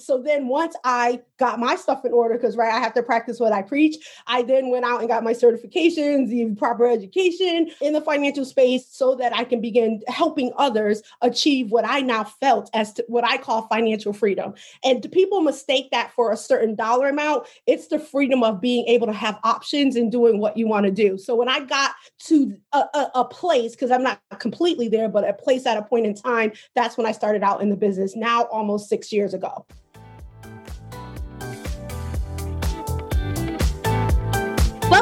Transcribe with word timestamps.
so 0.00 0.22
then 0.22 0.48
once 0.48 0.74
I 0.84 1.20
got 1.38 1.58
my 1.58 1.76
stuff 1.76 2.04
in 2.04 2.12
order, 2.12 2.34
because 2.34 2.56
right, 2.56 2.72
I 2.72 2.78
have 2.78 2.94
to 2.94 3.02
practice 3.02 3.40
what 3.40 3.52
I 3.52 3.62
preach, 3.62 3.96
I 4.26 4.42
then 4.42 4.70
went 4.70 4.84
out 4.84 5.00
and 5.00 5.08
got 5.08 5.24
my 5.24 5.32
certifications, 5.32 6.28
the 6.28 6.54
proper 6.56 6.86
education 6.86 7.70
in 7.80 7.92
the 7.92 8.00
financial 8.00 8.44
space 8.44 8.86
so 8.88 9.14
that 9.16 9.34
I 9.34 9.44
can 9.44 9.60
begin 9.60 10.02
helping 10.08 10.52
others 10.56 11.02
achieve 11.22 11.70
what 11.70 11.84
I 11.84 12.00
now 12.00 12.24
felt 12.24 12.70
as 12.74 12.92
to 12.94 13.04
what 13.08 13.24
I 13.24 13.38
call 13.38 13.66
financial 13.68 14.12
freedom. 14.12 14.54
And 14.84 15.06
people 15.12 15.40
mistake 15.40 15.90
that 15.92 16.12
for 16.12 16.32
a 16.32 16.36
certain 16.36 16.74
dollar 16.74 17.08
amount. 17.08 17.46
It's 17.66 17.88
the 17.88 17.98
freedom 17.98 18.42
of 18.42 18.60
being 18.60 18.86
able 18.86 19.06
to 19.06 19.12
have 19.12 19.38
options 19.44 19.96
and 19.96 20.10
doing 20.12 20.38
what 20.38 20.56
you 20.56 20.66
want 20.66 20.86
to 20.86 20.92
do. 20.92 21.18
So 21.18 21.34
when 21.34 21.48
I 21.48 21.60
got 21.60 21.92
to 22.26 22.56
a, 22.72 22.78
a, 22.78 23.10
a 23.16 23.24
place, 23.24 23.72
because 23.72 23.90
I'm 23.90 24.02
not 24.02 24.20
completely 24.38 24.88
there, 24.88 25.08
but 25.08 25.28
a 25.28 25.32
place 25.32 25.66
at 25.66 25.76
a 25.76 25.82
point 25.82 26.06
in 26.06 26.14
time, 26.14 26.52
that's 26.74 26.96
when 26.96 27.06
I 27.06 27.12
started 27.12 27.42
out 27.42 27.62
in 27.62 27.70
the 27.70 27.76
business 27.76 28.16
now 28.16 28.42
almost 28.44 28.88
six 28.88 29.12
years 29.12 29.34
ago. 29.34 29.66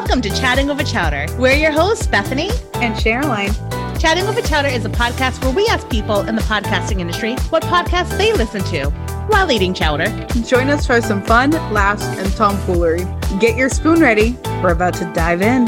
Welcome 0.09 0.27
to 0.27 0.41
Chatting 0.41 0.71
Over 0.71 0.81
Chowder. 0.81 1.27
We're 1.37 1.53
your 1.53 1.69
hosts, 1.69 2.07
Bethany 2.07 2.49
and 2.73 2.95
Cheryline. 2.95 3.53
Chatting 4.01 4.25
Over 4.25 4.41
Chowder 4.41 4.67
is 4.67 4.83
a 4.83 4.89
podcast 4.89 5.39
where 5.43 5.53
we 5.53 5.67
ask 5.67 5.87
people 5.87 6.21
in 6.21 6.35
the 6.35 6.41
podcasting 6.41 6.99
industry 6.99 7.35
what 7.51 7.61
podcasts 7.61 8.17
they 8.17 8.33
listen 8.33 8.63
to 8.63 8.89
while 9.27 9.51
eating 9.51 9.71
chowder. 9.71 10.07
Join 10.47 10.71
us 10.71 10.87
for 10.87 10.99
some 10.99 11.23
fun, 11.23 11.51
laughs, 11.71 12.05
and 12.05 12.31
tomfoolery. 12.33 13.05
Get 13.39 13.55
your 13.55 13.69
spoon 13.69 13.99
ready. 13.99 14.35
We're 14.63 14.71
about 14.71 14.95
to 14.95 15.05
dive 15.13 15.43
in. 15.43 15.67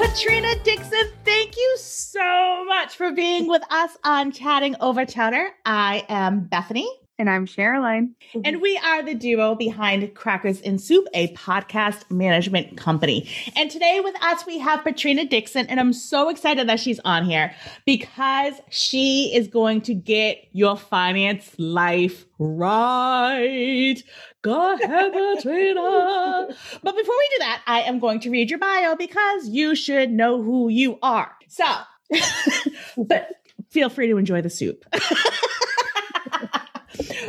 Patrina 0.00 0.56
Dixon, 0.64 1.08
thank 1.24 1.56
you 1.56 1.76
so 1.78 2.64
much 2.64 2.96
for 2.96 3.12
being 3.12 3.46
with 3.46 3.62
us 3.70 3.96
on 4.02 4.32
Chatting 4.32 4.74
Over 4.80 5.06
Chowder. 5.06 5.50
I 5.64 6.04
am 6.08 6.40
Bethany. 6.40 6.88
And 7.22 7.30
I'm 7.30 7.46
Cheryline. 7.46 8.14
Mm-hmm. 8.34 8.40
And 8.44 8.60
we 8.60 8.76
are 8.78 9.00
the 9.04 9.14
duo 9.14 9.54
behind 9.54 10.12
Crackers 10.12 10.60
and 10.60 10.80
Soup, 10.80 11.06
a 11.14 11.32
podcast 11.34 12.10
management 12.10 12.76
company. 12.76 13.30
And 13.54 13.70
today 13.70 14.00
with 14.02 14.20
us, 14.20 14.44
we 14.44 14.58
have 14.58 14.82
Patrina 14.82 15.24
Dixon. 15.24 15.66
And 15.68 15.78
I'm 15.78 15.92
so 15.92 16.30
excited 16.30 16.68
that 16.68 16.80
she's 16.80 16.98
on 17.04 17.24
here 17.24 17.54
because 17.86 18.54
she 18.70 19.32
is 19.36 19.46
going 19.46 19.82
to 19.82 19.94
get 19.94 20.48
your 20.50 20.76
finance 20.76 21.54
life 21.58 22.24
right. 22.40 24.02
Go 24.42 24.74
ahead, 24.74 25.12
Patrina. 25.36 26.48
but 26.82 26.96
before 26.96 27.14
we 27.16 27.28
do 27.34 27.38
that, 27.38 27.62
I 27.68 27.82
am 27.82 28.00
going 28.00 28.18
to 28.18 28.30
read 28.30 28.50
your 28.50 28.58
bio 28.58 28.96
because 28.96 29.48
you 29.48 29.76
should 29.76 30.10
know 30.10 30.42
who 30.42 30.68
you 30.70 30.98
are. 31.02 31.30
So, 31.46 31.66
but 32.96 33.30
feel 33.70 33.90
free 33.90 34.08
to 34.08 34.16
enjoy 34.16 34.42
the 34.42 34.50
soup. 34.50 34.84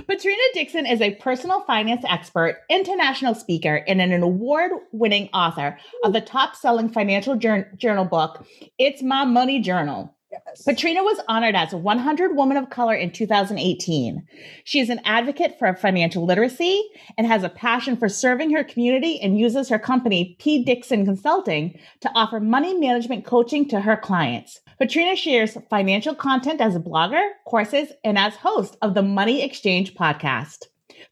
Patrina 0.08 0.42
Dixon 0.54 0.86
is 0.86 1.02
a 1.02 1.16
personal 1.16 1.62
finance 1.62 2.04
expert, 2.08 2.58
international 2.70 3.36
speaker, 3.36 3.84
and 3.88 4.02
an 4.02 4.22
award 4.22 4.72
winning 4.92 5.30
author 5.34 5.78
of 6.04 6.14
the 6.14 6.22
top 6.22 6.56
selling 6.56 6.90
financial 6.90 7.36
journal 7.36 8.06
book, 8.06 8.46
It's 8.78 9.02
My 9.02 9.24
Money 9.24 9.62
Journal. 9.62 10.14
Yes. 10.32 10.64
Patrina 10.64 11.04
was 11.04 11.22
honored 11.28 11.56
as 11.56 11.74
a 11.74 11.78
100 11.78 12.36
Woman 12.36 12.58
of 12.58 12.72
Color 12.72 12.96
in 12.96 13.12
2018. 13.12 14.28
She 14.64 14.80
is 14.80 14.90
an 14.90 15.00
advocate 15.06 15.60
for 15.60 15.76
financial 15.76 16.26
literacy 16.26 16.84
and 17.18 17.28
has 17.28 17.44
a 17.44 17.50
passion 17.50 17.96
for 17.96 18.10
serving 18.10 18.52
her 18.52 18.64
community 18.64 19.22
and 19.22 19.38
uses 19.38 19.70
her 19.70 19.78
company, 19.78 20.36
P. 20.40 20.64
Dixon 20.64 21.06
Consulting, 21.06 21.78
to 22.02 22.12
offer 22.16 22.40
money 22.40 22.74
management 22.74 23.26
coaching 23.26 23.70
to 23.70 23.82
her 23.82 23.96
clients. 23.96 24.60
Patrina 24.80 25.16
shares 25.16 25.58
financial 25.70 26.16
content 26.16 26.60
as 26.60 26.76
a 26.76 26.80
blogger, 26.80 27.30
courses, 27.46 27.90
and 28.04 28.18
as 28.18 28.36
host 28.36 28.76
of 28.82 28.94
the 28.94 29.04
Money 29.04 29.44
Exchange 29.44 29.94
podcast. 29.94 30.66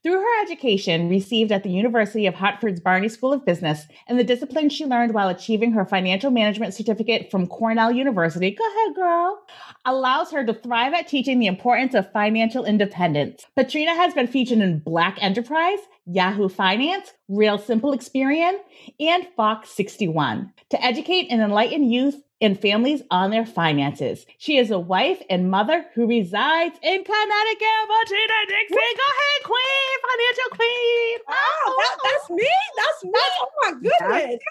Through 0.04 0.20
her 0.20 0.42
education 0.42 1.10
received 1.10 1.52
at 1.52 1.64
the 1.64 1.70
University 1.70 2.26
of 2.26 2.34
Hartford's 2.34 2.80
Barney 2.80 3.08
School 3.08 3.34
of 3.34 3.46
Business 3.46 3.86
and 4.08 4.18
the 4.18 4.24
discipline 4.24 4.70
she 4.70 4.86
learned 4.86 5.14
while 5.14 5.30
achieving 5.30 5.74
her 5.74 5.86
financial 5.86 6.32
management 6.32 6.74
certificate 6.74 7.30
from 7.30 7.46
Cornell 7.46 7.92
University, 7.92 8.52
go 8.52 8.64
ahead, 8.64 8.96
girl, 8.96 9.40
allows 9.86 10.32
her 10.32 10.44
to 10.44 10.54
thrive 10.54 10.94
at 10.94 11.08
teaching 11.08 11.40
the 11.40 11.46
importance 11.46 11.94
of 11.94 12.12
financial 12.12 12.66
independence. 12.66 13.46
Patrina 13.56 13.94
has 13.96 14.14
been 14.14 14.28
featured 14.28 14.60
in 14.60 14.80
Black 14.80 15.18
Enterprise, 15.22 15.80
Yahoo 16.08 16.50
Finance, 16.50 17.14
Real 17.28 17.60
Simple 17.60 17.96
Experian, 17.96 18.58
and 19.00 19.28
Fox 19.36 19.70
61 19.70 20.52
to 20.72 20.84
educate 20.84 21.28
and 21.30 21.42
enlighten 21.42 21.92
youth 21.92 22.16
and 22.42 22.60
families 22.60 23.02
on 23.12 23.32
their 23.32 23.46
finances. 23.46 24.26
She 24.38 24.58
is 24.58 24.72
a 24.72 24.80
wife 24.80 25.22
and 25.30 25.50
mother 25.50 25.86
who 25.94 26.08
resides 26.08 26.76
in 26.82 27.04
Connecticut. 27.04 27.82
Patrina 27.88 28.34
Dixon, 28.48 28.78
go 28.78 29.08
ahead, 29.12 29.44
queen, 29.44 29.96
financial 30.10 30.50
queen. 30.58 31.18
Oh, 31.28 31.32
that, 31.32 31.38
oh, 31.68 31.76
oh, 31.78 31.98
oh. 31.98 32.10
that's 32.12 32.30
me. 32.30 32.50
That's 32.78 33.04
me. 33.04 33.12
Oh 33.16 33.50
my 33.64 33.72
goodness. 33.74 34.42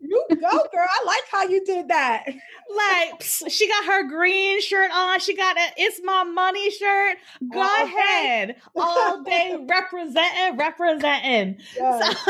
You 0.00 0.26
go, 0.30 0.36
girl. 0.38 0.86
I 0.88 1.04
like 1.06 1.22
how 1.30 1.44
you 1.44 1.64
did 1.64 1.88
that. 1.88 2.24
Like 2.26 3.22
she 3.22 3.68
got 3.68 3.84
her 3.86 4.08
green 4.08 4.60
shirt 4.60 4.90
on. 4.92 5.20
She 5.20 5.34
got 5.34 5.56
a 5.56 5.66
"It's 5.76 6.00
My 6.04 6.24
Money" 6.24 6.70
shirt. 6.70 7.16
Go 7.52 7.60
oh, 7.60 7.84
ahead, 7.84 8.50
okay. 8.50 8.58
all 8.76 9.22
day 9.22 9.56
representing, 9.68 10.56
representing. 10.58 11.58
Yes. 11.76 12.24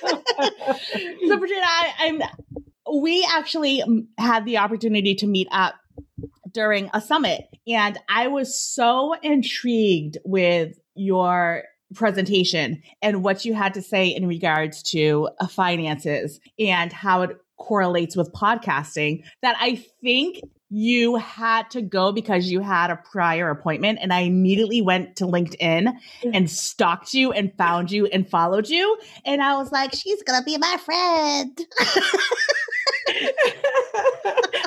So, 0.00 0.18
so 1.26 1.38
Virginia, 1.38 1.62
I, 1.64 1.92
I'm 2.00 2.22
we 2.92 3.26
actually 3.32 3.82
um, 3.82 4.08
had 4.18 4.44
the 4.44 4.58
opportunity 4.58 5.14
to 5.16 5.26
meet 5.26 5.48
up 5.50 5.74
during 6.52 6.90
a 6.92 7.00
summit 7.00 7.42
and 7.66 7.98
I 8.08 8.28
was 8.28 8.60
so 8.60 9.14
intrigued 9.22 10.18
with 10.24 10.78
your 10.94 11.64
presentation 11.94 12.82
and 13.02 13.22
what 13.22 13.44
you 13.44 13.54
had 13.54 13.74
to 13.74 13.82
say 13.82 14.08
in 14.08 14.26
regards 14.26 14.82
to 14.82 15.28
uh, 15.40 15.46
finances 15.46 16.40
and 16.58 16.92
how 16.92 17.22
it 17.22 17.36
correlates 17.58 18.16
with 18.16 18.32
podcasting 18.32 19.22
that 19.42 19.56
I 19.60 19.84
think 20.00 20.40
you 20.70 21.16
had 21.16 21.68
to 21.70 21.82
go 21.82 22.12
because 22.12 22.50
you 22.50 22.60
had 22.60 22.90
a 22.90 22.96
prior 22.96 23.50
appointment 23.50 23.98
and 24.00 24.12
I 24.12 24.20
immediately 24.20 24.80
went 24.80 25.16
to 25.16 25.24
LinkedIn 25.24 25.92
and 26.32 26.50
stalked 26.50 27.12
you 27.12 27.32
and 27.32 27.52
found 27.58 27.90
you 27.90 28.06
and 28.06 28.28
followed 28.28 28.68
you 28.68 28.96
and 29.24 29.42
I 29.42 29.56
was 29.56 29.72
like 29.72 29.92
she's 29.92 30.22
going 30.22 30.40
to 30.40 30.44
be 30.44 30.56
my 30.58 30.76
friend. 30.84 31.60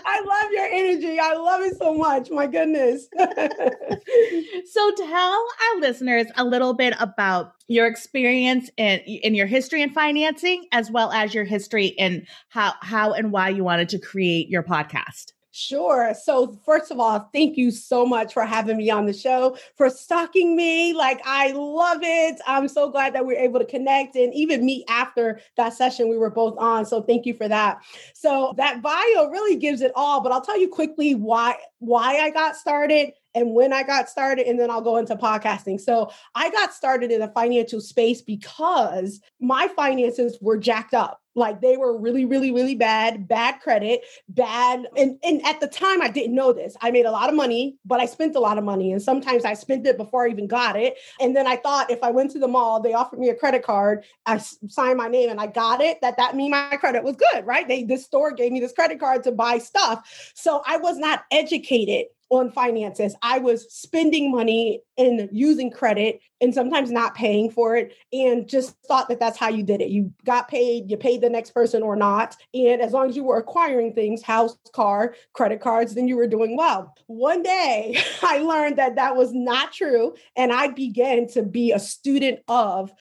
I 0.06 0.22
love 0.26 0.52
your 0.52 0.66
energy. 0.66 1.20
I 1.20 1.34
love 1.34 1.62
it 1.62 1.78
so 1.78 1.94
much. 1.94 2.30
My 2.30 2.48
goodness. 2.48 3.08
so 4.72 4.92
tell 4.96 5.48
our 5.72 5.80
listeners 5.80 6.28
a 6.36 6.44
little 6.44 6.74
bit 6.74 6.94
about 7.00 7.54
your 7.68 7.88
experience 7.88 8.70
in 8.78 9.00
in 9.00 9.36
your 9.36 9.48
history 9.48 9.82
in 9.82 9.92
financing 9.92 10.66
as 10.72 10.90
well 10.92 11.12
as 11.12 11.34
your 11.34 11.44
history 11.44 11.88
in 11.88 12.26
how 12.50 12.74
how 12.82 13.14
and 13.14 13.32
why 13.32 13.50
you 13.50 13.64
wanted 13.64 13.90
to 13.90 14.00
create 14.00 14.50
your 14.50 14.64
podcast. 14.64 15.33
Sure. 15.56 16.16
So, 16.19 16.59
first 16.66 16.90
of 16.90 17.00
all, 17.00 17.30
thank 17.31 17.58
you 17.58 17.69
so 17.69 18.08
much 18.08 18.34
for 18.34 18.44
having 18.44 18.75
me 18.75 18.90
on 18.90 19.06
the 19.06 19.14
show, 19.14 19.56
for 19.78 19.88
stalking 19.88 20.56
me. 20.56 20.94
Like, 20.94 21.22
I 21.25 21.52
love 21.52 22.00
it. 22.02 22.41
I'm 22.47 22.68
so 22.68 22.90
glad 22.90 23.14
that 23.14 23.24
we 23.24 23.36
are 23.36 23.40
able 23.40 23.59
to 23.59 23.66
connect 23.66 24.16
and 24.16 24.34
even 24.34 24.66
meet 24.66 24.84
after 24.90 25.40
that 25.56 25.74
session 25.75 26.09
we 26.09 26.18
were 26.18 26.31
both 26.31 26.58
on. 26.58 26.88
So, 26.88 27.03
thank 27.03 27.28
you 27.28 27.36
for 27.36 27.47
that. 27.47 27.84
So, 28.16 28.56
that 28.58 28.81
bio 28.81 29.30
really 29.30 29.56
gives 29.56 29.81
it 29.81 29.92
all, 29.96 30.22
but 30.22 30.31
I'll 30.31 30.42
tell 30.42 30.59
you 30.59 30.68
quickly 30.68 31.13
why 31.13 31.56
why 31.78 32.18
I 32.18 32.31
got 32.31 32.56
started 32.56 33.12
and 33.36 33.53
when 33.53 33.74
I 33.74 33.84
got 33.84 34.09
started, 34.09 34.47
and 34.47 34.59
then 34.59 34.72
I'll 34.72 34.81
go 34.81 34.97
into 34.97 35.16
podcasting. 35.16 35.80
So 35.81 36.12
I 36.36 36.52
got 36.52 36.74
started 36.74 37.12
in 37.12 37.19
the 37.19 37.28
financial 37.30 37.81
space 37.81 38.22
because 38.22 39.19
my 39.40 39.68
finances 39.69 40.38
were 40.40 40.58
jacked 40.58 40.94
up. 40.94 41.23
Like 41.36 41.62
they 41.62 41.78
were 41.78 41.98
really, 41.98 42.26
really, 42.26 42.52
really 42.52 42.76
bad, 42.76 43.28
bad 43.28 43.60
credit, 43.60 44.02
bad. 44.30 44.86
And, 44.96 45.18
and 45.24 45.46
at 45.46 45.60
the 45.60 45.68
time, 45.68 46.02
I 46.02 46.10
didn't 46.10 46.36
know 46.36 46.54
this. 46.54 46.76
I 46.82 46.92
made 46.92 47.06
a 47.06 47.12
lot 47.12 47.30
of 47.30 47.36
money, 47.36 47.78
but 47.86 48.00
I 48.00 48.06
spent 48.06 48.36
a 48.36 48.40
lot 48.40 48.58
of 48.58 48.64
money. 48.64 48.92
And 48.92 49.02
sometimes 49.02 49.46
I 49.46 49.54
spent 49.54 49.88
it 49.88 49.98
before 49.98 50.26
I 50.26 50.30
even 50.30 50.48
got 50.48 50.76
it. 50.76 50.96
And 51.20 51.36
then 51.36 51.48
I 51.48 51.57
thought 51.57 51.90
if 51.90 52.04
I 52.04 52.12
went 52.12 52.31
to 52.31 52.40
the 52.40 52.48
mall, 52.48 52.81
they 52.81 52.94
offered 52.94 53.19
me 53.19 53.30
a 53.30 53.36
credit 53.36 53.63
card, 53.63 54.04
I 54.25 54.38
signed 54.38 54.98
my 54.98 55.07
name 55.07 55.30
and 55.30 55.40
I 55.40 55.48
got 55.48 55.81
it, 55.81 56.02
that 56.02 56.18
that 56.18 56.36
mean 56.36 56.52
my 56.52 56.78
credit 56.78 57.04
was 57.04 57.16
good, 57.16 57.46
right? 57.46 57.68
They, 57.68 57.84
this 57.84 58.06
store 58.06 58.31
gave 58.31 58.52
me 58.52 58.60
this 58.60 58.74
credit 58.74 59.00
card 59.00 59.24
to 59.24 59.31
buy 59.31 59.57
stuff. 59.57 60.31
So 60.36 60.62
I 60.66 60.78
was 60.78 60.98
not 60.98 61.24
educated 61.31 62.07
on 62.30 62.52
finances. 62.52 63.16
I 63.22 63.40
was 63.40 63.72
spending 63.72 64.31
money 64.31 64.81
and 64.98 65.30
using 65.31 65.72
credit 65.72 66.19
and 66.42 66.54
sometimes 66.54 66.92
not 66.92 67.16
paying 67.16 67.50
for 67.50 67.75
it 67.75 67.95
and 68.12 68.48
just 68.48 68.75
thought 68.88 69.07
that 69.07 69.19
that's 69.19 69.38
how 69.38 69.50
you 69.50 69.63
did 69.63 69.81
it. 69.81 69.90
You 69.90 70.13
got 70.25 70.48
paid, 70.48 70.92
you 70.92 70.98
paid 70.98 71.22
the 71.22 71.30
next 71.30 71.51
person 71.51 71.81
or 71.81 71.95
not. 71.95 72.36
And 72.54 72.81
as 72.81 72.92
long 72.92 73.10
as 73.10 73.16
you 73.16 73.24
were 73.24 73.38
acquiring 73.38 73.94
things, 73.94 74.22
house, 74.22 74.57
car, 74.74 75.16
credit 75.34 75.62
cards, 75.62 75.95
then 75.95 76.07
you 76.07 76.18
were 76.18 76.28
doing 76.28 76.57
well. 76.57 76.94
One 77.07 77.42
day 77.44 77.98
I 78.22 78.40
learned 78.40 78.78
that 78.78 78.95
that 78.95 79.16
was 79.16 79.34
not 79.34 79.72
true. 79.72 80.16
And 80.36 80.51
I 80.51 80.68
began 80.68 81.28
to 81.30 81.44
be 81.44 81.72
a 81.72 81.80
student 81.80 82.40
of 82.48 82.92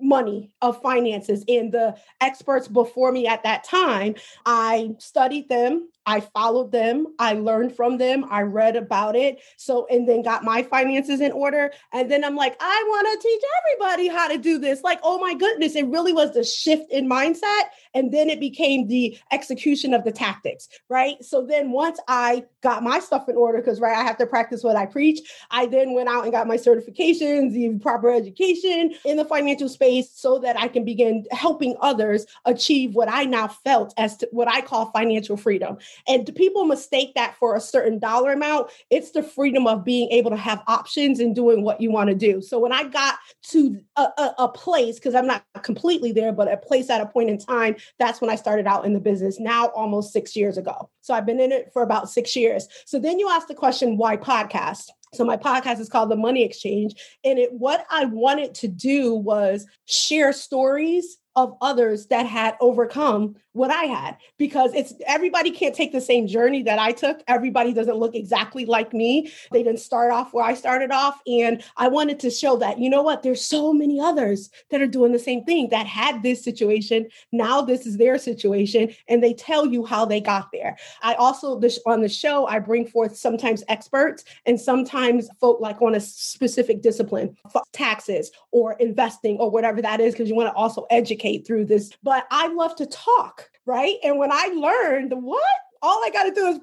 money, 0.00 0.50
of 0.60 0.82
finances. 0.82 1.44
And 1.48 1.72
the 1.72 1.96
experts 2.20 2.68
before 2.68 3.12
me 3.12 3.26
at 3.26 3.44
that 3.44 3.64
time, 3.64 4.16
I 4.44 4.90
studied 4.98 5.48
them. 5.48 5.88
I 6.04 6.20
followed 6.20 6.72
them. 6.72 7.14
I 7.18 7.34
learned 7.34 7.76
from 7.76 7.98
them. 7.98 8.26
I 8.28 8.42
read 8.42 8.74
about 8.76 9.14
it. 9.14 9.40
So, 9.56 9.86
and 9.88 10.08
then 10.08 10.22
got 10.22 10.42
my 10.44 10.62
finances 10.62 11.20
in 11.20 11.31
order. 11.32 11.72
And 11.92 12.10
then 12.10 12.24
I'm 12.24 12.36
like, 12.36 12.56
I 12.60 12.84
want 12.88 13.08
to 13.10 13.28
teach 13.28 13.42
everybody 13.60 14.08
how 14.08 14.28
to 14.28 14.38
do 14.38 14.58
this. 14.58 14.82
Like, 14.82 15.00
oh 15.02 15.18
my 15.18 15.34
goodness, 15.34 15.74
it 15.74 15.86
really 15.86 16.12
was 16.12 16.32
the 16.34 16.44
shift 16.44 16.90
in 16.90 17.08
mindset. 17.08 17.62
And 17.94 18.12
then 18.12 18.30
it 18.30 18.40
became 18.40 18.88
the 18.88 19.18
execution 19.32 19.92
of 19.92 20.04
the 20.04 20.12
tactics, 20.12 20.68
right? 20.88 21.22
So 21.22 21.44
then 21.44 21.72
once 21.72 21.98
I 22.08 22.44
got 22.62 22.82
my 22.82 23.00
stuff 23.00 23.28
in 23.28 23.36
order, 23.36 23.58
because 23.58 23.80
right, 23.80 23.96
I 23.96 24.02
have 24.02 24.16
to 24.18 24.26
practice 24.26 24.62
what 24.62 24.76
I 24.76 24.86
preach, 24.86 25.20
I 25.50 25.66
then 25.66 25.92
went 25.92 26.08
out 26.08 26.24
and 26.24 26.32
got 26.32 26.46
my 26.46 26.56
certifications, 26.56 27.52
the 27.52 27.78
proper 27.80 28.10
education 28.10 28.94
in 29.04 29.16
the 29.16 29.24
financial 29.24 29.68
space 29.68 30.10
so 30.12 30.38
that 30.38 30.58
I 30.58 30.68
can 30.68 30.84
begin 30.84 31.26
helping 31.30 31.76
others 31.80 32.26
achieve 32.44 32.94
what 32.94 33.08
I 33.10 33.24
now 33.24 33.48
felt 33.48 33.92
as 33.98 34.16
to 34.18 34.28
what 34.32 34.48
I 34.48 34.60
call 34.60 34.90
financial 34.90 35.36
freedom. 35.36 35.78
And 36.06 36.30
people 36.34 36.64
mistake 36.64 37.14
that 37.14 37.36
for 37.36 37.56
a 37.56 37.60
certain 37.60 37.98
dollar 37.98 38.32
amount. 38.32 38.70
It's 38.90 39.10
the 39.10 39.22
freedom 39.22 39.66
of 39.66 39.84
being 39.84 40.10
able 40.10 40.30
to 40.30 40.36
have 40.36 40.62
options 40.66 41.20
and 41.22 41.34
doing 41.34 41.62
what 41.62 41.80
you 41.80 41.90
want 41.90 42.10
to 42.10 42.14
do. 42.14 42.42
So 42.42 42.58
when 42.58 42.72
I 42.72 42.84
got 42.84 43.18
to 43.50 43.80
a, 43.96 44.02
a, 44.02 44.34
a 44.40 44.48
place, 44.48 44.96
because 44.96 45.14
I'm 45.14 45.26
not 45.26 45.44
completely 45.62 46.12
there, 46.12 46.32
but 46.32 46.52
a 46.52 46.56
place 46.56 46.90
at 46.90 47.00
a 47.00 47.06
point 47.06 47.30
in 47.30 47.38
time, 47.38 47.76
that's 47.98 48.20
when 48.20 48.30
I 48.30 48.36
started 48.36 48.66
out 48.66 48.84
in 48.84 48.92
the 48.92 49.00
business 49.00 49.40
now 49.40 49.66
almost 49.68 50.12
six 50.12 50.36
years 50.36 50.58
ago. 50.58 50.90
So 51.00 51.14
I've 51.14 51.26
been 51.26 51.40
in 51.40 51.52
it 51.52 51.70
for 51.72 51.82
about 51.82 52.10
six 52.10 52.36
years. 52.36 52.68
So 52.84 52.98
then 52.98 53.18
you 53.18 53.30
ask 53.30 53.48
the 53.48 53.54
question, 53.54 53.96
why 53.96 54.16
podcast? 54.16 54.88
So 55.14 55.24
my 55.24 55.36
podcast 55.36 55.78
is 55.78 55.88
called 55.88 56.10
The 56.10 56.16
Money 56.16 56.42
Exchange. 56.42 56.94
And 57.24 57.38
it 57.38 57.52
what 57.52 57.84
I 57.90 58.06
wanted 58.06 58.54
to 58.56 58.68
do 58.68 59.14
was 59.14 59.66
share 59.84 60.32
stories 60.32 61.18
of 61.34 61.56
others 61.60 62.06
that 62.06 62.26
had 62.26 62.56
overcome 62.60 63.36
what 63.52 63.70
I 63.70 63.84
had 63.84 64.16
because 64.38 64.72
it's 64.74 64.94
everybody 65.06 65.50
can't 65.50 65.74
take 65.74 65.92
the 65.92 66.00
same 66.00 66.26
journey 66.26 66.62
that 66.62 66.78
I 66.78 66.92
took. 66.92 67.22
Everybody 67.28 67.72
doesn't 67.72 67.96
look 67.96 68.14
exactly 68.14 68.64
like 68.64 68.94
me. 68.94 69.30
They 69.50 69.62
didn't 69.62 69.80
start 69.80 70.10
off 70.10 70.32
where 70.32 70.44
I 70.44 70.54
started 70.54 70.90
off. 70.90 71.20
And 71.26 71.62
I 71.76 71.88
wanted 71.88 72.18
to 72.20 72.30
show 72.30 72.56
that, 72.58 72.78
you 72.78 72.88
know 72.88 73.02
what, 73.02 73.22
there's 73.22 73.44
so 73.44 73.72
many 73.72 74.00
others 74.00 74.50
that 74.70 74.80
are 74.80 74.86
doing 74.86 75.12
the 75.12 75.18
same 75.18 75.44
thing 75.44 75.68
that 75.68 75.86
had 75.86 76.22
this 76.22 76.42
situation. 76.42 77.08
Now 77.30 77.60
this 77.60 77.86
is 77.86 77.98
their 77.98 78.18
situation. 78.18 78.94
And 79.08 79.22
they 79.22 79.34
tell 79.34 79.66
you 79.66 79.84
how 79.84 80.06
they 80.06 80.20
got 80.20 80.48
there. 80.52 80.76
I 81.02 81.14
also, 81.14 81.60
on 81.86 82.00
the 82.00 82.08
show, 82.08 82.46
I 82.46 82.58
bring 82.58 82.86
forth 82.86 83.16
sometimes 83.16 83.62
experts 83.68 84.24
and 84.46 84.58
sometimes 84.58 85.28
folk 85.40 85.60
like 85.60 85.80
on 85.82 85.94
a 85.94 86.00
specific 86.00 86.80
discipline, 86.80 87.36
taxes 87.72 88.30
or 88.50 88.74
investing 88.74 89.36
or 89.36 89.50
whatever 89.50 89.82
that 89.82 90.00
is, 90.00 90.14
because 90.14 90.28
you 90.28 90.34
want 90.34 90.48
to 90.48 90.54
also 90.54 90.86
educate 90.90 91.21
through 91.46 91.66
this. 91.66 91.92
But 92.02 92.26
I 92.30 92.48
love 92.48 92.76
to 92.76 92.86
talk 92.86 93.48
right? 93.66 93.96
And 94.02 94.18
when 94.18 94.32
I 94.32 94.46
learned 94.48 95.12
the 95.12 95.16
what 95.16 95.42
all 95.82 96.00
I 96.04 96.10
got 96.10 96.24
to 96.24 96.32
do 96.32 96.46
is 96.46 96.60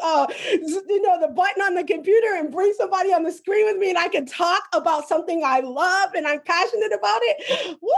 uh, 0.00 0.26
you 0.58 1.02
know, 1.02 1.20
the 1.20 1.28
button 1.28 1.62
on 1.62 1.74
the 1.74 1.84
computer 1.84 2.34
and 2.34 2.50
bring 2.50 2.72
somebody 2.76 3.12
on 3.12 3.22
the 3.22 3.32
screen 3.32 3.66
with 3.66 3.76
me, 3.76 3.90
and 3.90 3.98
I 3.98 4.08
can 4.08 4.26
talk 4.26 4.62
about 4.72 5.08
something 5.08 5.42
I 5.44 5.60
love 5.60 6.14
and 6.14 6.26
I'm 6.26 6.40
passionate 6.40 6.92
about 6.92 7.20
it. 7.22 7.78
Woo! 7.80 7.90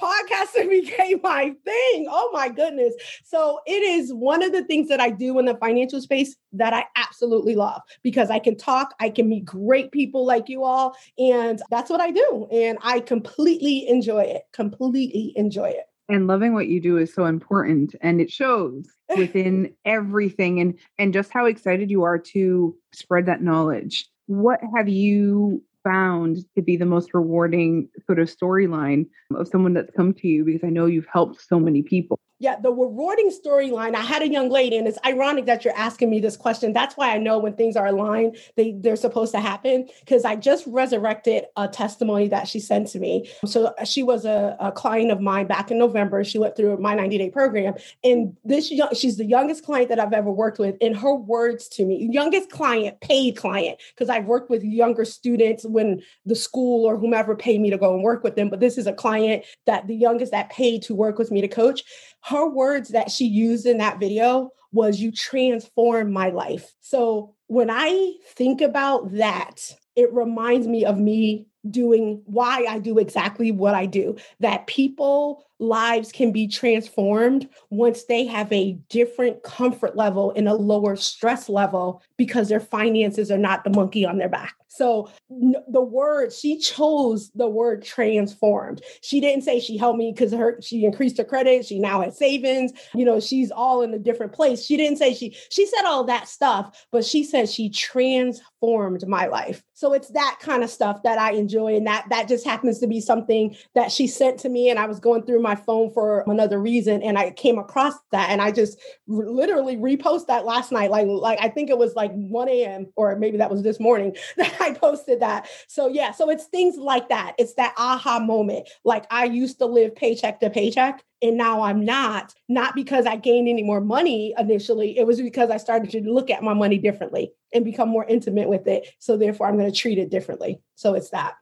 Podcasting 0.00 0.70
became 0.70 1.20
my 1.22 1.54
thing. 1.64 2.06
Oh 2.08 2.30
my 2.32 2.48
goodness! 2.48 2.94
So 3.24 3.60
it 3.66 3.82
is 3.82 4.12
one 4.12 4.42
of 4.42 4.52
the 4.52 4.64
things 4.64 4.88
that 4.88 5.00
I 5.00 5.10
do 5.10 5.38
in 5.38 5.46
the 5.46 5.56
financial 5.56 6.00
space 6.00 6.36
that 6.52 6.72
I 6.72 6.84
absolutely 6.96 7.56
love 7.56 7.82
because 8.02 8.30
I 8.30 8.38
can 8.38 8.56
talk, 8.56 8.94
I 9.00 9.10
can 9.10 9.28
meet 9.28 9.44
great 9.44 9.90
people 9.90 10.24
like 10.24 10.48
you 10.48 10.64
all, 10.64 10.96
and 11.18 11.60
that's 11.70 11.90
what 11.90 12.00
I 12.00 12.10
do, 12.10 12.46
and 12.52 12.78
I 12.82 13.00
completely 13.00 13.88
enjoy 13.88 14.22
it. 14.22 14.42
Completely 14.52 15.32
enjoy 15.36 15.68
it 15.70 15.86
and 16.08 16.26
loving 16.26 16.54
what 16.54 16.68
you 16.68 16.80
do 16.80 16.96
is 16.96 17.12
so 17.12 17.26
important 17.26 17.94
and 18.00 18.20
it 18.20 18.30
shows 18.30 18.86
within 19.16 19.74
everything 19.84 20.60
and 20.60 20.78
and 20.98 21.12
just 21.12 21.32
how 21.32 21.46
excited 21.46 21.90
you 21.90 22.02
are 22.02 22.18
to 22.18 22.76
spread 22.92 23.26
that 23.26 23.42
knowledge. 23.42 24.08
What 24.26 24.60
have 24.76 24.88
you 24.88 25.62
found 25.84 26.38
to 26.54 26.62
be 26.62 26.76
the 26.76 26.84
most 26.84 27.14
rewarding 27.14 27.88
sort 28.06 28.18
of 28.18 28.34
storyline 28.34 29.06
of 29.34 29.48
someone 29.48 29.74
that's 29.74 29.94
come 29.96 30.12
to 30.14 30.28
you? 30.28 30.44
Because 30.44 30.64
i 30.64 30.70
know 30.70 30.86
you've 30.86 31.06
helped 31.12 31.40
so 31.40 31.58
many 31.58 31.82
people 31.82 32.18
yeah, 32.40 32.54
the 32.60 32.70
rewarding 32.70 33.30
storyline. 33.30 33.96
I 33.96 34.02
had 34.02 34.22
a 34.22 34.28
young 34.28 34.48
lady, 34.48 34.76
and 34.76 34.86
it's 34.86 34.98
ironic 35.04 35.46
that 35.46 35.64
you're 35.64 35.76
asking 35.76 36.08
me 36.08 36.20
this 36.20 36.36
question. 36.36 36.72
That's 36.72 36.96
why 36.96 37.12
I 37.12 37.18
know 37.18 37.38
when 37.38 37.54
things 37.54 37.76
are 37.76 37.86
aligned, 37.86 38.36
they, 38.56 38.72
they're 38.78 38.94
supposed 38.94 39.32
to 39.32 39.40
happen. 39.40 39.88
Because 40.00 40.24
I 40.24 40.36
just 40.36 40.64
resurrected 40.68 41.46
a 41.56 41.66
testimony 41.66 42.28
that 42.28 42.46
she 42.46 42.60
sent 42.60 42.88
to 42.88 43.00
me. 43.00 43.28
So 43.44 43.74
uh, 43.78 43.84
she 43.84 44.04
was 44.04 44.24
a, 44.24 44.56
a 44.60 44.70
client 44.70 45.10
of 45.10 45.20
mine 45.20 45.48
back 45.48 45.72
in 45.72 45.78
November. 45.78 46.22
She 46.22 46.38
went 46.38 46.54
through 46.54 46.76
my 46.78 46.94
90 46.94 47.18
day 47.18 47.30
program. 47.30 47.74
And 48.04 48.36
this 48.44 48.68
she's 48.68 49.16
the 49.16 49.24
youngest 49.24 49.64
client 49.64 49.88
that 49.88 49.98
I've 49.98 50.12
ever 50.12 50.30
worked 50.30 50.60
with. 50.60 50.76
In 50.80 50.94
her 50.94 51.14
words 51.14 51.68
to 51.70 51.84
me, 51.84 52.08
youngest 52.12 52.50
client, 52.50 53.00
paid 53.00 53.36
client, 53.36 53.80
because 53.94 54.08
I've 54.08 54.26
worked 54.26 54.48
with 54.48 54.62
younger 54.62 55.04
students 55.04 55.64
when 55.66 56.02
the 56.24 56.36
school 56.36 56.86
or 56.86 56.96
whomever 56.96 57.34
paid 57.34 57.60
me 57.60 57.70
to 57.70 57.78
go 57.78 57.94
and 57.94 58.04
work 58.04 58.22
with 58.22 58.36
them. 58.36 58.48
But 58.48 58.60
this 58.60 58.78
is 58.78 58.86
a 58.86 58.92
client 58.92 59.44
that 59.66 59.88
the 59.88 59.96
youngest 59.96 60.30
that 60.30 60.50
paid 60.50 60.82
to 60.82 60.94
work 60.94 61.18
with 61.18 61.32
me 61.32 61.40
to 61.40 61.48
coach 61.48 61.82
her 62.28 62.48
words 62.48 62.90
that 62.90 63.10
she 63.10 63.26
used 63.26 63.66
in 63.66 63.78
that 63.78 63.98
video 63.98 64.50
was 64.72 65.00
you 65.00 65.10
transform 65.10 66.12
my 66.12 66.28
life. 66.28 66.74
So 66.80 67.34
when 67.46 67.70
I 67.70 68.14
think 68.34 68.60
about 68.60 69.12
that, 69.12 69.74
it 69.96 70.12
reminds 70.12 70.66
me 70.66 70.84
of 70.84 70.98
me 70.98 71.46
doing 71.70 72.22
why 72.26 72.64
I 72.68 72.78
do 72.78 72.98
exactly 72.98 73.50
what 73.50 73.74
I 73.74 73.86
do. 73.86 74.16
That 74.40 74.66
people 74.66 75.44
lives 75.58 76.12
can 76.12 76.30
be 76.32 76.46
transformed 76.46 77.48
once 77.70 78.04
they 78.04 78.24
have 78.26 78.52
a 78.52 78.72
different 78.88 79.42
comfort 79.42 79.96
level 79.96 80.32
and 80.36 80.48
a 80.48 80.54
lower 80.54 80.96
stress 80.96 81.48
level 81.48 82.02
because 82.16 82.48
their 82.48 82.60
finances 82.60 83.30
are 83.30 83.38
not 83.38 83.64
the 83.64 83.70
monkey 83.70 84.04
on 84.04 84.18
their 84.18 84.28
back. 84.28 84.54
So 84.68 85.10
the 85.28 85.80
word 85.80 86.32
she 86.32 86.58
chose 86.58 87.30
the 87.34 87.48
word 87.48 87.82
transformed. 87.82 88.82
She 89.00 89.20
didn't 89.20 89.42
say 89.42 89.58
she 89.58 89.76
helped 89.76 89.98
me 89.98 90.12
because 90.12 90.32
her 90.32 90.60
she 90.62 90.84
increased 90.84 91.18
her 91.18 91.24
credit. 91.24 91.64
She 91.66 91.80
now 91.80 92.02
has 92.02 92.16
savings. 92.18 92.72
You 92.94 93.04
know, 93.04 93.18
she's 93.18 93.50
all 93.50 93.82
in 93.82 93.92
a 93.94 93.98
different 93.98 94.32
place. 94.32 94.64
She 94.64 94.76
didn't 94.76 94.98
say 94.98 95.14
she 95.14 95.36
she 95.50 95.66
said 95.66 95.84
all 95.84 96.04
that 96.04 96.28
stuff, 96.28 96.86
but 96.92 97.04
she 97.04 97.24
said 97.24 97.48
she 97.48 97.70
transformed 97.70 99.08
my 99.08 99.26
life. 99.26 99.64
So 99.72 99.94
it's 99.94 100.08
that 100.10 100.38
kind 100.40 100.62
of 100.62 100.70
stuff 100.70 101.02
that 101.02 101.18
I 101.18 101.32
enjoy, 101.32 101.47
and 101.54 101.86
that 101.86 102.06
that 102.10 102.28
just 102.28 102.44
happens 102.44 102.78
to 102.80 102.86
be 102.86 103.00
something 103.00 103.56
that 103.74 103.90
she 103.90 104.06
sent 104.06 104.38
to 104.40 104.48
me, 104.48 104.70
and 104.70 104.78
I 104.78 104.86
was 104.86 105.00
going 105.00 105.22
through 105.22 105.40
my 105.40 105.54
phone 105.54 105.92
for 105.92 106.24
another 106.26 106.60
reason, 106.60 107.02
and 107.02 107.18
I 107.18 107.30
came 107.30 107.58
across 107.58 107.94
that, 108.12 108.30
and 108.30 108.40
I 108.40 108.52
just 108.52 108.78
r- 109.10 109.28
literally 109.28 109.76
repost 109.76 110.26
that 110.26 110.44
last 110.44 110.72
night. 110.72 110.90
Like 110.90 111.06
like 111.06 111.38
I 111.40 111.48
think 111.48 111.70
it 111.70 111.78
was 111.78 111.94
like 111.94 112.12
1 112.12 112.48
a.m. 112.48 112.86
or 112.96 113.16
maybe 113.16 113.38
that 113.38 113.50
was 113.50 113.62
this 113.62 113.80
morning 113.80 114.16
that 114.36 114.54
I 114.60 114.72
posted 114.72 115.20
that. 115.20 115.48
So 115.66 115.88
yeah, 115.88 116.12
so 116.12 116.30
it's 116.30 116.44
things 116.44 116.76
like 116.76 117.08
that. 117.08 117.34
It's 117.38 117.54
that 117.54 117.74
aha 117.76 118.18
moment. 118.20 118.68
Like 118.84 119.06
I 119.10 119.24
used 119.24 119.58
to 119.58 119.66
live 119.66 119.94
paycheck 119.94 120.40
to 120.40 120.50
paycheck 120.50 121.02
and 121.22 121.36
now 121.36 121.62
I'm 121.62 121.84
not, 121.84 122.34
not 122.48 122.74
because 122.74 123.06
I 123.06 123.16
gained 123.16 123.48
any 123.48 123.62
more 123.62 123.80
money 123.80 124.34
initially. 124.38 124.96
It 124.98 125.06
was 125.06 125.20
because 125.20 125.50
I 125.50 125.56
started 125.56 125.90
to 125.90 126.00
look 126.00 126.30
at 126.30 126.42
my 126.42 126.54
money 126.54 126.78
differently 126.78 127.32
and 127.52 127.64
become 127.64 127.88
more 127.88 128.04
intimate 128.04 128.48
with 128.48 128.66
it. 128.66 128.88
So 128.98 129.16
therefore 129.16 129.46
I'm 129.46 129.58
going 129.58 129.70
to 129.70 129.76
treat 129.76 129.98
it 129.98 130.10
differently. 130.10 130.60
So 130.74 130.94
it's 130.94 131.10
that. 131.10 131.34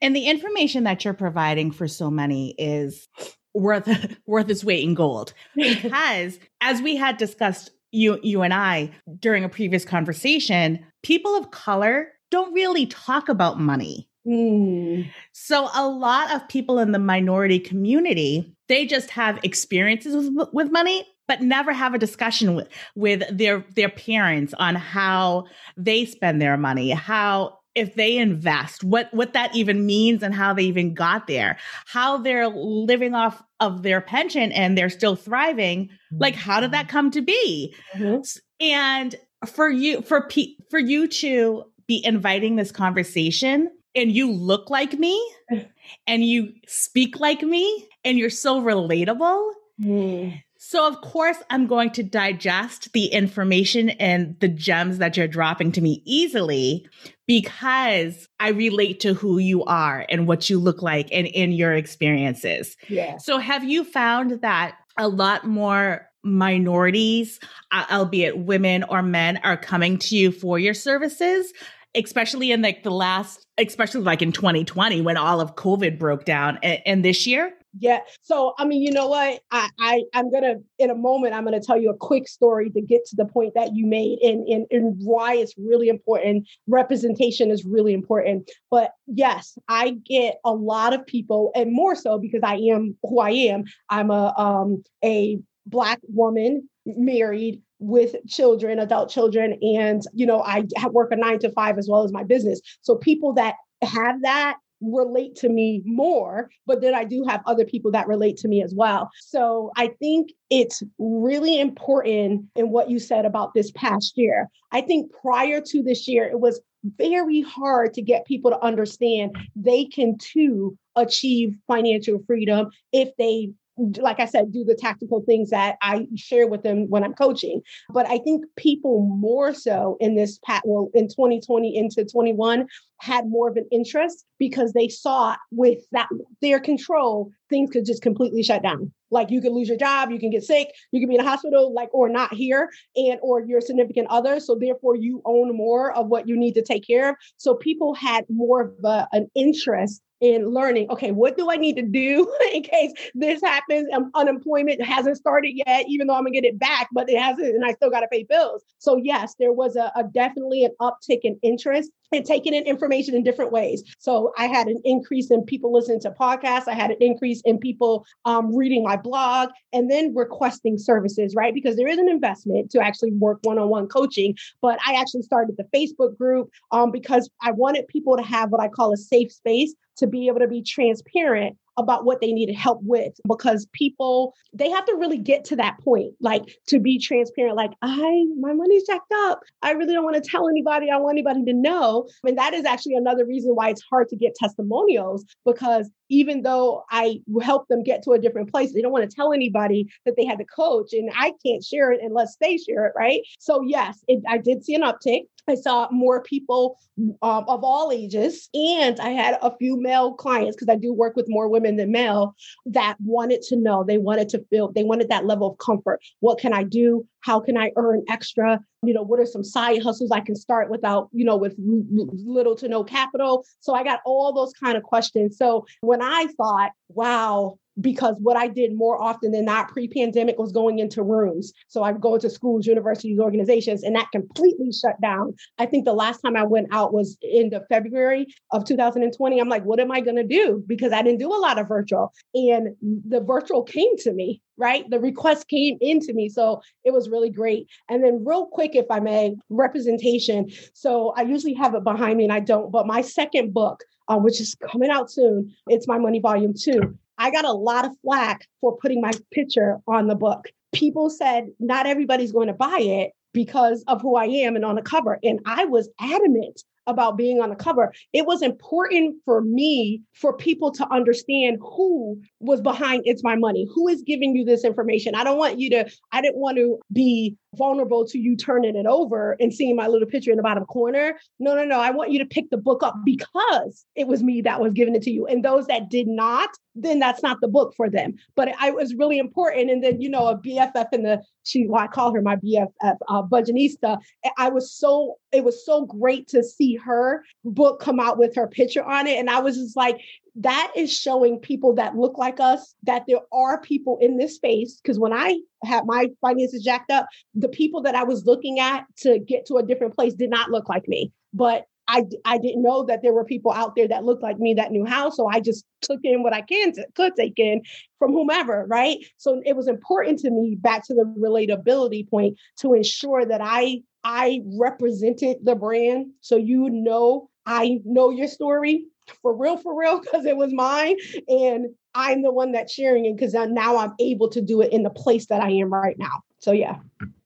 And 0.00 0.14
the 0.14 0.26
information 0.26 0.84
that 0.84 1.04
you're 1.04 1.14
providing 1.14 1.70
for 1.70 1.88
so 1.88 2.10
many 2.10 2.54
is 2.58 3.08
worth 3.54 3.88
worth 4.26 4.48
its 4.48 4.64
weight 4.64 4.84
in 4.84 4.94
gold 4.94 5.34
because 5.56 6.38
as 6.60 6.80
we 6.80 6.96
had 6.96 7.18
discussed 7.18 7.70
you 7.90 8.18
you 8.22 8.42
and 8.42 8.54
I 8.54 8.90
during 9.18 9.44
a 9.44 9.48
previous 9.48 9.84
conversation 9.84 10.84
people 11.02 11.36
of 11.36 11.50
color 11.50 12.08
don't 12.30 12.54
really 12.54 12.86
talk 12.86 13.28
about 13.28 13.60
money. 13.60 14.08
Mm. 14.26 15.10
So 15.32 15.68
a 15.74 15.86
lot 15.86 16.34
of 16.34 16.48
people 16.48 16.78
in 16.78 16.92
the 16.92 16.98
minority 16.98 17.58
community, 17.58 18.56
they 18.68 18.86
just 18.86 19.10
have 19.10 19.38
experiences 19.42 20.30
with, 20.30 20.48
with 20.52 20.72
money, 20.72 21.06
but 21.28 21.40
never 21.40 21.72
have 21.72 21.94
a 21.94 21.98
discussion 21.98 22.54
with, 22.54 22.68
with 22.94 23.22
their 23.30 23.64
their 23.74 23.88
parents 23.88 24.54
on 24.58 24.74
how 24.74 25.46
they 25.76 26.04
spend 26.04 26.40
their 26.40 26.56
money, 26.56 26.90
how 26.90 27.58
if 27.74 27.94
they 27.94 28.18
invest, 28.18 28.84
what 28.84 29.12
what 29.14 29.32
that 29.32 29.54
even 29.54 29.86
means 29.86 30.22
and 30.22 30.34
how 30.34 30.52
they 30.52 30.64
even 30.64 30.94
got 30.94 31.26
there, 31.26 31.56
how 31.86 32.18
they're 32.18 32.48
living 32.48 33.14
off 33.14 33.42
of 33.60 33.82
their 33.82 34.00
pension 34.00 34.52
and 34.52 34.76
they're 34.76 34.90
still 34.90 35.16
thriving. 35.16 35.88
Like 36.12 36.34
how 36.34 36.60
did 36.60 36.72
that 36.72 36.88
come 36.88 37.10
to 37.12 37.22
be? 37.22 37.74
Mm-hmm. 37.94 38.20
And 38.60 39.14
for 39.46 39.70
you 39.70 40.02
for 40.02 40.28
pe- 40.28 40.56
for 40.70 40.78
you 40.78 41.08
to 41.08 41.64
be 41.86 42.04
inviting 42.04 42.56
this 42.56 42.72
conversation 42.72 43.70
and 43.94 44.12
you 44.12 44.30
look 44.30 44.70
like 44.70 44.98
me 44.98 45.20
and 46.06 46.24
you 46.24 46.52
speak 46.66 47.20
like 47.20 47.42
me 47.42 47.88
and 48.04 48.18
you're 48.18 48.30
so 48.30 48.60
relatable. 48.60 49.50
Mm. 49.80 50.42
So, 50.72 50.88
of 50.88 51.02
course, 51.02 51.36
I'm 51.50 51.66
going 51.66 51.90
to 51.90 52.02
digest 52.02 52.94
the 52.94 53.08
information 53.08 53.90
and 53.90 54.40
the 54.40 54.48
gems 54.48 54.96
that 54.96 55.18
you're 55.18 55.28
dropping 55.28 55.70
to 55.72 55.82
me 55.82 56.00
easily 56.06 56.88
because 57.26 58.26
I 58.40 58.52
relate 58.52 58.98
to 59.00 59.12
who 59.12 59.36
you 59.36 59.64
are 59.64 60.06
and 60.08 60.26
what 60.26 60.48
you 60.48 60.58
look 60.58 60.80
like 60.80 61.10
and 61.12 61.26
in 61.26 61.52
your 61.52 61.74
experiences. 61.74 62.78
Yeah. 62.88 63.18
So, 63.18 63.36
have 63.36 63.64
you 63.64 63.84
found 63.84 64.40
that 64.40 64.78
a 64.96 65.08
lot 65.08 65.46
more 65.46 66.08
minorities, 66.24 67.38
uh, 67.70 67.84
albeit 67.90 68.38
women 68.38 68.82
or 68.84 69.02
men, 69.02 69.40
are 69.44 69.58
coming 69.58 69.98
to 69.98 70.16
you 70.16 70.32
for 70.32 70.58
your 70.58 70.74
services? 70.74 71.52
especially 71.94 72.50
in 72.50 72.62
like 72.62 72.84
the 72.84 72.90
last, 72.90 73.46
especially 73.58 74.00
like 74.00 74.22
in 74.22 74.32
2020 74.32 75.02
when 75.02 75.18
all 75.18 75.42
of 75.42 75.56
COVID 75.56 75.98
broke 75.98 76.24
down 76.24 76.58
and, 76.62 76.80
and 76.86 77.04
this 77.04 77.26
year? 77.26 77.52
Yeah. 77.78 78.00
So, 78.20 78.52
I 78.58 78.66
mean, 78.66 78.82
you 78.82 78.92
know 78.92 79.08
what? 79.08 79.40
I, 79.50 79.70
I 79.80 80.02
I'm 80.12 80.30
gonna 80.30 80.56
in 80.78 80.90
a 80.90 80.94
moment. 80.94 81.34
I'm 81.34 81.44
gonna 81.44 81.60
tell 81.60 81.80
you 81.80 81.90
a 81.90 81.96
quick 81.96 82.28
story 82.28 82.68
to 82.70 82.80
get 82.82 83.06
to 83.06 83.16
the 83.16 83.24
point 83.24 83.54
that 83.54 83.74
you 83.74 83.86
made 83.86 84.18
and 84.20 84.46
and 84.46 84.66
and 84.70 84.94
why 84.98 85.36
it's 85.36 85.54
really 85.56 85.88
important. 85.88 86.48
Representation 86.66 87.50
is 87.50 87.64
really 87.64 87.94
important. 87.94 88.50
But 88.70 88.92
yes, 89.06 89.56
I 89.68 89.96
get 90.04 90.36
a 90.44 90.52
lot 90.52 90.92
of 90.92 91.06
people, 91.06 91.50
and 91.54 91.72
more 91.72 91.94
so 91.94 92.18
because 92.18 92.42
I 92.44 92.56
am 92.56 92.96
who 93.02 93.20
I 93.20 93.30
am. 93.30 93.64
I'm 93.88 94.10
a 94.10 94.34
um 94.36 94.82
a 95.02 95.38
black 95.66 96.00
woman 96.08 96.68
married 96.84 97.62
with 97.78 98.16
children 98.28 98.78
adult 98.78 99.10
children 99.10 99.58
and 99.62 100.02
you 100.12 100.26
know 100.26 100.40
i 100.42 100.64
work 100.90 101.10
a 101.10 101.16
nine 101.16 101.38
to 101.38 101.50
five 101.50 101.78
as 101.78 101.88
well 101.88 102.04
as 102.04 102.12
my 102.12 102.22
business 102.22 102.60
so 102.80 102.96
people 102.96 103.32
that 103.32 103.54
have 103.82 104.22
that 104.22 104.56
relate 104.82 105.36
to 105.36 105.48
me 105.48 105.82
more, 105.84 106.50
but 106.66 106.80
then 106.80 106.94
I 106.94 107.04
do 107.04 107.24
have 107.28 107.42
other 107.46 107.64
people 107.64 107.90
that 107.92 108.08
relate 108.08 108.36
to 108.38 108.48
me 108.48 108.62
as 108.62 108.74
well. 108.74 109.10
So 109.20 109.70
I 109.76 109.88
think 109.98 110.32
it's 110.50 110.82
really 110.98 111.60
important 111.60 112.46
in 112.56 112.70
what 112.70 112.90
you 112.90 112.98
said 112.98 113.24
about 113.24 113.54
this 113.54 113.70
past 113.72 114.18
year. 114.18 114.48
I 114.72 114.80
think 114.80 115.12
prior 115.12 115.60
to 115.60 115.82
this 115.82 116.08
year, 116.08 116.24
it 116.24 116.40
was 116.40 116.60
very 116.84 117.42
hard 117.42 117.94
to 117.94 118.02
get 118.02 118.26
people 118.26 118.50
to 118.50 118.64
understand 118.64 119.36
they 119.54 119.84
can 119.84 120.18
too 120.18 120.76
achieve 120.96 121.56
financial 121.68 122.18
freedom 122.26 122.68
if 122.92 123.10
they 123.18 123.52
like 123.98 124.20
I 124.20 124.26
said, 124.26 124.52
do 124.52 124.64
the 124.64 124.74
tactical 124.74 125.22
things 125.26 125.50
that 125.50 125.76
I 125.80 126.06
share 126.14 126.46
with 126.46 126.62
them 126.62 126.88
when 126.88 127.04
I'm 127.04 127.14
coaching. 127.14 127.62
But 127.90 128.06
I 128.06 128.18
think 128.18 128.44
people 128.56 129.00
more 129.00 129.54
so 129.54 129.96
in 130.00 130.14
this 130.14 130.38
pat 130.44 130.62
well 130.66 130.90
in 130.94 131.08
2020 131.08 131.76
into 131.76 132.04
21 132.04 132.66
had 133.00 133.28
more 133.28 133.48
of 133.48 133.56
an 133.56 133.66
interest 133.72 134.24
because 134.42 134.72
they 134.72 134.88
saw 134.88 135.36
with 135.52 135.78
that 135.92 136.08
their 136.40 136.58
control, 136.58 137.30
things 137.48 137.70
could 137.70 137.86
just 137.86 138.02
completely 138.02 138.42
shut 138.42 138.60
down. 138.60 138.92
Like 139.08 139.30
you 139.30 139.40
could 139.40 139.52
lose 139.52 139.68
your 139.68 139.76
job, 139.76 140.10
you 140.10 140.18
can 140.18 140.30
get 140.30 140.42
sick, 140.42 140.66
you 140.90 140.98
can 140.98 141.08
be 141.08 141.14
in 141.14 141.20
a 141.20 141.24
hospital, 141.24 141.72
like 141.72 141.90
or 141.94 142.08
not 142.08 142.34
here, 142.34 142.68
and 142.96 143.20
or 143.22 143.40
your 143.40 143.60
significant 143.60 144.08
other. 144.10 144.40
So 144.40 144.56
therefore, 144.56 144.96
you 144.96 145.22
own 145.24 145.56
more 145.56 145.92
of 145.92 146.08
what 146.08 146.26
you 146.26 146.36
need 146.36 146.54
to 146.54 146.62
take 146.62 146.84
care 146.84 147.10
of. 147.10 147.16
So 147.36 147.54
people 147.54 147.94
had 147.94 148.24
more 148.28 148.62
of 148.62 148.84
a, 148.84 149.06
an 149.12 149.30
interest 149.36 150.02
in 150.20 150.50
learning 150.50 150.88
okay 150.88 151.10
what 151.10 151.36
do 151.36 151.50
i 151.50 151.56
need 151.56 151.74
to 151.74 151.82
do 151.82 152.32
in 152.54 152.62
case 152.62 152.92
this 153.12 153.40
happens 153.42 153.88
um, 153.92 154.08
unemployment 154.14 154.80
hasn't 154.80 155.16
started 155.16 155.52
yet 155.66 155.84
even 155.88 156.06
though 156.06 156.14
i'm 156.14 156.22
gonna 156.22 156.30
get 156.30 156.44
it 156.44 156.56
back 156.60 156.86
but 156.92 157.10
it 157.10 157.18
hasn't 157.18 157.44
and 157.44 157.64
i 157.64 157.72
still 157.72 157.90
got 157.90 158.02
to 158.02 158.06
pay 158.06 158.22
bills 158.22 158.62
so 158.78 158.96
yes 159.02 159.34
there 159.40 159.52
was 159.52 159.74
a, 159.74 159.90
a 159.96 160.04
definitely 160.14 160.64
an 160.64 160.70
uptick 160.80 161.18
in 161.24 161.36
interest 161.42 161.90
and 162.12 162.24
taking 162.24 162.54
in 162.54 162.64
information 162.64 163.14
in 163.14 163.22
different 163.22 163.52
ways. 163.52 163.82
So 163.98 164.32
I 164.38 164.46
had 164.46 164.68
an 164.68 164.80
increase 164.84 165.30
in 165.30 165.44
people 165.44 165.72
listening 165.72 166.00
to 166.00 166.10
podcasts. 166.10 166.68
I 166.68 166.74
had 166.74 166.90
an 166.90 166.98
increase 167.00 167.40
in 167.44 167.58
people 167.58 168.06
um, 168.24 168.54
reading 168.54 168.82
my 168.82 168.96
blog 168.96 169.50
and 169.72 169.90
then 169.90 170.14
requesting 170.14 170.78
services, 170.78 171.34
right? 171.34 171.54
Because 171.54 171.76
there 171.76 171.88
is 171.88 171.98
an 171.98 172.08
investment 172.08 172.70
to 172.72 172.80
actually 172.80 173.12
work 173.12 173.38
one-on-one 173.42 173.88
coaching. 173.88 174.36
But 174.60 174.78
I 174.86 174.94
actually 174.94 175.22
started 175.22 175.56
the 175.56 175.64
Facebook 175.76 176.16
group 176.16 176.50
um, 176.70 176.90
because 176.90 177.30
I 177.42 177.52
wanted 177.52 177.88
people 177.88 178.16
to 178.16 178.22
have 178.22 178.50
what 178.50 178.60
I 178.60 178.68
call 178.68 178.92
a 178.92 178.96
safe 178.96 179.32
space 179.32 179.74
to 179.96 180.06
be 180.06 180.28
able 180.28 180.40
to 180.40 180.48
be 180.48 180.62
transparent 180.62 181.56
about 181.78 182.04
what 182.04 182.20
they 182.20 182.32
needed 182.32 182.54
help 182.54 182.80
with 182.82 183.14
because 183.26 183.66
people 183.72 184.34
they 184.52 184.68
have 184.68 184.84
to 184.84 184.94
really 184.96 185.16
get 185.16 185.42
to 185.42 185.56
that 185.56 185.78
point 185.78 186.12
like 186.20 186.42
to 186.66 186.78
be 186.78 186.98
transparent 186.98 187.56
like 187.56 187.70
i 187.80 188.26
my 188.38 188.52
money's 188.52 188.86
jacked 188.86 189.12
up. 189.14 189.40
I 189.62 189.72
really 189.72 189.94
don't 189.94 190.04
want 190.04 190.22
to 190.22 190.28
tell 190.28 190.48
anybody. 190.48 190.90
I 190.90 190.96
want 190.96 191.14
anybody 191.14 191.44
to 191.44 191.52
know. 191.52 192.08
And 192.24 192.36
that 192.38 192.54
is 192.54 192.64
actually 192.64 192.94
another 192.94 193.24
reason 193.24 193.54
why 193.54 193.70
it's 193.70 193.82
hard 193.82 194.08
to 194.08 194.16
get 194.16 194.34
testimonials 194.34 195.24
because 195.44 195.90
even 196.12 196.42
though 196.42 196.84
i 196.90 197.18
help 197.42 197.66
them 197.68 197.82
get 197.82 198.02
to 198.02 198.12
a 198.12 198.18
different 198.18 198.50
place 198.52 198.72
they 198.72 198.82
don't 198.82 198.92
want 198.92 199.08
to 199.08 199.16
tell 199.16 199.32
anybody 199.32 199.88
that 200.04 200.14
they 200.16 200.24
had 200.24 200.38
to 200.38 200.44
coach 200.44 200.92
and 200.92 201.10
i 201.16 201.32
can't 201.44 201.64
share 201.64 201.90
it 201.90 202.00
unless 202.02 202.36
they 202.40 202.56
share 202.56 202.86
it 202.86 202.92
right 202.96 203.22
so 203.38 203.62
yes 203.62 204.04
it, 204.06 204.22
i 204.28 204.38
did 204.38 204.64
see 204.64 204.74
an 204.74 204.82
uptick 204.82 205.22
I 205.48 205.54
saw 205.56 205.88
more 205.90 206.22
people 206.22 206.78
um, 207.22 207.44
of 207.48 207.64
all 207.64 207.90
ages, 207.90 208.48
and 208.54 209.00
I 209.00 209.10
had 209.10 209.38
a 209.42 209.56
few 209.56 209.80
male 209.80 210.14
clients 210.14 210.56
because 210.56 210.68
I 210.68 210.76
do 210.76 210.92
work 210.92 211.16
with 211.16 211.26
more 211.28 211.48
women 211.48 211.76
than 211.76 211.90
male 211.90 212.36
that 212.66 212.96
wanted 213.00 213.42
to 213.48 213.56
know. 213.56 213.82
They 213.82 213.98
wanted 213.98 214.28
to 214.30 214.44
feel, 214.50 214.70
they 214.70 214.84
wanted 214.84 215.08
that 215.08 215.26
level 215.26 215.50
of 215.50 215.58
comfort. 215.58 216.00
What 216.20 216.38
can 216.38 216.52
I 216.52 216.62
do? 216.62 217.06
How 217.22 217.40
can 217.40 217.56
I 217.56 217.70
earn 217.76 218.04
extra? 218.08 218.60
You 218.84 218.94
know, 218.94 219.02
what 219.02 219.20
are 219.20 219.26
some 219.26 219.44
side 219.44 219.82
hustles 219.82 220.10
I 220.10 220.20
can 220.20 220.36
start 220.36 220.70
without, 220.70 221.08
you 221.12 221.24
know, 221.24 221.36
with 221.36 221.54
little 221.58 222.54
to 222.56 222.68
no 222.68 222.84
capital? 222.84 223.44
So 223.60 223.74
I 223.74 223.84
got 223.84 224.00
all 224.04 224.32
those 224.32 224.52
kind 224.52 224.76
of 224.76 224.82
questions. 224.82 225.38
So 225.38 225.64
when 225.80 226.02
I 226.02 226.26
thought, 226.36 226.72
wow, 226.88 227.58
because 227.80 228.16
what 228.20 228.36
I 228.36 228.48
did 228.48 228.74
more 228.74 229.00
often 229.00 229.32
than 229.32 229.46
not 229.46 229.68
pre 229.68 229.88
pandemic 229.88 230.38
was 230.38 230.52
going 230.52 230.78
into 230.78 231.02
rooms. 231.02 231.52
So 231.68 231.82
I'd 231.82 232.00
go 232.00 232.14
into 232.14 232.30
schools, 232.30 232.66
universities, 232.66 233.18
organizations, 233.18 233.82
and 233.82 233.96
that 233.96 234.08
completely 234.12 234.72
shut 234.72 235.00
down. 235.00 235.34
I 235.58 235.66
think 235.66 235.84
the 235.84 235.92
last 235.92 236.20
time 236.20 236.36
I 236.36 236.44
went 236.44 236.68
out 236.72 236.92
was 236.92 237.16
in 237.22 237.50
the 237.50 237.64
February 237.68 238.26
of 238.50 238.64
2020. 238.64 239.40
I'm 239.40 239.48
like, 239.48 239.64
what 239.64 239.80
am 239.80 239.90
I 239.90 240.00
going 240.00 240.16
to 240.16 240.24
do? 240.24 240.62
Because 240.66 240.92
I 240.92 241.02
didn't 241.02 241.20
do 241.20 241.32
a 241.32 241.38
lot 241.38 241.58
of 241.58 241.68
virtual 241.68 242.12
and 242.34 242.76
the 242.82 243.20
virtual 243.20 243.62
came 243.62 243.96
to 243.98 244.12
me, 244.12 244.40
right? 244.56 244.88
The 244.90 245.00
request 245.00 245.48
came 245.48 245.78
into 245.80 246.12
me. 246.12 246.28
So 246.28 246.60
it 246.84 246.92
was 246.92 247.08
really 247.08 247.30
great. 247.30 247.68
And 247.88 248.04
then, 248.04 248.24
real 248.24 248.46
quick, 248.46 248.74
if 248.74 248.86
I 248.90 249.00
may, 249.00 249.36
representation. 249.48 250.50
So 250.74 251.12
I 251.16 251.22
usually 251.22 251.54
have 251.54 251.74
it 251.74 251.84
behind 251.84 252.18
me 252.18 252.24
and 252.24 252.32
I 252.32 252.40
don't, 252.40 252.70
but 252.70 252.86
my 252.86 253.00
second 253.00 253.54
book, 253.54 253.82
uh, 254.08 254.16
which 254.16 254.40
is 254.40 254.54
coming 254.54 254.90
out 254.90 255.10
soon, 255.10 255.54
it's 255.68 255.88
My 255.88 255.98
Money 255.98 256.20
Volume 256.20 256.54
2 256.58 256.98
I 257.18 257.30
got 257.30 257.44
a 257.44 257.52
lot 257.52 257.84
of 257.84 257.92
flack 258.02 258.46
for 258.60 258.76
putting 258.76 259.00
my 259.00 259.12
picture 259.30 259.78
on 259.86 260.08
the 260.08 260.14
book. 260.14 260.46
People 260.72 261.10
said 261.10 261.48
not 261.60 261.86
everybody's 261.86 262.32
going 262.32 262.48
to 262.48 262.54
buy 262.54 262.78
it 262.80 263.12
because 263.32 263.84
of 263.86 264.00
who 264.00 264.16
I 264.16 264.24
am 264.24 264.56
and 264.56 264.64
on 264.64 264.76
the 264.76 264.82
cover. 264.82 265.18
And 265.22 265.40
I 265.46 265.64
was 265.64 265.88
adamant 266.00 266.62
about 266.86 267.16
being 267.16 267.40
on 267.40 267.50
the 267.50 267.56
cover. 267.56 267.92
It 268.12 268.26
was 268.26 268.42
important 268.42 269.16
for 269.24 269.40
me 269.40 270.02
for 270.14 270.36
people 270.36 270.72
to 270.72 270.92
understand 270.92 271.58
who 271.60 272.20
was 272.40 272.60
behind 272.60 273.02
It's 273.04 273.22
My 273.22 273.36
Money, 273.36 273.68
who 273.72 273.88
is 273.88 274.02
giving 274.02 274.34
you 274.34 274.44
this 274.44 274.64
information. 274.64 275.14
I 275.14 275.24
don't 275.24 275.38
want 275.38 275.60
you 275.60 275.70
to, 275.70 275.90
I 276.10 276.20
didn't 276.20 276.38
want 276.38 276.56
to 276.56 276.78
be 276.92 277.36
vulnerable 277.54 278.06
to 278.06 278.18
you 278.18 278.36
turning 278.36 278.76
it 278.76 278.86
over 278.86 279.36
and 279.40 279.52
seeing 279.52 279.76
my 279.76 279.86
little 279.86 280.08
picture 280.08 280.30
in 280.30 280.36
the 280.36 280.42
bottom 280.42 280.64
corner. 280.64 281.18
No, 281.38 281.54
no, 281.54 281.64
no. 281.64 281.80
I 281.80 281.90
want 281.90 282.10
you 282.10 282.18
to 282.18 282.24
pick 282.24 282.50
the 282.50 282.56
book 282.56 282.82
up 282.82 282.96
because 283.04 283.84
it 283.94 284.06
was 284.06 284.22
me 284.22 284.40
that 284.42 284.60
was 284.60 284.72
giving 284.72 284.94
it 284.94 285.02
to 285.02 285.10
you. 285.10 285.26
And 285.26 285.44
those 285.44 285.66
that 285.66 285.90
did 285.90 286.08
not, 286.08 286.50
then 286.74 286.98
that's 286.98 287.22
not 287.22 287.40
the 287.40 287.48
book 287.48 287.74
for 287.76 287.90
them. 287.90 288.14
But 288.34 288.54
I 288.58 288.70
was 288.70 288.94
really 288.94 289.18
important. 289.18 289.70
And 289.70 289.84
then, 289.84 290.00
you 290.00 290.08
know, 290.08 290.28
a 290.28 290.38
BFF 290.38 290.86
in 290.92 291.02
the, 291.02 291.22
she, 291.44 291.66
well, 291.66 291.82
I 291.82 291.86
call 291.86 292.14
her 292.14 292.22
my 292.22 292.36
BFF, 292.36 292.96
uh, 293.08 293.22
Budgetnista. 293.22 293.98
I 294.38 294.48
was 294.48 294.72
so, 294.72 295.16
it 295.32 295.44
was 295.44 295.64
so 295.64 295.84
great 295.84 296.28
to 296.28 296.42
see 296.42 296.76
her 296.76 297.24
book 297.44 297.80
come 297.80 298.00
out 298.00 298.18
with 298.18 298.34
her 298.36 298.46
picture 298.46 298.84
on 298.84 299.06
it. 299.06 299.18
And 299.18 299.28
I 299.28 299.40
was 299.40 299.56
just 299.56 299.76
like, 299.76 300.00
that 300.36 300.72
is 300.74 300.92
showing 300.92 301.38
people 301.38 301.74
that 301.74 301.96
look 301.96 302.16
like 302.16 302.40
us 302.40 302.74
that 302.84 303.04
there 303.06 303.20
are 303.32 303.60
people 303.60 303.98
in 304.00 304.16
this 304.16 304.36
space. 304.36 304.80
Because 304.80 304.98
when 304.98 305.12
I 305.12 305.38
had 305.64 305.84
my 305.86 306.08
finances 306.20 306.62
jacked 306.62 306.90
up, 306.90 307.06
the 307.34 307.48
people 307.48 307.82
that 307.82 307.94
I 307.94 308.04
was 308.04 308.24
looking 308.24 308.58
at 308.58 308.86
to 308.98 309.18
get 309.18 309.46
to 309.46 309.56
a 309.56 309.62
different 309.62 309.94
place 309.94 310.14
did 310.14 310.30
not 310.30 310.50
look 310.50 310.68
like 310.68 310.88
me. 310.88 311.12
But 311.34 311.66
I, 311.88 312.04
I 312.24 312.38
didn't 312.38 312.62
know 312.62 312.84
that 312.84 313.02
there 313.02 313.12
were 313.12 313.24
people 313.24 313.52
out 313.52 313.74
there 313.74 313.88
that 313.88 314.04
looked 314.04 314.22
like 314.22 314.38
me 314.38 314.54
that 314.54 314.70
knew 314.70 314.84
how. 314.84 315.10
So 315.10 315.28
I 315.28 315.40
just 315.40 315.66
took 315.82 316.00
in 316.04 316.22
what 316.22 316.32
I 316.32 316.40
can 316.40 316.72
to, 316.74 316.86
could 316.94 317.14
take 317.16 317.38
in 317.38 317.62
from 317.98 318.12
whomever, 318.12 318.64
right? 318.68 318.98
So 319.18 319.42
it 319.44 319.56
was 319.56 319.68
important 319.68 320.20
to 320.20 320.30
me 320.30 320.56
back 320.58 320.86
to 320.86 320.94
the 320.94 321.04
relatability 321.18 322.08
point 322.08 322.38
to 322.60 322.74
ensure 322.74 323.26
that 323.26 323.40
I 323.42 323.82
I 324.04 324.40
represented 324.58 325.38
the 325.44 325.54
brand. 325.54 326.12
So 326.20 326.36
you 326.36 326.70
know 326.70 327.28
I 327.46 327.80
know 327.84 328.10
your 328.10 328.28
story 328.28 328.86
for 329.20 329.34
real, 329.36 329.56
for 329.56 329.78
real, 329.78 330.00
because 330.00 330.24
it 330.24 330.36
was 330.36 330.52
mine. 330.52 330.96
And 331.28 331.74
I'm 331.94 332.22
the 332.22 332.32
one 332.32 332.52
that's 332.52 332.72
sharing 332.72 333.04
it 333.06 333.16
because 333.16 333.34
now 333.34 333.76
I'm 333.76 333.92
able 334.00 334.28
to 334.30 334.40
do 334.40 334.62
it 334.62 334.72
in 334.72 334.82
the 334.82 334.90
place 334.90 335.26
that 335.26 335.42
I 335.42 335.50
am 335.50 335.72
right 335.72 335.98
now. 335.98 336.22
So, 336.38 336.52
yeah. 336.52 336.76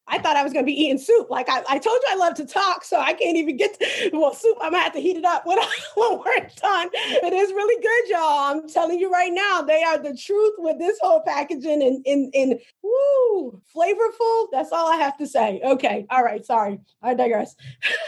I 0.09 0.19
thought 0.19 0.37
I 0.37 0.45
was 0.45 0.53
going 0.53 0.65
to 0.65 0.71
be 0.71 0.81
eating 0.81 0.99
soup. 0.99 1.31
Like 1.31 1.49
I, 1.49 1.63
I 1.69 1.79
told 1.79 2.01
you, 2.03 2.09
I 2.11 2.15
love 2.15 2.35
to 2.35 2.47
talk, 2.47 2.85
so 2.85 3.01
I 3.01 3.13
can't 3.13 3.37
even 3.37 3.57
get 3.57 3.79
to, 3.79 4.11
well 4.13 4.35
soup. 4.35 4.57
I'm 4.61 4.73
gonna 4.73 4.83
have 4.83 4.93
to 4.93 5.01
heat 5.01 5.17
it 5.17 5.25
up 5.25 5.45
when, 5.47 5.59
I, 5.61 5.69
when 5.97 6.19
we're 6.19 6.49
done. 6.57 6.91
It 6.95 7.33
is 7.33 7.51
really 7.51 7.83
good, 7.83 8.11
y'all. 8.13 8.51
I'm 8.51 8.69
telling 8.69 8.99
you 8.99 9.11
right 9.11 9.33
now, 9.33 9.63
they 9.63 9.83
are 9.83 9.99
the 9.99 10.17
truth 10.17 10.55
with 10.59 10.79
this 10.79 10.99
whole 11.03 11.23
packaging 11.23 11.83
and 11.83 12.07
in 12.07 12.31
in 12.35 12.59
woo 12.83 13.61
flavorful. 13.75 14.47
That's 14.53 14.71
all 14.73 14.93
I 14.93 14.97
have 14.97 15.17
to 15.19 15.27
say. 15.27 15.61
Okay, 15.65 16.07
all 16.11 16.23
right. 16.23 16.45
Sorry, 16.45 16.79
I 17.03 17.15
digress. 17.15 17.57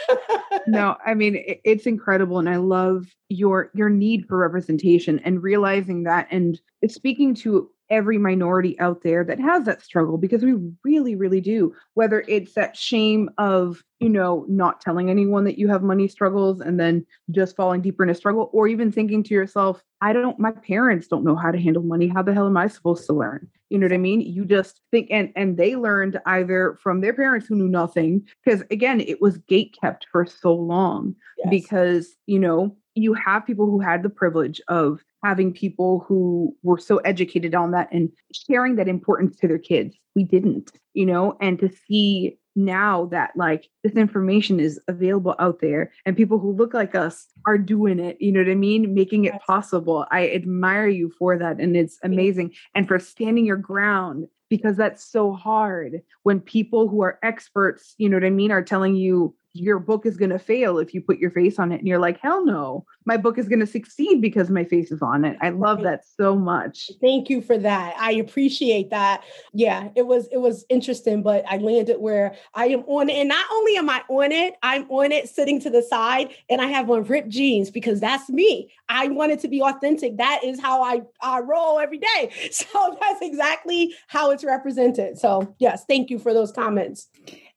no, 0.67 0.95
I 1.05 1.13
mean 1.13 1.35
it, 1.35 1.61
it's 1.65 1.85
incredible, 1.85 2.39
and 2.39 2.49
I 2.49 2.57
love 2.57 3.07
your 3.27 3.71
your 3.73 3.89
need 3.89 4.25
for 4.27 4.37
representation 4.37 5.19
and 5.19 5.43
realizing 5.43 6.03
that 6.03 6.27
and 6.31 6.59
speaking 6.87 7.35
to 7.35 7.69
every 7.89 8.17
minority 8.17 8.79
out 8.79 9.01
there 9.03 9.23
that 9.23 9.39
has 9.39 9.65
that 9.65 9.81
struggle 9.81 10.17
because 10.17 10.43
we 10.43 10.53
really, 10.83 11.15
really 11.15 11.41
do. 11.41 11.73
Whether 11.93 12.23
it's 12.27 12.53
that 12.53 12.77
shame 12.77 13.29
of, 13.37 13.83
you 13.99 14.09
know, 14.09 14.45
not 14.47 14.81
telling 14.81 15.09
anyone 15.09 15.43
that 15.45 15.57
you 15.57 15.67
have 15.67 15.83
money 15.83 16.07
struggles 16.07 16.61
and 16.61 16.79
then 16.79 17.05
just 17.31 17.55
falling 17.55 17.81
deeper 17.81 18.03
in 18.03 18.09
a 18.09 18.15
struggle, 18.15 18.49
or 18.53 18.67
even 18.67 18.91
thinking 18.91 19.23
to 19.23 19.33
yourself, 19.33 19.83
I 20.01 20.13
don't, 20.13 20.39
my 20.39 20.51
parents 20.51 21.07
don't 21.07 21.23
know 21.23 21.35
how 21.35 21.51
to 21.51 21.59
handle 21.59 21.83
money. 21.83 22.07
How 22.07 22.21
the 22.21 22.33
hell 22.33 22.47
am 22.47 22.57
I 22.57 22.67
supposed 22.67 23.05
to 23.07 23.13
learn? 23.13 23.47
You 23.69 23.77
know 23.77 23.85
what 23.85 23.93
I 23.93 23.97
mean? 23.97 24.21
You 24.21 24.45
just 24.45 24.81
think, 24.89 25.09
and 25.11 25.31
and 25.35 25.57
they 25.57 25.75
learned 25.75 26.19
either 26.25 26.79
from 26.81 27.01
their 27.01 27.13
parents 27.13 27.45
who 27.45 27.55
knew 27.55 27.67
nothing, 27.67 28.25
because 28.43 28.63
again, 28.71 28.99
it 29.01 29.21
was 29.21 29.37
gate 29.37 29.77
kept 29.79 30.07
for 30.11 30.25
so 30.25 30.53
long. 30.53 31.15
Yes. 31.37 31.49
Because 31.51 32.15
you 32.25 32.39
know, 32.39 32.75
you 32.95 33.13
have 33.13 33.45
people 33.45 33.67
who 33.67 33.79
had 33.79 34.01
the 34.01 34.09
privilege 34.09 34.59
of 34.69 35.01
having 35.23 35.53
people 35.53 36.05
who 36.07 36.55
were 36.63 36.77
so 36.77 36.97
educated 36.97 37.55
on 37.55 37.71
that 37.71 37.89
and 37.91 38.09
sharing 38.33 38.75
that 38.75 38.87
importance 38.87 39.37
to 39.37 39.47
their 39.47 39.59
kids. 39.59 39.95
We 40.15 40.23
didn't, 40.23 40.71
you 40.93 41.05
know, 41.05 41.37
and 41.41 41.59
to 41.59 41.69
see 41.87 42.37
now 42.55 43.05
that 43.05 43.31
like 43.35 43.69
this 43.83 43.93
information 43.93 44.59
is 44.59 44.79
available 44.87 45.35
out 45.39 45.59
there 45.61 45.93
and 46.05 46.17
people 46.17 46.39
who 46.39 46.51
look 46.51 46.73
like 46.73 46.93
us 46.95 47.27
are 47.47 47.57
doing 47.57 47.99
it 47.99 48.17
you 48.19 48.31
know 48.31 48.41
what 48.41 48.49
i 48.49 48.55
mean? 48.55 48.93
Making 48.93 49.25
it 49.25 49.35
possible. 49.45 50.05
I 50.11 50.29
admire 50.29 50.87
you 50.87 51.11
for 51.17 51.37
that 51.37 51.59
and 51.59 51.77
it's 51.77 51.97
amazing. 52.03 52.53
And 52.75 52.87
for 52.87 52.99
standing 52.99 53.45
your 53.45 53.57
ground 53.57 54.27
because 54.49 54.75
that's 54.75 55.05
so 55.05 55.33
hard 55.33 56.01
when 56.23 56.39
people 56.39 56.87
who 56.87 57.01
are 57.01 57.19
experts 57.23 57.93
you 57.97 58.09
know 58.09 58.17
what 58.17 58.25
i 58.25 58.29
mean 58.29 58.51
are 58.51 58.63
telling 58.63 58.95
you 58.95 59.35
your 59.53 59.79
book 59.79 60.05
is 60.05 60.17
going 60.17 60.29
to 60.29 60.39
fail 60.39 60.77
if 60.77 60.93
you 60.93 61.01
put 61.01 61.19
your 61.19 61.31
face 61.31 61.59
on 61.59 61.71
it 61.71 61.79
and 61.79 61.87
you're 61.87 61.99
like 61.99 62.19
hell 62.19 62.45
no 62.45 62.85
my 63.05 63.17
book 63.17 63.37
is 63.37 63.47
going 63.47 63.59
to 63.59 63.65
succeed 63.65 64.21
because 64.21 64.49
my 64.51 64.63
face 64.63 64.91
is 64.91 65.01
on 65.01 65.25
it. 65.25 65.35
I 65.41 65.49
love 65.49 65.81
that 65.81 66.03
so 66.05 66.35
much. 66.35 66.91
Thank 67.01 67.27
you 67.27 67.41
for 67.41 67.57
that. 67.57 67.95
I 67.97 68.11
appreciate 68.11 68.91
that. 68.91 69.23
Yeah 69.51 69.89
it 69.95 70.05
was 70.05 70.27
it 70.31 70.37
was 70.37 70.65
interesting 70.69 71.21
but 71.21 71.43
i 71.47 71.57
landed 71.57 71.99
where 71.99 72.35
i 72.53 72.67
am 72.67 72.81
on 72.81 73.09
it 73.09 73.13
and 73.13 73.29
not 73.29 73.45
only 73.51 73.75
am 73.77 73.89
i 73.89 74.01
on 74.09 74.31
it 74.31 74.55
i'm 74.63 74.89
on 74.89 75.11
it 75.11 75.27
sitting 75.29 75.59
to 75.59 75.69
the 75.69 75.81
side 75.81 76.33
and 76.49 76.61
i 76.61 76.65
have 76.65 76.89
on 76.89 77.03
ripped 77.03 77.29
jeans 77.29 77.69
because 77.69 77.99
that's 77.99 78.29
me. 78.29 78.71
I 78.87 79.07
wanted 79.07 79.39
to 79.41 79.47
be 79.47 79.61
authentic. 79.61 80.17
That 80.17 80.41
is 80.43 80.59
how 80.59 80.81
i 80.83 81.01
i 81.21 81.39
roll 81.39 81.79
every 81.79 81.99
day. 81.99 82.31
So 82.51 82.97
that's 82.99 83.21
exactly 83.21 83.95
how 84.07 84.31
it's 84.31 84.43
represented. 84.43 85.17
So 85.17 85.55
yes 85.59 85.85
thank 85.85 86.09
you 86.09 86.19
for 86.19 86.33
those 86.33 86.51
comments 86.51 87.07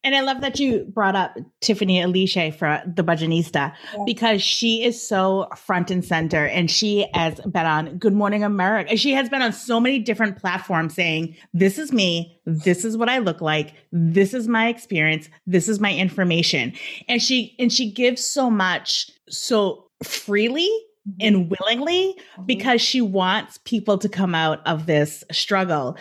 and 0.03 0.15
I 0.15 0.21
love 0.21 0.41
that 0.41 0.59
you 0.59 0.85
brought 0.85 1.15
up 1.15 1.37
Tiffany 1.61 1.99
Aliche 1.99 2.53
for 2.53 2.81
the 2.85 3.03
Budgetnista 3.03 3.53
yeah. 3.53 4.03
because 4.05 4.41
she 4.41 4.83
is 4.83 5.01
so 5.01 5.47
front 5.55 5.91
and 5.91 6.03
center 6.03 6.45
and 6.45 6.69
she 6.69 7.07
has 7.13 7.39
been 7.41 7.65
on 7.65 7.97
Good 7.97 8.13
Morning 8.13 8.43
America. 8.43 8.97
She 8.97 9.13
has 9.13 9.29
been 9.29 9.41
on 9.41 9.53
so 9.53 9.79
many 9.79 9.99
different 9.99 10.37
platforms 10.37 10.93
saying, 10.93 11.35
This 11.53 11.77
is 11.77 11.93
me, 11.93 12.37
this 12.45 12.83
is 12.83 12.97
what 12.97 13.09
I 13.09 13.19
look 13.19 13.41
like, 13.41 13.73
this 13.91 14.33
is 14.33 14.47
my 14.47 14.67
experience, 14.67 15.29
this 15.47 15.69
is 15.69 15.79
my 15.79 15.93
information. 15.93 16.73
And 17.07 17.21
she 17.21 17.55
and 17.57 17.71
she 17.71 17.91
gives 17.91 18.23
so 18.23 18.49
much 18.49 19.09
so 19.29 19.89
freely 20.03 20.69
Mm-hmm. 21.05 21.17
and 21.19 21.51
willingly 21.51 22.13
mm-hmm. 22.13 22.45
because 22.45 22.81
she 22.81 23.01
wants 23.01 23.59
people 23.65 23.97
to 23.97 24.07
come 24.07 24.33
out 24.33 24.65
of 24.65 24.85
this 24.85 25.21
struggle. 25.33 25.97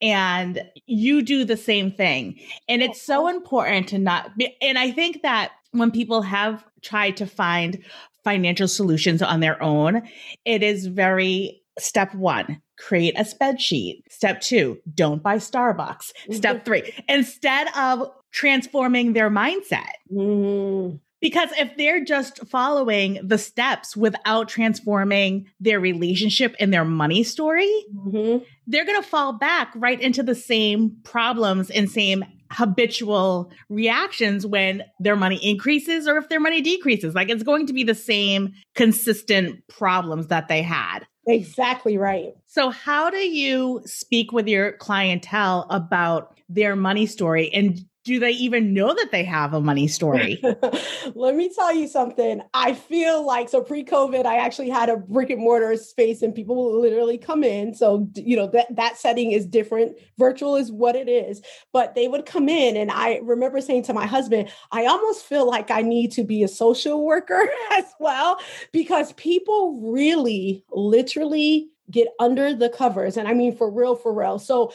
And 0.00 0.62
you 0.86 1.20
do 1.20 1.44
the 1.44 1.58
same 1.58 1.92
thing. 1.92 2.40
And 2.66 2.82
it's 2.82 3.02
so 3.02 3.28
important 3.28 3.88
to 3.88 3.98
not 3.98 4.34
be, 4.38 4.56
and 4.62 4.78
I 4.78 4.92
think 4.92 5.20
that 5.20 5.52
when 5.72 5.90
people 5.90 6.22
have 6.22 6.64
tried 6.80 7.18
to 7.18 7.26
find 7.26 7.84
financial 8.24 8.66
solutions 8.66 9.20
on 9.20 9.40
their 9.40 9.62
own, 9.62 10.00
it 10.46 10.62
is 10.62 10.86
very 10.86 11.60
step 11.78 12.14
one, 12.14 12.62
create 12.78 13.14
a 13.18 13.24
spreadsheet. 13.24 14.04
Step 14.08 14.40
two, 14.40 14.80
don't 14.94 15.22
buy 15.22 15.36
Starbucks. 15.36 16.12
Step 16.30 16.64
three, 16.64 16.94
instead 17.10 17.68
of 17.76 18.10
transforming 18.32 19.12
their 19.12 19.28
mindset. 19.28 19.90
Mm-hmm. 20.10 20.96
Because 21.26 21.50
if 21.58 21.76
they're 21.76 22.04
just 22.04 22.46
following 22.46 23.18
the 23.20 23.36
steps 23.36 23.96
without 23.96 24.48
transforming 24.48 25.48
their 25.58 25.80
relationship 25.80 26.54
and 26.60 26.72
their 26.72 26.84
money 26.84 27.24
story, 27.24 27.68
mm-hmm. 27.92 28.44
they're 28.68 28.84
going 28.84 29.02
to 29.02 29.08
fall 29.08 29.32
back 29.32 29.72
right 29.74 30.00
into 30.00 30.22
the 30.22 30.36
same 30.36 30.96
problems 31.02 31.68
and 31.68 31.90
same 31.90 32.24
habitual 32.52 33.50
reactions 33.68 34.46
when 34.46 34.84
their 35.00 35.16
money 35.16 35.40
increases 35.42 36.06
or 36.06 36.16
if 36.16 36.28
their 36.28 36.38
money 36.38 36.60
decreases. 36.60 37.16
Like 37.16 37.28
it's 37.28 37.42
going 37.42 37.66
to 37.66 37.72
be 37.72 37.82
the 37.82 37.96
same 37.96 38.54
consistent 38.76 39.66
problems 39.66 40.28
that 40.28 40.46
they 40.46 40.62
had. 40.62 41.08
Exactly 41.26 41.98
right. 41.98 42.34
So, 42.46 42.70
how 42.70 43.10
do 43.10 43.16
you 43.16 43.82
speak 43.84 44.30
with 44.30 44.46
your 44.46 44.74
clientele 44.74 45.66
about 45.70 46.38
their 46.48 46.76
money 46.76 47.06
story? 47.06 47.52
And 47.52 47.84
do 48.06 48.20
they 48.20 48.30
even 48.30 48.72
know 48.72 48.94
that 48.94 49.10
they 49.10 49.24
have 49.24 49.52
a 49.52 49.60
money 49.60 49.88
story? 49.88 50.40
Let 51.16 51.34
me 51.34 51.52
tell 51.52 51.74
you 51.74 51.88
something. 51.88 52.40
I 52.54 52.72
feel 52.72 53.26
like 53.26 53.48
so 53.48 53.60
pre-COVID, 53.60 54.24
I 54.24 54.36
actually 54.36 54.70
had 54.70 54.88
a 54.88 54.96
brick 54.96 55.28
and 55.30 55.40
mortar 55.40 55.76
space 55.76 56.22
and 56.22 56.32
people 56.32 56.54
will 56.54 56.80
literally 56.80 57.18
come 57.18 57.42
in. 57.42 57.74
So, 57.74 58.08
you 58.14 58.36
know, 58.36 58.46
that 58.52 58.76
that 58.76 58.96
setting 58.96 59.32
is 59.32 59.44
different. 59.44 59.98
Virtual 60.18 60.54
is 60.54 60.70
what 60.70 60.94
it 60.94 61.08
is. 61.08 61.42
But 61.72 61.96
they 61.96 62.06
would 62.06 62.26
come 62.26 62.48
in 62.48 62.76
and 62.76 62.92
I 62.92 63.18
remember 63.24 63.60
saying 63.60 63.82
to 63.84 63.92
my 63.92 64.06
husband, 64.06 64.50
I 64.70 64.86
almost 64.86 65.24
feel 65.24 65.44
like 65.44 65.72
I 65.72 65.82
need 65.82 66.12
to 66.12 66.22
be 66.22 66.44
a 66.44 66.48
social 66.48 67.04
worker 67.04 67.48
as 67.72 67.86
well 67.98 68.38
because 68.70 69.14
people 69.14 69.80
really 69.92 70.64
literally 70.70 71.70
get 71.90 72.08
under 72.18 72.54
the 72.54 72.68
covers 72.68 73.16
and 73.16 73.28
i 73.28 73.34
mean 73.34 73.56
for 73.56 73.70
real 73.70 73.94
for 73.94 74.12
real. 74.12 74.38
So 74.38 74.72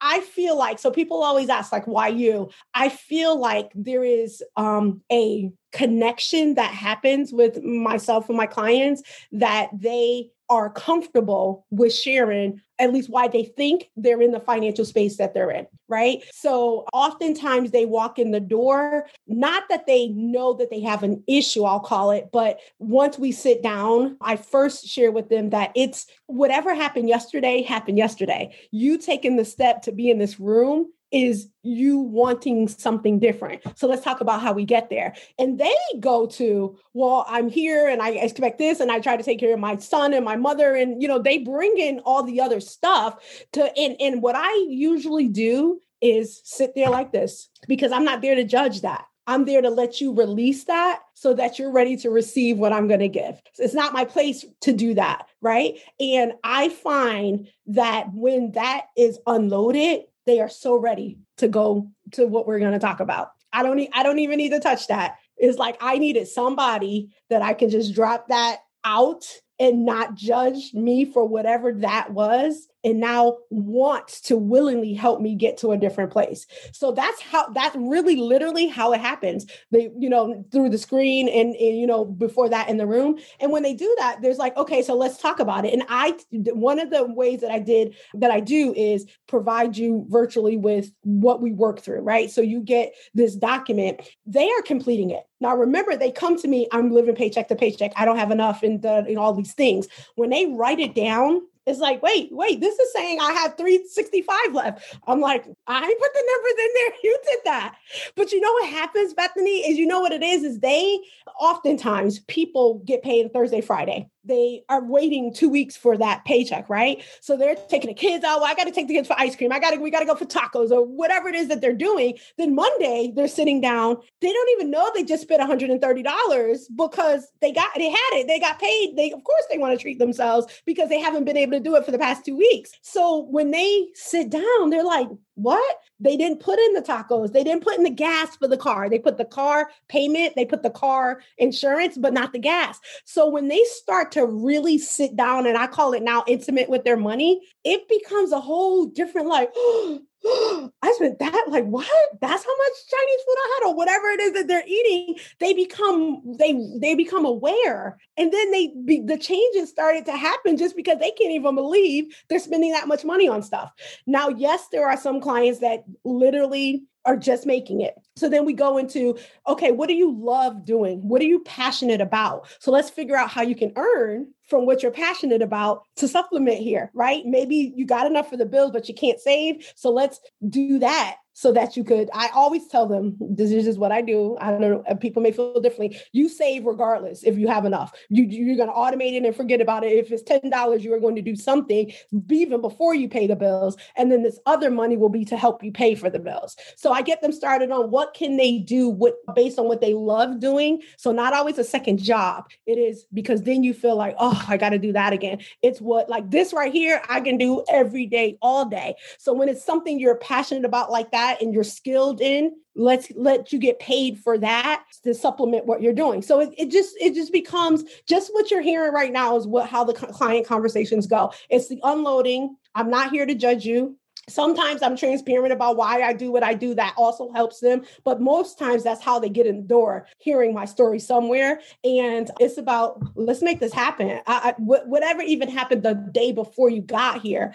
I, 0.00 0.20
feel 0.20 0.56
like 0.56 0.78
so 0.78 0.90
people 0.90 1.22
always 1.22 1.48
ask 1.48 1.72
like 1.72 1.86
why 1.86 2.08
you? 2.08 2.50
I 2.74 2.88
feel 2.88 3.38
like 3.38 3.70
there 3.74 4.04
is 4.04 4.42
um 4.56 5.02
a 5.10 5.50
connection 5.72 6.54
that 6.54 6.72
happens 6.72 7.32
with 7.32 7.62
myself 7.62 8.28
and 8.28 8.36
my 8.36 8.46
clients 8.46 9.02
that 9.32 9.68
they 9.74 10.30
are 10.48 10.70
comfortable 10.70 11.66
with 11.70 11.92
sharing 11.92 12.60
at 12.78 12.92
least 12.92 13.08
why 13.08 13.26
they 13.26 13.44
think 13.44 13.90
they're 13.96 14.20
in 14.20 14.32
the 14.32 14.40
financial 14.40 14.84
space 14.84 15.16
that 15.16 15.32
they're 15.32 15.50
in, 15.50 15.66
right? 15.88 16.22
So 16.32 16.84
oftentimes 16.92 17.70
they 17.70 17.86
walk 17.86 18.18
in 18.18 18.32
the 18.32 18.40
door, 18.40 19.06
not 19.26 19.64
that 19.70 19.86
they 19.86 20.08
know 20.08 20.52
that 20.54 20.70
they 20.70 20.80
have 20.80 21.02
an 21.02 21.22
issue, 21.26 21.64
I'll 21.64 21.80
call 21.80 22.10
it, 22.10 22.28
but 22.32 22.60
once 22.78 23.18
we 23.18 23.32
sit 23.32 23.62
down, 23.62 24.16
I 24.20 24.36
first 24.36 24.86
share 24.86 25.10
with 25.10 25.28
them 25.30 25.50
that 25.50 25.72
it's 25.74 26.06
whatever 26.26 26.74
happened 26.74 27.08
yesterday 27.08 27.62
happened 27.62 27.98
yesterday. 27.98 28.54
You 28.70 28.98
taking 28.98 29.36
the 29.36 29.44
step 29.44 29.82
to 29.82 29.92
be 29.92 30.10
in 30.10 30.18
this 30.18 30.38
room 30.38 30.92
is 31.12 31.48
you 31.62 31.98
wanting 31.98 32.68
something 32.68 33.18
different. 33.18 33.62
So 33.76 33.86
let's 33.86 34.02
talk 34.02 34.20
about 34.20 34.40
how 34.40 34.52
we 34.52 34.64
get 34.64 34.90
there. 34.90 35.14
And 35.38 35.58
they 35.58 35.74
go 36.00 36.26
to, 36.26 36.78
well, 36.94 37.24
I'm 37.28 37.48
here 37.48 37.88
and 37.88 38.02
I 38.02 38.10
expect 38.10 38.58
this 38.58 38.80
and 38.80 38.90
I 38.90 39.00
try 39.00 39.16
to 39.16 39.22
take 39.22 39.38
care 39.38 39.54
of 39.54 39.60
my 39.60 39.76
son 39.76 40.14
and 40.14 40.24
my 40.24 40.36
mother 40.36 40.74
and 40.74 41.00
you 41.00 41.08
know, 41.08 41.18
they 41.18 41.38
bring 41.38 41.78
in 41.78 42.00
all 42.00 42.22
the 42.22 42.40
other 42.40 42.60
stuff 42.60 43.18
to 43.52 43.76
and 43.76 43.96
and 44.00 44.22
what 44.22 44.34
I 44.36 44.66
usually 44.68 45.28
do 45.28 45.80
is 46.00 46.40
sit 46.44 46.74
there 46.74 46.90
like 46.90 47.12
this 47.12 47.48
because 47.68 47.92
I'm 47.92 48.04
not 48.04 48.20
there 48.20 48.34
to 48.34 48.44
judge 48.44 48.82
that. 48.82 49.06
I'm 49.28 49.44
there 49.44 49.60
to 49.60 49.70
let 49.70 50.00
you 50.00 50.14
release 50.14 50.64
that 50.64 51.00
so 51.14 51.34
that 51.34 51.58
you're 51.58 51.72
ready 51.72 51.96
to 51.98 52.10
receive 52.10 52.58
what 52.58 52.72
I'm 52.72 52.86
going 52.86 53.00
to 53.00 53.08
give. 53.08 53.40
It's 53.58 53.74
not 53.74 53.92
my 53.92 54.04
place 54.04 54.44
to 54.60 54.72
do 54.72 54.94
that, 54.94 55.26
right? 55.40 55.78
And 55.98 56.34
I 56.44 56.68
find 56.68 57.48
that 57.66 58.12
when 58.14 58.52
that 58.52 58.86
is 58.96 59.18
unloaded, 59.26 60.02
they 60.26 60.40
are 60.40 60.48
so 60.48 60.76
ready 60.76 61.18
to 61.38 61.48
go 61.48 61.88
to 62.12 62.26
what 62.26 62.46
we're 62.46 62.58
going 62.58 62.72
to 62.72 62.78
talk 62.78 63.00
about. 63.00 63.30
I 63.52 63.62
don't 63.62 63.76
need, 63.76 63.90
I 63.92 64.02
don't 64.02 64.18
even 64.18 64.38
need 64.38 64.50
to 64.50 64.60
touch 64.60 64.88
that. 64.88 65.16
It's 65.36 65.58
like 65.58 65.76
I 65.80 65.98
needed 65.98 66.28
somebody 66.28 67.10
that 67.30 67.42
I 67.42 67.54
can 67.54 67.70
just 67.70 67.94
drop 67.94 68.28
that 68.28 68.58
out 68.84 69.24
and 69.58 69.84
not 69.84 70.14
judge 70.14 70.72
me 70.74 71.04
for 71.04 71.26
whatever 71.26 71.72
that 71.72 72.12
was 72.12 72.68
and 72.84 73.00
now 73.00 73.38
wants 73.50 74.20
to 74.22 74.36
willingly 74.36 74.94
help 74.94 75.20
me 75.20 75.34
get 75.34 75.56
to 75.58 75.72
a 75.72 75.76
different 75.76 76.12
place. 76.12 76.46
So 76.72 76.92
that's 76.92 77.20
how 77.20 77.48
that's 77.48 77.76
really 77.76 78.16
literally 78.16 78.68
how 78.68 78.92
it 78.92 79.00
happens. 79.00 79.46
They, 79.72 79.90
you 79.98 80.08
know, 80.08 80.44
through 80.52 80.70
the 80.70 80.78
screen 80.78 81.28
and, 81.28 81.54
and, 81.56 81.78
you 81.78 81.86
know, 81.86 82.04
before 82.04 82.48
that 82.48 82.68
in 82.68 82.76
the 82.76 82.86
room. 82.86 83.18
And 83.40 83.50
when 83.50 83.62
they 83.62 83.74
do 83.74 83.94
that, 83.98 84.22
there's 84.22 84.38
like, 84.38 84.56
okay, 84.56 84.82
so 84.82 84.94
let's 84.94 85.18
talk 85.18 85.40
about 85.40 85.64
it. 85.64 85.72
And 85.72 85.82
I 85.88 86.16
one 86.32 86.78
of 86.78 86.90
the 86.90 87.04
ways 87.06 87.40
that 87.40 87.50
I 87.50 87.58
did 87.58 87.96
that 88.14 88.30
I 88.30 88.40
do 88.40 88.72
is 88.74 89.06
provide 89.26 89.76
you 89.76 90.06
virtually 90.08 90.56
with 90.56 90.92
what 91.02 91.42
we 91.42 91.52
work 91.52 91.80
through, 91.80 92.00
right? 92.00 92.30
So 92.30 92.40
you 92.40 92.60
get 92.60 92.94
this 93.14 93.34
document, 93.34 94.00
they 94.26 94.48
are 94.50 94.62
completing 94.62 95.10
it. 95.10 95.24
Now 95.40 95.56
remember, 95.56 95.96
they 95.96 96.10
come 96.10 96.38
to 96.40 96.48
me, 96.48 96.68
I'm 96.72 96.92
living 96.92 97.14
paycheck 97.14 97.48
to 97.48 97.56
paycheck. 97.56 97.92
I 97.96 98.04
don't 98.04 98.18
have 98.18 98.30
enough 98.30 98.62
in 98.62 99.18
all 99.18 99.34
these 99.34 99.52
things. 99.52 99.88
When 100.14 100.30
they 100.30 100.46
write 100.46 100.78
it 100.78 100.94
down, 100.94 101.42
it's 101.66 101.80
like, 101.80 102.02
wait, 102.02 102.28
wait, 102.30 102.60
this 102.60 102.78
is 102.78 102.92
saying 102.92 103.18
I 103.20 103.32
have 103.32 103.56
365 103.56 104.54
left. 104.54 104.96
I'm 105.06 105.20
like, 105.20 105.44
I 105.66 105.80
put 105.80 106.12
the 106.14 106.24
numbers 106.32 106.64
in 106.64 106.70
there. 106.74 106.92
You 107.06 107.18
did 107.24 107.38
that. 107.44 107.76
But 108.16 108.32
you 108.32 108.40
know 108.40 108.52
what 108.52 108.68
happens, 108.68 109.14
Bethany, 109.14 109.58
is 109.68 109.78
you 109.78 109.86
know 109.86 110.00
what 110.00 110.12
it 110.12 110.22
is, 110.22 110.42
is 110.42 110.58
they 110.60 110.98
oftentimes 111.38 112.20
people 112.20 112.82
get 112.84 113.02
paid 113.02 113.32
Thursday, 113.32 113.60
Friday 113.60 114.08
they 114.26 114.62
are 114.68 114.84
waiting 114.84 115.32
two 115.32 115.48
weeks 115.48 115.76
for 115.76 115.96
that 115.96 116.24
paycheck, 116.24 116.68
right? 116.68 117.02
So 117.20 117.36
they're 117.36 117.54
taking 117.54 117.88
the 117.88 117.94
kids 117.94 118.24
out. 118.24 118.40
Well, 118.40 118.50
I 118.50 118.54
got 118.54 118.64
to 118.64 118.72
take 118.72 118.88
the 118.88 118.94
kids 118.94 119.08
for 119.08 119.18
ice 119.18 119.36
cream. 119.36 119.52
I 119.52 119.58
got 119.58 119.70
to, 119.70 119.76
we 119.76 119.90
got 119.90 120.00
to 120.00 120.06
go 120.06 120.14
for 120.14 120.24
tacos 120.24 120.70
or 120.70 120.84
whatever 120.84 121.28
it 121.28 121.34
is 121.34 121.48
that 121.48 121.60
they're 121.60 121.72
doing. 121.72 122.18
Then 122.38 122.54
Monday 122.54 123.12
they're 123.14 123.28
sitting 123.28 123.60
down. 123.60 123.96
They 124.20 124.32
don't 124.32 124.50
even 124.50 124.70
know 124.70 124.90
they 124.94 125.04
just 125.04 125.22
spent 125.22 125.40
$130 125.40 126.58
because 126.76 127.26
they 127.40 127.52
got, 127.52 127.70
they 127.76 127.90
had 127.90 128.10
it. 128.12 128.26
They 128.26 128.40
got 128.40 128.58
paid. 128.58 128.96
They, 128.96 129.12
of 129.12 129.22
course, 129.24 129.44
they 129.50 129.58
want 129.58 129.78
to 129.78 129.82
treat 129.82 129.98
themselves 129.98 130.46
because 130.66 130.88
they 130.88 131.00
haven't 131.00 131.24
been 131.24 131.36
able 131.36 131.52
to 131.52 131.60
do 131.60 131.76
it 131.76 131.84
for 131.84 131.92
the 131.92 131.98
past 131.98 132.24
two 132.24 132.36
weeks. 132.36 132.72
So 132.82 133.26
when 133.30 133.50
they 133.50 133.88
sit 133.94 134.30
down, 134.30 134.70
they're 134.70 134.84
like, 134.84 135.08
what? 135.36 135.76
They 136.00 136.16
didn't 136.16 136.40
put 136.40 136.58
in 136.58 136.72
the 136.72 136.82
tacos. 136.82 137.32
They 137.32 137.44
didn't 137.44 137.62
put 137.62 137.76
in 137.76 137.84
the 137.84 137.90
gas 137.90 138.36
for 138.36 138.48
the 138.48 138.56
car. 138.56 138.90
They 138.90 138.98
put 138.98 139.18
the 139.18 139.24
car 139.24 139.70
payment, 139.88 140.34
they 140.34 140.44
put 140.44 140.62
the 140.62 140.70
car 140.70 141.20
insurance, 141.38 141.96
but 141.96 142.12
not 142.12 142.32
the 142.32 142.38
gas. 142.38 142.80
So 143.04 143.28
when 143.28 143.48
they 143.48 143.62
start 143.64 144.12
to 144.12 144.26
really 144.26 144.78
sit 144.78 145.14
down, 145.14 145.46
and 145.46 145.56
I 145.56 145.66
call 145.66 145.92
it 145.92 146.02
now 146.02 146.24
intimate 146.26 146.68
with 146.68 146.84
their 146.84 146.96
money, 146.96 147.40
it 147.64 147.88
becomes 147.88 148.32
a 148.32 148.40
whole 148.40 148.86
different, 148.86 149.28
like, 149.28 149.50
oh, 149.56 150.00
I 150.82 150.92
spent 150.94 151.18
that 151.20 151.44
like 151.48 151.64
what? 151.66 151.86
That's 152.20 152.44
how 152.44 152.56
much 152.56 152.72
Chinese 152.90 153.20
food 153.26 153.36
I 153.38 153.54
had, 153.54 153.68
or 153.68 153.74
whatever 153.76 154.08
it 154.08 154.20
is 154.20 154.32
that 154.32 154.48
they're 154.48 154.66
eating. 154.66 155.16
They 155.38 155.52
become 155.52 156.22
they 156.38 156.54
they 156.80 156.94
become 156.94 157.24
aware, 157.24 157.96
and 158.16 158.32
then 158.32 158.50
they 158.50 158.72
be, 158.84 159.00
the 159.00 159.18
changes 159.18 159.68
started 159.68 160.04
to 160.06 160.16
happen 160.16 160.56
just 160.56 160.74
because 160.74 160.98
they 160.98 161.12
can't 161.12 161.32
even 161.32 161.54
believe 161.54 162.06
they're 162.28 162.38
spending 162.38 162.72
that 162.72 162.88
much 162.88 163.04
money 163.04 163.28
on 163.28 163.42
stuff. 163.42 163.72
Now, 164.06 164.28
yes, 164.28 164.66
there 164.72 164.88
are 164.88 164.96
some 164.96 165.20
clients 165.20 165.60
that 165.60 165.84
literally 166.04 166.84
are 167.04 167.16
just 167.16 167.46
making 167.46 167.82
it. 167.82 167.94
So 168.16 168.28
then 168.28 168.44
we 168.44 168.52
go 168.52 168.78
into 168.78 169.16
okay, 169.46 169.70
what 169.70 169.88
do 169.88 169.94
you 169.94 170.12
love 170.12 170.64
doing? 170.64 171.06
What 171.06 171.22
are 171.22 171.26
you 171.26 171.40
passionate 171.40 172.00
about? 172.00 172.48
So 172.58 172.72
let's 172.72 172.90
figure 172.90 173.16
out 173.16 173.30
how 173.30 173.42
you 173.42 173.54
can 173.54 173.72
earn 173.76 174.32
from 174.46 174.66
what 174.66 174.82
you're 174.82 174.92
passionate 174.92 175.42
about 175.42 175.82
to 175.96 176.08
supplement 176.08 176.58
here, 176.58 176.90
right? 176.94 177.24
Maybe 177.24 177.72
you 177.74 177.86
got 177.86 178.06
enough 178.06 178.30
for 178.30 178.36
the 178.36 178.46
bills, 178.46 178.70
but 178.72 178.88
you 178.88 178.94
can't 178.94 179.20
save. 179.20 179.72
So 179.74 179.90
let's 179.90 180.20
do 180.48 180.78
that 180.78 181.16
so 181.36 181.52
that 181.52 181.76
you 181.76 181.84
could 181.84 182.08
i 182.14 182.30
always 182.34 182.66
tell 182.66 182.86
them 182.86 183.14
this 183.20 183.52
is 183.52 183.66
just 183.66 183.78
what 183.78 183.92
i 183.92 184.00
do. 184.00 184.38
I 184.40 184.50
don't 184.50 184.60
know 184.62 184.82
people 185.00 185.22
may 185.22 185.32
feel 185.32 185.60
differently. 185.60 186.00
You 186.12 186.28
save 186.30 186.64
regardless 186.64 187.22
if 187.24 187.36
you 187.36 187.46
have 187.48 187.66
enough. 187.66 187.92
You, 188.08 188.24
you're 188.24 188.56
going 188.56 188.70
to 188.70 188.74
automate 188.74 189.12
it 189.12 189.24
and 189.24 189.36
forget 189.36 189.60
about 189.60 189.84
it. 189.84 189.92
If 189.92 190.10
it's 190.10 190.22
$10 190.22 190.80
you 190.80 190.94
are 190.94 191.00
going 191.00 191.16
to 191.16 191.22
do 191.22 191.36
something 191.36 191.92
even 192.30 192.60
before 192.62 192.94
you 192.94 193.08
pay 193.08 193.26
the 193.26 193.36
bills. 193.36 193.76
And 193.96 194.10
then 194.10 194.22
this 194.22 194.38
other 194.46 194.70
money 194.70 194.96
will 194.96 195.10
be 195.10 195.24
to 195.26 195.36
help 195.36 195.62
you 195.62 195.72
pay 195.72 195.94
for 195.94 196.08
the 196.08 196.18
bills. 196.18 196.56
So 196.76 196.90
i 196.92 197.02
get 197.02 197.20
them 197.20 197.32
started 197.32 197.70
on 197.70 197.90
what 197.90 198.14
can 198.14 198.38
they 198.38 198.58
do 198.58 198.88
with 198.88 199.14
based 199.34 199.58
on 199.58 199.68
what 199.68 199.82
they 199.82 199.92
love 199.92 200.40
doing. 200.40 200.80
So 200.96 201.12
not 201.12 201.34
always 201.34 201.58
a 201.58 201.64
second 201.64 202.02
job. 202.02 202.44
It 202.64 202.78
is 202.78 203.04
because 203.12 203.42
then 203.42 203.62
you 203.62 203.74
feel 203.74 203.96
like 203.96 204.14
oh 204.18 204.35
i 204.48 204.56
got 204.56 204.70
to 204.70 204.78
do 204.78 204.92
that 204.92 205.12
again. 205.12 205.38
It's 205.62 205.80
what 205.80 206.08
like 206.08 206.30
this 206.30 206.52
right 206.52 206.72
here 206.72 207.02
i 207.08 207.20
can 207.20 207.36
do 207.36 207.64
every 207.68 208.06
day 208.06 208.38
all 208.40 208.64
day. 208.64 208.94
So 209.18 209.32
when 209.32 209.48
it's 209.48 209.64
something 209.64 210.00
you're 210.00 210.16
passionate 210.16 210.64
about 210.64 210.90
like 210.90 211.10
that 211.12 211.26
that 211.26 211.42
and 211.42 211.54
you're 211.54 211.64
skilled 211.64 212.20
in 212.20 212.54
let's 212.74 213.10
let 213.16 213.52
you 213.52 213.58
get 213.58 213.78
paid 213.78 214.18
for 214.18 214.36
that 214.36 214.84
to 215.02 215.14
supplement 215.14 215.64
what 215.64 215.80
you're 215.80 215.94
doing. 215.94 216.20
So 216.20 216.40
it, 216.40 216.50
it 216.58 216.70
just 216.70 216.94
it 217.00 217.14
just 217.14 217.32
becomes 217.32 217.84
just 218.06 218.32
what 218.34 218.50
you're 218.50 218.60
hearing 218.60 218.92
right 218.92 219.12
now 219.12 219.36
is 219.36 219.46
what 219.46 219.66
how 219.66 219.82
the 219.82 219.94
client 219.94 220.46
conversations 220.46 221.06
go. 221.06 221.32
It's 221.48 221.68
the 221.68 221.80
unloading. 221.82 222.56
I'm 222.74 222.90
not 222.90 223.10
here 223.10 223.24
to 223.24 223.34
judge 223.34 223.64
you 223.64 223.96
Sometimes 224.28 224.82
I'm 224.82 224.96
transparent 224.96 225.52
about 225.52 225.76
why 225.76 226.02
I 226.02 226.12
do 226.12 226.32
what 226.32 226.42
I 226.42 226.54
do. 226.54 226.74
That 226.74 226.94
also 226.96 227.30
helps 227.32 227.60
them. 227.60 227.82
But 228.04 228.20
most 228.20 228.58
times 228.58 228.82
that's 228.82 229.02
how 229.02 229.20
they 229.20 229.28
get 229.28 229.46
in 229.46 229.58
the 229.58 229.62
door, 229.62 230.06
hearing 230.18 230.52
my 230.52 230.64
story 230.64 230.98
somewhere. 230.98 231.60
And 231.84 232.30
it's 232.40 232.58
about, 232.58 233.00
let's 233.14 233.42
make 233.42 233.60
this 233.60 233.72
happen. 233.72 234.20
I, 234.26 234.50
I, 234.50 234.54
whatever 234.58 235.22
even 235.22 235.48
happened 235.48 235.84
the 235.84 235.94
day 235.94 236.32
before 236.32 236.70
you 236.70 236.82
got 236.82 237.22
here, 237.22 237.54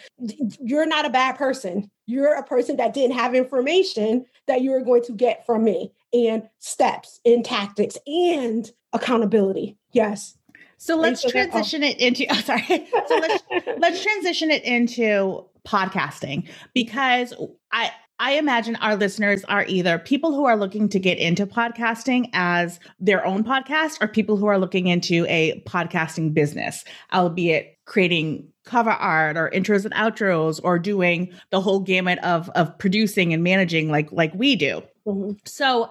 you're 0.62 0.86
not 0.86 1.06
a 1.06 1.10
bad 1.10 1.38
person. 1.38 1.92
You're 2.06 2.36
a 2.36 2.44
person 2.44 2.78
that 2.78 2.94
didn't 2.94 3.18
have 3.18 3.36
information 3.36 4.26
that 4.48 4.62
you 4.62 4.72
were 4.72 4.82
going 4.82 5.04
to 5.04 5.12
get 5.12 5.46
from 5.46 5.64
me 5.64 5.92
and 6.14 6.48
steps 6.60 7.20
and 7.26 7.44
tactics 7.44 7.98
and 8.08 8.72
accountability. 8.94 9.78
Yes. 9.92 10.38
So 10.78 10.96
oh, 10.98 10.98
let's 11.02 11.24
transition 11.30 11.84
it 11.84 12.00
into 12.00 12.26
oh, 12.30 12.36
sorry. 12.36 12.88
So 13.08 13.18
let's 13.18 13.44
let's 13.78 14.04
transition 14.04 14.52
it 14.52 14.64
into 14.64 15.46
podcasting 15.68 16.48
because 16.74 17.34
I 17.72 17.92
I 18.22 18.34
imagine 18.34 18.76
our 18.76 18.96
listeners 18.96 19.44
are 19.46 19.66
either 19.66 19.98
people 19.98 20.36
who 20.36 20.46
are 20.46 20.56
looking 20.56 20.88
to 20.90 21.00
get 21.00 21.18
into 21.18 21.48
podcasting 21.48 22.30
as 22.34 22.80
their 23.00 23.26
own 23.26 23.44
podcast 23.44 23.98
or 24.00 24.08
people 24.08 24.38
who 24.38 24.46
are 24.46 24.60
looking 24.60 24.86
into 24.86 25.26
a 25.28 25.60
podcasting 25.68 26.32
business, 26.32 26.86
albeit 27.12 27.80
creating 27.86 28.48
cover 28.64 28.92
art 28.92 29.38
or 29.38 29.50
intros 29.50 29.86
and 29.86 29.94
outros 29.96 30.62
or 30.64 30.78
doing 30.78 31.34
the 31.50 31.60
whole 31.60 31.80
gamut 31.80 32.20
of 32.20 32.48
of 32.52 32.78
producing 32.78 33.34
and 33.34 33.44
managing 33.44 33.90
like 33.90 34.12
like 34.12 34.34
we 34.36 34.56
do. 34.56 34.84
Mm-hmm. 35.08 35.32
So 35.46 35.90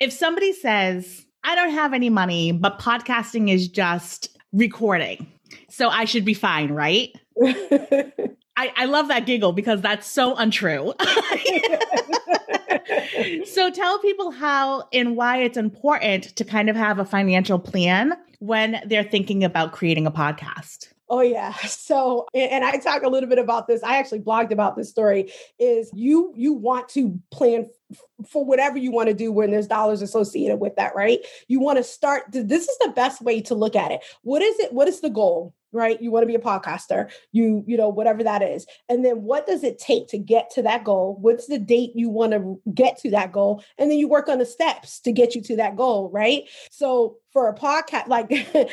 if 0.00 0.14
somebody 0.14 0.54
says, 0.54 1.26
I 1.44 1.54
don't 1.54 1.72
have 1.72 1.92
any 1.92 2.08
money, 2.08 2.52
but 2.52 2.78
podcasting 2.78 3.52
is 3.52 3.68
just 3.68 4.34
recording. 4.52 5.30
So 5.68 5.88
I 5.90 6.06
should 6.06 6.24
be 6.24 6.32
fine, 6.32 6.72
right? 6.72 7.10
I, 8.56 8.72
I 8.76 8.84
love 8.86 9.08
that 9.08 9.26
giggle 9.26 9.52
because 9.52 9.82
that's 9.82 10.06
so 10.06 10.34
untrue. 10.36 10.94
so 13.44 13.70
tell 13.70 13.98
people 13.98 14.30
how 14.30 14.88
and 14.92 15.16
why 15.16 15.38
it's 15.38 15.56
important 15.56 16.36
to 16.36 16.44
kind 16.44 16.70
of 16.70 16.76
have 16.76 16.98
a 16.98 17.04
financial 17.04 17.58
plan 17.58 18.14
when 18.38 18.80
they're 18.86 19.04
thinking 19.04 19.44
about 19.44 19.72
creating 19.72 20.06
a 20.06 20.10
podcast. 20.10 20.88
Oh 21.08 21.20
yeah. 21.20 21.54
So 21.66 22.26
and 22.34 22.64
I 22.64 22.78
talk 22.78 23.02
a 23.02 23.08
little 23.08 23.28
bit 23.28 23.38
about 23.38 23.68
this. 23.68 23.82
I 23.82 23.98
actually 23.98 24.20
blogged 24.20 24.50
about 24.50 24.76
this 24.76 24.90
story 24.90 25.32
is 25.58 25.90
you 25.94 26.32
you 26.34 26.52
want 26.52 26.88
to 26.90 27.18
plan 27.30 27.68
for 28.30 28.44
whatever 28.44 28.78
you 28.78 28.90
want 28.90 29.08
to 29.08 29.14
do 29.14 29.30
when 29.32 29.50
there's 29.50 29.66
dollars 29.66 30.02
associated 30.02 30.56
with 30.56 30.76
that, 30.76 30.94
right? 30.94 31.20
You 31.48 31.60
want 31.60 31.78
to 31.78 31.84
start 31.84 32.24
this 32.30 32.68
is 32.68 32.78
the 32.78 32.92
best 32.94 33.22
way 33.22 33.40
to 33.42 33.54
look 33.54 33.76
at 33.76 33.90
it. 33.90 34.04
What 34.22 34.42
is 34.42 34.58
it? 34.58 34.72
What 34.72 34.88
is 34.88 35.00
the 35.00 35.10
goal? 35.10 35.54
right 35.76 36.00
you 36.00 36.10
want 36.10 36.22
to 36.22 36.26
be 36.26 36.34
a 36.34 36.38
podcaster 36.38 37.10
you 37.32 37.62
you 37.66 37.76
know 37.76 37.88
whatever 37.88 38.22
that 38.22 38.42
is 38.42 38.66
and 38.88 39.04
then 39.04 39.22
what 39.22 39.46
does 39.46 39.62
it 39.62 39.78
take 39.78 40.08
to 40.08 40.18
get 40.18 40.50
to 40.50 40.62
that 40.62 40.84
goal 40.84 41.16
what's 41.20 41.46
the 41.46 41.58
date 41.58 41.90
you 41.94 42.08
want 42.08 42.32
to 42.32 42.60
get 42.72 42.96
to 42.98 43.10
that 43.10 43.32
goal 43.32 43.62
and 43.78 43.90
then 43.90 43.98
you 43.98 44.08
work 44.08 44.28
on 44.28 44.38
the 44.38 44.46
steps 44.46 45.00
to 45.00 45.12
get 45.12 45.34
you 45.34 45.42
to 45.42 45.56
that 45.56 45.76
goal 45.76 46.08
right 46.10 46.44
so 46.70 47.16
for 47.32 47.48
a 47.48 47.54
podcast 47.54 48.08
like 48.08 48.30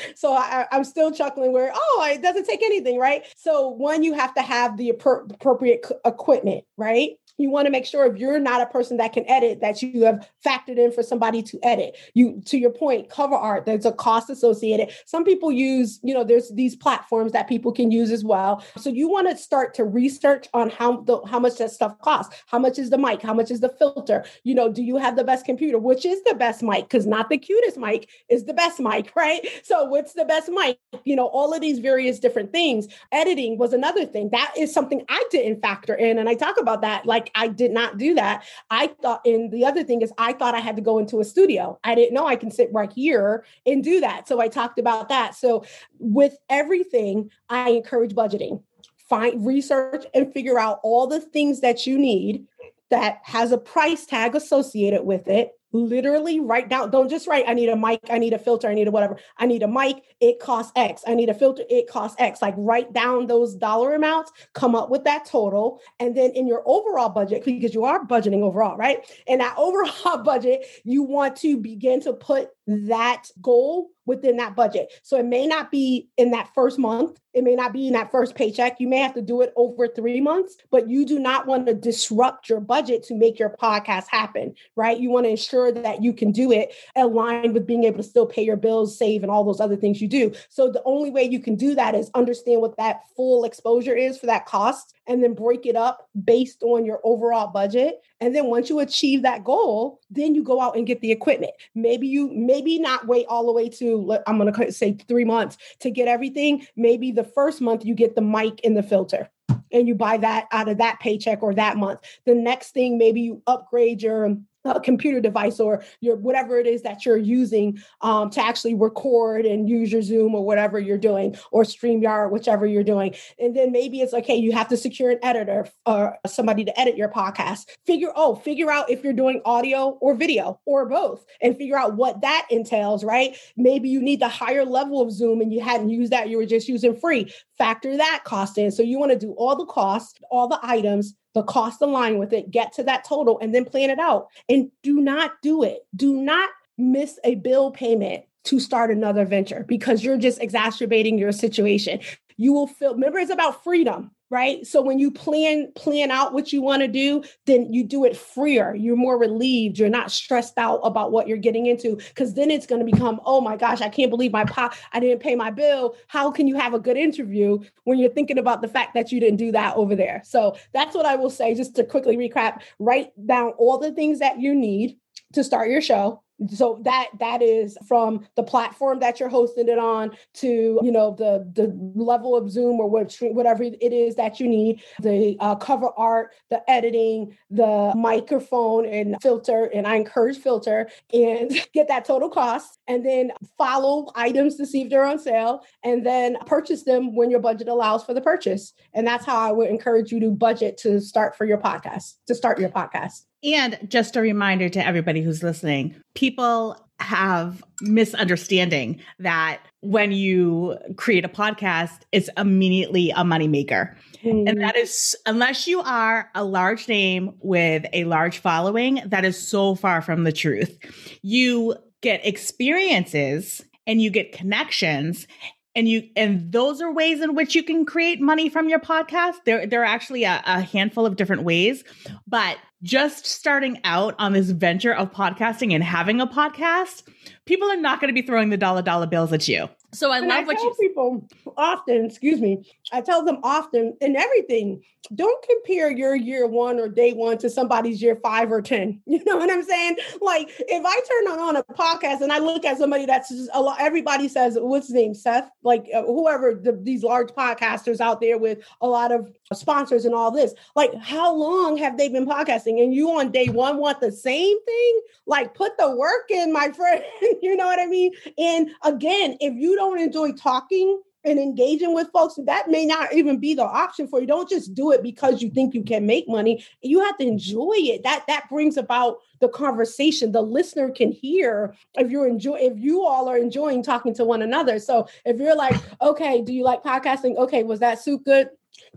so 0.16 0.34
I, 0.34 0.68
am 0.72 0.84
still 0.84 1.12
chuckling 1.12 1.52
where 1.52 1.72
oh 1.74 2.10
it 2.12 2.22
doesn't 2.22 2.46
take 2.46 2.64
anything 2.64 2.98
right 2.98 3.26
so 3.36 3.70
one 3.70 4.04
you 4.04 4.14
have 4.14 4.34
to 4.36 4.42
have 4.42 4.78
the 4.78 4.90
appropriate 4.90 5.86
equipment 6.06 6.64
right 6.78 7.12
you 7.38 7.50
want 7.50 7.66
to 7.66 7.72
make 7.72 7.86
sure 7.86 8.06
if 8.06 8.18
you're 8.18 8.40
not 8.40 8.62
a 8.62 8.66
person 8.66 8.98
that 8.98 9.14
can 9.14 9.28
edit 9.30 9.62
that 9.62 9.82
you 9.82 10.04
have 10.04 10.30
factored 10.46 10.78
in 10.78 10.92
for 10.92 11.04
somebody 11.04 11.42
to 11.44 11.60
edit. 11.64 11.98
You 12.14 12.42
to 12.46 12.58
your 12.58 12.72
point 12.72 13.10
cover 13.10 13.36
art 13.36 13.66
there's 13.66 13.86
a 13.86 13.92
cost 13.92 14.30
associated. 14.30 14.92
Some 15.06 15.24
people 15.24 15.52
use 15.52 16.00
you 16.04 16.14
know 16.14 16.24
there's 16.24 16.52
these 16.52 16.76
platforms 16.76 17.32
that 17.32 17.48
people 17.48 17.72
can 17.72 17.92
use 17.92 18.12
as 18.12 18.24
well. 18.24 18.64
So 18.78 18.90
you 18.90 19.10
want 19.10 19.30
to 19.30 19.38
start 19.38 19.74
to 19.76 19.84
research 19.84 20.48
on 20.54 20.70
how 20.70 21.02
the 21.02 21.22
how 21.26 21.40
much 21.40 21.58
that 21.58 21.72
stuff 21.72 21.98
costs. 22.00 22.36
How 22.48 22.60
much 22.60 22.80
is 22.80 22.90
the 22.90 22.98
mic? 22.98 23.22
How 23.22 23.34
much 23.34 23.52
is 23.52 23.60
the 23.60 23.70
filter? 23.70 24.26
You 24.44 24.56
know 24.56 24.72
do 24.72 24.84
you 24.84 24.98
have 24.98 25.16
the 25.16 25.24
best 25.24 25.46
computer? 25.46 25.78
Which 25.78 26.06
is 26.06 26.24
the 26.24 26.36
best 26.36 26.64
mic? 26.64 26.86
Because 26.86 27.06
not 27.06 27.30
the 27.30 27.38
cutest 27.38 27.78
mic 27.78 28.10
is 28.30 28.46
the 28.46 28.54
best 28.54 28.80
mic 28.80 29.12
right? 29.16 29.42
So 29.64 29.86
what's 29.86 30.14
the 30.14 30.26
best 30.26 30.50
mic? 30.50 30.80
You 31.04 31.16
know 31.16 31.28
all 31.28 31.54
of 31.54 31.62
these 31.62 31.80
various 31.80 32.20
different 32.20 32.52
things. 32.52 32.88
Editing 33.12 33.58
was 33.58 33.74
another 33.74 34.06
thing. 34.06 34.30
That 34.32 34.54
is 34.58 34.74
something 34.74 35.04
i 35.10 35.24
didn't 35.32 35.62
factor 35.62 35.94
in 35.94 36.18
and 36.18 36.28
i 36.28 36.34
talk 36.34 36.60
about 36.60 36.82
that 36.82 37.06
like 37.06 37.23
like 37.24 37.32
I 37.36 37.48
did 37.48 37.72
not 37.72 37.98
do 37.98 38.14
that. 38.16 38.44
I 38.70 38.88
thought, 38.88 39.22
and 39.26 39.52
the 39.52 39.66
other 39.66 39.84
thing 39.84 40.02
is, 40.02 40.12
I 40.18 40.34
thought 40.34 40.56
I 40.56 40.60
had 40.60 40.76
to 40.76 40.82
go 40.82 40.98
into 40.98 41.20
a 41.20 41.26
studio. 41.26 41.80
I 41.84 41.96
didn't 41.96 42.14
know 42.14 42.28
I 42.28 42.36
can 42.36 42.52
sit 42.52 42.72
right 42.74 42.92
here 42.92 43.46
and 43.66 43.84
do 43.84 44.00
that. 44.02 44.28
So 44.28 44.42
I 44.42 44.48
talked 44.48 44.80
about 44.80 45.10
that. 45.10 45.36
So 45.36 45.64
with 46.00 46.38
everything, 46.50 47.30
I 47.50 47.72
encourage 47.72 48.14
budgeting. 48.14 48.62
Find 49.10 49.46
research 49.46 50.06
and 50.14 50.32
figure 50.34 50.60
out 50.60 50.80
all 50.84 51.08
the 51.08 51.22
things 51.22 51.62
that 51.62 51.86
you 51.86 51.98
need 51.98 52.46
that 52.90 53.20
has 53.24 53.52
a 53.52 53.58
price 53.58 54.06
tag 54.06 54.36
associated 54.36 55.04
with 55.04 55.28
it 55.28 55.52
literally 55.74 56.40
write 56.40 56.70
down 56.70 56.90
don't 56.90 57.10
just 57.10 57.28
write 57.28 57.46
i 57.48 57.54
need 57.54 57.70
a 57.70 57.76
mic 57.76 58.00
i 58.10 58.18
need 58.18 58.34
a 58.34 58.40
filter 58.40 58.68
i 58.68 58.74
need 58.74 58.88
a 58.88 58.92
whatever. 58.92 59.18
I 59.38 59.46
need 59.46 59.64
a 59.64 59.68
mic 59.68 60.04
it 60.22 60.40
costs 60.40 60.72
x. 60.76 61.04
I 61.06 61.16
need 61.16 61.28
a 61.30 61.34
filter 61.34 61.64
it 61.70 61.90
costs 61.90 62.16
x. 62.20 62.42
Like 62.42 62.54
write 62.58 62.94
down 62.94 63.28
those 63.28 63.56
dollar 63.56 63.96
amounts 63.96 64.32
come 64.54 64.76
up 64.76 64.90
with 64.90 65.04
that 65.04 65.26
total 65.26 65.82
and 66.00 66.16
then 66.16 66.32
in 66.32 66.48
your 66.48 66.64
overall 66.66 67.10
budget 67.10 67.44
because 67.44 67.74
you 67.74 67.84
are 67.84 68.06
budgeting 68.06 68.42
overall 68.42 68.78
right? 68.78 69.00
In 69.28 69.40
that 69.40 69.56
overall 69.58 70.24
budget 70.24 70.66
you 70.86 71.04
want 71.04 71.36
to 71.38 71.58
begin 71.58 72.00
to 72.02 72.14
put 72.14 72.50
that 72.68 73.28
goal 73.42 73.90
within 74.06 74.38
that 74.38 74.56
budget. 74.56 74.92
So 75.02 75.18
it 75.18 75.26
may 75.26 75.48
not 75.48 75.72
be 75.72 76.10
in 76.18 76.32
that 76.32 76.50
first 76.54 76.78
month, 76.78 77.20
it 77.34 77.44
may 77.44 77.56
not 77.56 77.74
be 77.74 77.88
in 77.88 77.94
that 77.94 78.12
first 78.12 78.36
paycheck. 78.36 78.80
You 78.80 78.88
may 78.88 79.00
have 79.00 79.14
to 79.16 79.22
do 79.22 79.42
it 79.42 79.54
over 79.56 79.88
three 79.88 80.22
months, 80.22 80.58
but 80.72 80.88
you 80.88 81.06
do 81.06 81.20
not 81.20 81.48
want 81.48 81.68
to 81.68 81.74
disrupt 81.74 82.50
your 82.50 82.60
budget 82.60 83.04
to 83.04 83.16
make 83.16 83.40
your 83.40 83.50
podcast 83.50 84.06
happen, 84.08 84.54
right? 84.76 85.00
You 85.00 85.10
want 85.10 85.26
to 85.26 85.32
ensure 85.32 85.72
that 85.72 86.04
you 86.04 86.14
can 86.14 86.32
do 86.32 86.52
it 86.52 86.74
aligned 86.96 87.54
with 87.54 87.66
being 87.66 87.86
able 87.86 87.98
to 87.98 88.04
still 88.04 88.26
pay 88.26 88.44
your 88.44 88.58
bills, 88.58 88.98
save, 88.98 89.24
and 89.24 89.32
all 89.32 89.44
those 89.44 89.62
other 89.62 89.76
things 89.76 90.02
you 90.02 90.08
do. 90.08 90.34
So 90.50 90.70
the 90.70 90.84
only 90.86 91.10
way 91.10 91.24
you 91.24 91.40
can 91.40 91.56
do 91.56 91.76
that 91.76 91.96
is 91.96 92.12
understand 92.14 92.62
what 92.62 92.78
that 92.78 93.02
full 93.16 93.46
exposure 93.46 93.96
is 93.96 94.18
for 94.18 94.28
that 94.28 94.46
cost 94.46 94.94
and 95.08 95.24
then 95.24 95.34
break 95.34 95.66
it 95.66 95.76
up 95.76 96.10
based 96.24 96.64
on 96.64 96.86
your 96.86 97.00
overall 97.04 97.48
budget. 97.48 98.02
And 98.22 98.36
then 98.36 98.46
once 98.46 98.70
you 98.70 98.80
achieve 98.80 99.22
that 99.24 99.44
goal, 99.44 100.00
then 100.10 100.36
you 100.36 100.44
go 100.44 100.62
out 100.62 100.78
and 100.78 100.88
get 100.88 101.02
the 101.02 101.12
equipment. 101.12 101.54
Maybe 101.76 102.08
you, 102.08 102.32
maybe 102.34 102.80
not 102.80 103.08
wait 103.08 103.26
all 103.28 103.46
the 103.46 103.52
way 103.52 103.70
to, 103.70 104.18
I'm 104.28 104.38
going 104.38 104.54
to 104.54 104.72
say 104.72 104.94
three 105.08 105.26
months 105.26 105.58
to 105.80 105.92
get 105.92 106.08
everything. 106.08 106.66
Maybe 106.76 107.12
the 107.12 107.24
first 107.24 107.62
month 107.62 107.86
you 107.86 107.96
get 107.96 108.16
the 108.16 108.22
mic 108.22 108.62
and 108.64 108.78
the 108.78 108.84
filter 108.84 109.30
and 109.72 109.88
you 109.88 109.96
buy 109.96 110.18
that 110.18 110.48
out 110.52 110.70
of 110.70 110.78
that 110.78 111.00
paycheck 111.00 111.42
or 111.42 111.54
that 111.56 111.78
month. 111.78 112.00
The 112.26 112.36
next 112.36 112.72
thing, 112.72 112.98
maybe 112.98 113.22
you 113.22 113.42
upgrade 113.48 114.02
your 114.02 114.38
a 114.66 114.80
computer 114.80 115.20
device 115.20 115.60
or 115.60 115.84
your 116.00 116.16
whatever 116.16 116.58
it 116.58 116.68
is 116.68 116.82
that 116.84 117.06
you're 117.06 117.18
using 117.18 117.80
um, 118.02 118.30
to 118.30 118.44
actually 118.44 118.76
record 118.76 119.46
and 119.46 119.70
use 119.70 119.92
your 119.92 120.02
Zoom 120.02 120.36
or 120.36 120.46
whatever 120.46 120.80
you're 120.80 120.98
doing 120.98 121.36
or 121.52 121.64
StreamYard, 121.64 122.32
whichever 122.32 122.66
you're 122.66 122.84
doing. 122.84 123.16
And 123.40 123.56
then 123.56 123.72
maybe 123.72 124.02
it's 124.02 124.14
okay, 124.14 124.36
you 124.36 124.52
have 124.52 124.68
to 124.70 124.78
secure 124.78 125.12
an 125.12 125.20
editor 125.24 125.68
or 125.86 126.18
somebody 126.26 126.66
to 126.66 126.80
edit 126.80 126.98
your 126.98 127.10
podcast. 127.10 127.66
Figure, 127.86 128.12
oh, 128.16 128.36
figure 128.36 128.72
out 128.72 128.90
if 128.90 129.04
you're 129.04 129.14
doing 129.14 129.42
audio 129.46 129.98
or 130.02 130.16
video 130.16 130.60
or 130.66 130.88
both 130.88 131.26
and 131.42 131.58
figure 131.58 131.78
out 131.78 131.96
what 131.96 132.22
that 132.22 132.48
entails, 132.50 133.04
right? 133.04 133.36
Maybe 133.58 133.90
you 133.90 134.02
need 134.02 134.20
the 134.20 134.30
higher 134.30 134.66
level 134.66 135.02
of 135.02 135.12
Zoom 135.12 135.42
and 135.42 135.54
you 135.54 135.62
hadn't 135.62 135.90
used 135.90 136.12
that, 136.12 136.30
you 136.30 136.38
were 136.38 136.46
just 136.46 136.68
using 136.68 136.96
free. 136.96 137.34
Factor 137.58 137.98
that 137.98 138.22
cost 138.24 138.58
in. 138.58 138.72
So 138.72 138.84
you 138.84 139.00
want 139.00 139.12
to 139.12 139.18
do 139.18 139.34
all 139.34 139.56
the 139.56 139.66
costs, 139.66 140.20
all 140.32 140.48
the 140.48 140.60
items, 140.64 141.16
the 141.34 141.44
cost 141.44 141.82
align 141.82 142.18
with 142.18 142.34
it, 142.34 142.52
get 142.52 142.74
to 142.74 142.84
that 142.84 143.04
total, 143.04 143.40
and 143.40 143.54
then 143.54 143.66
plan 143.66 143.90
it 143.90 144.00
out. 144.00 144.28
And 144.50 144.72
do 144.82 145.02
not 145.02 145.32
do 145.42 145.64
it. 145.64 145.86
Do 145.96 146.14
not 146.14 146.50
miss 146.78 147.20
a 147.24 147.36
bill 147.36 147.72
payment 147.72 148.24
to 148.46 148.60
start 148.60 148.92
another 148.92 149.26
venture 149.26 149.66
because 149.68 150.04
you're 150.04 150.18
just 150.18 150.42
exacerbating 150.42 151.18
your 151.18 151.32
situation. 151.32 152.00
You 152.38 152.54
will 152.54 152.68
feel, 152.68 152.94
remember, 152.94 153.20
it's 153.20 153.32
about 153.32 153.64
freedom 153.64 154.12
right? 154.34 154.66
So 154.66 154.82
when 154.82 154.98
you 154.98 155.12
plan 155.12 155.72
plan 155.76 156.10
out 156.10 156.34
what 156.34 156.52
you 156.52 156.62
want 156.62 156.82
to 156.82 156.88
do 156.88 157.24
then 157.46 157.72
you 157.72 157.84
do 157.84 158.04
it 158.04 158.18
freer. 158.18 158.74
You're 158.74 158.96
more 158.96 159.18
relieved. 159.18 159.78
You're 159.78 159.90
not 159.90 160.12
stressed 160.12 160.58
out 160.58 160.80
about 160.84 161.12
what 161.12 161.28
you're 161.28 161.38
getting 161.38 161.68
into 161.68 161.98
because 161.98 162.34
then 162.34 162.50
it's 162.50 162.66
going 162.66 162.84
to 162.84 162.92
become 162.92 163.22
oh 163.26 163.40
my 163.40 163.56
gosh 163.56 163.80
i 163.82 163.90
can't 163.90 164.10
believe 164.10 164.32
my 164.32 164.44
pop 164.46 164.74
i 164.92 165.00
didn't 165.00 165.20
pay 165.20 165.36
my 165.36 165.52
bill. 165.52 165.96
How 166.08 166.32
can 166.32 166.48
you 166.48 166.56
have 166.56 166.74
a 166.74 166.80
good 166.80 166.98
interview 166.98 167.60
when 167.84 168.00
you're 168.00 168.10
thinking 168.10 168.40
about 168.40 168.64
the 168.64 168.68
fact 168.68 168.96
that 168.96 169.12
you 169.12 169.20
didn't 169.20 169.38
do 169.38 169.52
that 169.52 169.78
over 169.78 169.96
there? 169.96 170.24
So 170.26 170.58
that's 170.74 170.96
what 170.96 171.06
i 171.06 171.16
will 171.16 171.30
say 171.30 171.54
just 171.54 171.76
to 171.76 171.84
quickly 171.84 172.18
recap. 172.18 172.62
Write 172.80 173.12
down 173.24 173.52
all 173.60 173.78
the 173.78 173.92
things 173.92 174.18
that 174.18 174.40
you 174.40 174.56
need 174.56 174.98
to 175.34 175.44
start 175.44 175.70
your 175.70 175.82
show 175.82 176.24
so 176.50 176.82
that 176.84 177.10
that 177.20 177.42
is 177.42 177.78
from 177.88 178.26
the 178.36 178.44
platform 178.44 179.00
that 179.00 179.20
you're 179.20 179.30
hosting 179.30 179.68
it 179.70 179.78
on 179.78 180.12
to 180.34 180.80
you 180.82 180.92
know 180.92 181.16
the 181.18 181.50
the 181.54 181.74
level 181.96 182.36
of 182.36 182.50
zoom 182.50 182.80
or 182.80 182.90
whatever 182.90 183.64
it 183.64 183.94
is 183.94 184.16
that 184.16 184.40
you 184.40 184.48
need 184.48 184.82
the 185.00 185.38
uh, 185.40 185.56
cover 185.56 185.90
art 185.98 186.34
the 186.50 186.70
editing 186.70 187.36
the 187.50 187.94
microphone 187.96 188.86
and 188.86 189.16
filter 189.22 189.66
and 189.74 189.88
i 189.88 189.96
encourage 189.96 190.38
filter 190.38 190.90
and 191.14 191.52
get 191.74 191.88
that 191.88 192.06
total 192.06 192.30
cost 192.30 192.80
and 192.88 193.06
then 193.06 193.32
follow 193.58 194.12
items 194.16 194.56
to 194.56 194.66
see 194.66 194.82
if 194.84 194.90
they're 194.90 195.06
on 195.06 195.20
sale 195.20 195.64
and 195.84 196.06
then 196.06 196.38
purchase 196.46 196.84
them 196.84 197.16
when 197.16 197.30
your 197.30 197.40
budget 197.40 197.68
allows 197.68 198.04
for 198.04 198.14
the 198.14 198.22
purchase. 198.22 198.74
And 198.94 199.08
that's 199.08 199.26
how 199.26 199.38
i 199.38 199.52
would 199.52 199.70
encourage 199.70 200.12
you 200.12 200.20
to 200.20 200.32
budget 200.32 200.78
to 200.78 201.00
start 201.00 201.36
for 201.36 201.46
your 201.46 201.58
podcast 201.58 202.16
to 202.28 202.36
start 202.36 202.60
your 202.60 202.70
podcast 202.70 203.26
and 203.44 203.78
just 203.88 204.16
a 204.16 204.22
reminder 204.22 204.70
to 204.70 204.86
everybody 204.86 205.22
who's 205.22 205.44
listening 205.44 205.96
people 206.14 206.78
have 207.00 207.64
misunderstanding 207.82 209.00
that 209.20 209.60
when 209.82 210.12
you 210.12 210.78
create 210.96 211.26
a 211.26 211.30
podcast, 211.30 212.00
it's 212.12 212.30
immediately 212.38 213.12
a 213.12 213.24
moneymaker. 213.24 213.96
Mm. 214.24 214.50
And 214.50 214.62
that 214.62 214.78
is, 214.78 215.16
unless 215.26 215.68
you 215.68 215.82
are 215.82 216.30
a 216.34 216.46
large 216.46 216.88
name 216.88 217.36
with 217.42 217.86
a 217.92 218.06
large 218.06 218.38
following, 218.38 219.02
that 219.06 219.26
is 219.26 219.38
so 219.38 219.76
far 219.76 220.02
from 220.02 220.24
the 220.24 220.32
truth. 220.32 220.78
You 221.22 221.76
get 222.02 222.26
experiences 222.26 223.62
and 223.86 224.02
you 224.02 224.10
get 224.10 224.32
connections 224.32 225.28
and 225.76 225.88
you 225.88 226.08
and 226.16 226.52
those 226.52 226.82
are 226.82 226.92
ways 226.94 227.22
in 227.22 227.36
which 227.36 227.56
you 227.56 227.64
can 227.64 227.86
create 227.86 228.22
money 228.22 228.50
from 228.50 228.70
your 228.70 228.80
podcast. 228.80 229.36
There 229.46 229.66
there 229.66 229.82
are 229.82 229.86
actually 229.86 230.24
a, 230.24 230.42
a, 230.46 230.62
handful 230.62 231.06
of 231.06 231.16
different 231.16 231.44
ways 231.44 231.84
but 232.28 232.58
just 232.84 233.26
starting 233.26 233.80
out 233.84 234.16
on 234.20 234.34
this 234.34 234.50
venture 234.52 234.94
of 234.94 235.12
podcasting 235.12 235.74
and 235.74 235.84
having 235.84 236.20
a 236.20 236.28
podcast 236.28 237.04
people 237.46 237.70
are 237.70 237.78
not 237.78 238.02
going 238.02 238.14
to 238.14 238.22
be 238.22 238.26
throwing 238.26 238.50
the 238.50 238.58
dollar 238.58 238.82
dollar 238.82 239.08
bills 239.08 239.32
at 239.32 239.48
you 239.48 239.68
so 239.94 240.12
I 240.12 240.20
and 240.20 240.28
love 240.28 240.40
I 240.40 240.44
what 240.44 240.58
tell 240.58 240.66
you 240.66 240.76
people 240.80 241.28
often, 241.56 242.06
excuse 242.06 242.42
me, 242.42 242.66
I 242.92 243.02
tell 243.02 243.24
them 243.24 243.38
often 243.44 243.96
in 244.02 244.16
everything, 244.16 244.84
don't 245.14 245.46
compare 245.48 245.92
your 245.92 246.16
year 246.16 246.48
one 246.48 246.80
or 246.80 246.88
day 246.88 247.14
one 247.14 247.38
to 247.40 247.50
somebody's 247.50 248.02
year 248.02 248.16
five 248.24 248.52
or 248.52 248.62
10. 248.62 249.02
You 249.14 249.24
know 249.26 249.38
what 249.38 249.52
I'm 249.52 249.64
saying? 249.64 249.98
Like 250.22 250.50
if 250.60 250.84
I 250.84 251.00
turn 251.02 251.40
on 251.40 251.56
a 251.56 251.64
podcast 251.64 252.22
and 252.22 252.32
I 252.32 252.40
look 252.40 252.66
at 252.66 252.80
somebody 252.80 253.06
that's 253.06 253.30
just 253.30 253.50
a 253.54 253.62
lot, 253.62 253.80
everybody 253.80 254.28
says, 254.28 254.58
what's 254.60 254.88
his 254.88 254.96
name, 254.96 255.14
Seth? 255.14 255.50
Like 255.62 255.86
uh, 255.94 256.02
whoever 256.04 256.56
the, 256.56 256.72
these 256.82 257.04
large 257.04 257.30
podcasters 257.30 258.00
out 258.02 258.22
there 258.22 258.40
with 258.40 258.60
a 258.82 258.88
lot 258.88 259.12
of 259.12 259.32
sponsors 259.54 260.06
and 260.06 260.16
all 260.16 260.32
this, 260.32 260.56
like 260.76 260.96
how 260.96 261.32
long 261.34 261.78
have 261.78 261.98
they 261.98 262.10
been 262.10 262.26
podcasting? 262.26 262.82
And 262.82 262.94
you 262.94 263.12
on 263.12 263.32
day 263.32 263.50
one 263.50 263.78
want 263.78 264.00
the 264.00 264.12
same 264.12 264.60
thing? 264.66 265.02
Like 265.28 265.54
put 265.54 265.78
the 265.78 265.96
work 265.96 266.32
in, 266.32 266.52
my 266.52 266.72
friend. 266.76 267.04
you 267.42 267.56
know 267.56 267.68
what 267.68 267.80
I 267.80 267.86
mean? 267.86 268.14
And 268.40 268.72
again, 268.84 269.38
if 269.40 269.54
you 269.54 269.76
don't 269.76 269.83
don't 269.84 270.00
enjoy 270.00 270.32
talking 270.32 271.02
and 271.26 271.40
engaging 271.40 271.94
with 271.94 272.10
folks, 272.12 272.38
that 272.46 272.70
may 272.70 272.86
not 272.86 273.14
even 273.14 273.40
be 273.40 273.54
the 273.54 273.64
option 273.64 274.08
for 274.08 274.20
you. 274.20 274.28
Don't 274.28 274.50
just 274.50 274.74
do 274.74 274.92
it 274.92 275.02
because 275.02 275.42
you 275.42 275.50
think 275.50 275.74
you 275.74 275.84
can 275.84 276.06
make 276.06 276.28
money. 276.28 276.66
You 276.82 277.00
have 277.02 277.18
to 277.18 277.26
enjoy 277.26 277.76
it. 277.76 278.04
That 278.04 278.26
that 278.28 278.50
brings 278.50 278.76
about 278.78 279.20
the 279.40 279.48
conversation. 279.48 280.32
The 280.32 280.42
listener 280.42 280.92
can 280.92 281.12
hear 281.12 281.76
if 281.96 282.12
you're 282.12 282.28
enjoy 282.28 282.58
if 282.60 282.78
you 282.78 283.04
all 283.04 283.30
are 283.30 283.38
enjoying 283.38 283.84
talking 283.84 284.14
to 284.16 284.26
one 284.26 284.42
another. 284.42 284.80
So 284.80 285.08
if 285.26 285.40
you're 285.40 285.56
like, 285.56 285.76
okay, 286.02 286.42
do 286.42 286.54
you 286.54 286.64
like 286.64 286.84
podcasting? 286.84 287.38
Okay, 287.38 287.64
was 287.64 287.80
that 287.80 288.00
soup 288.00 288.26
good? 288.26 288.50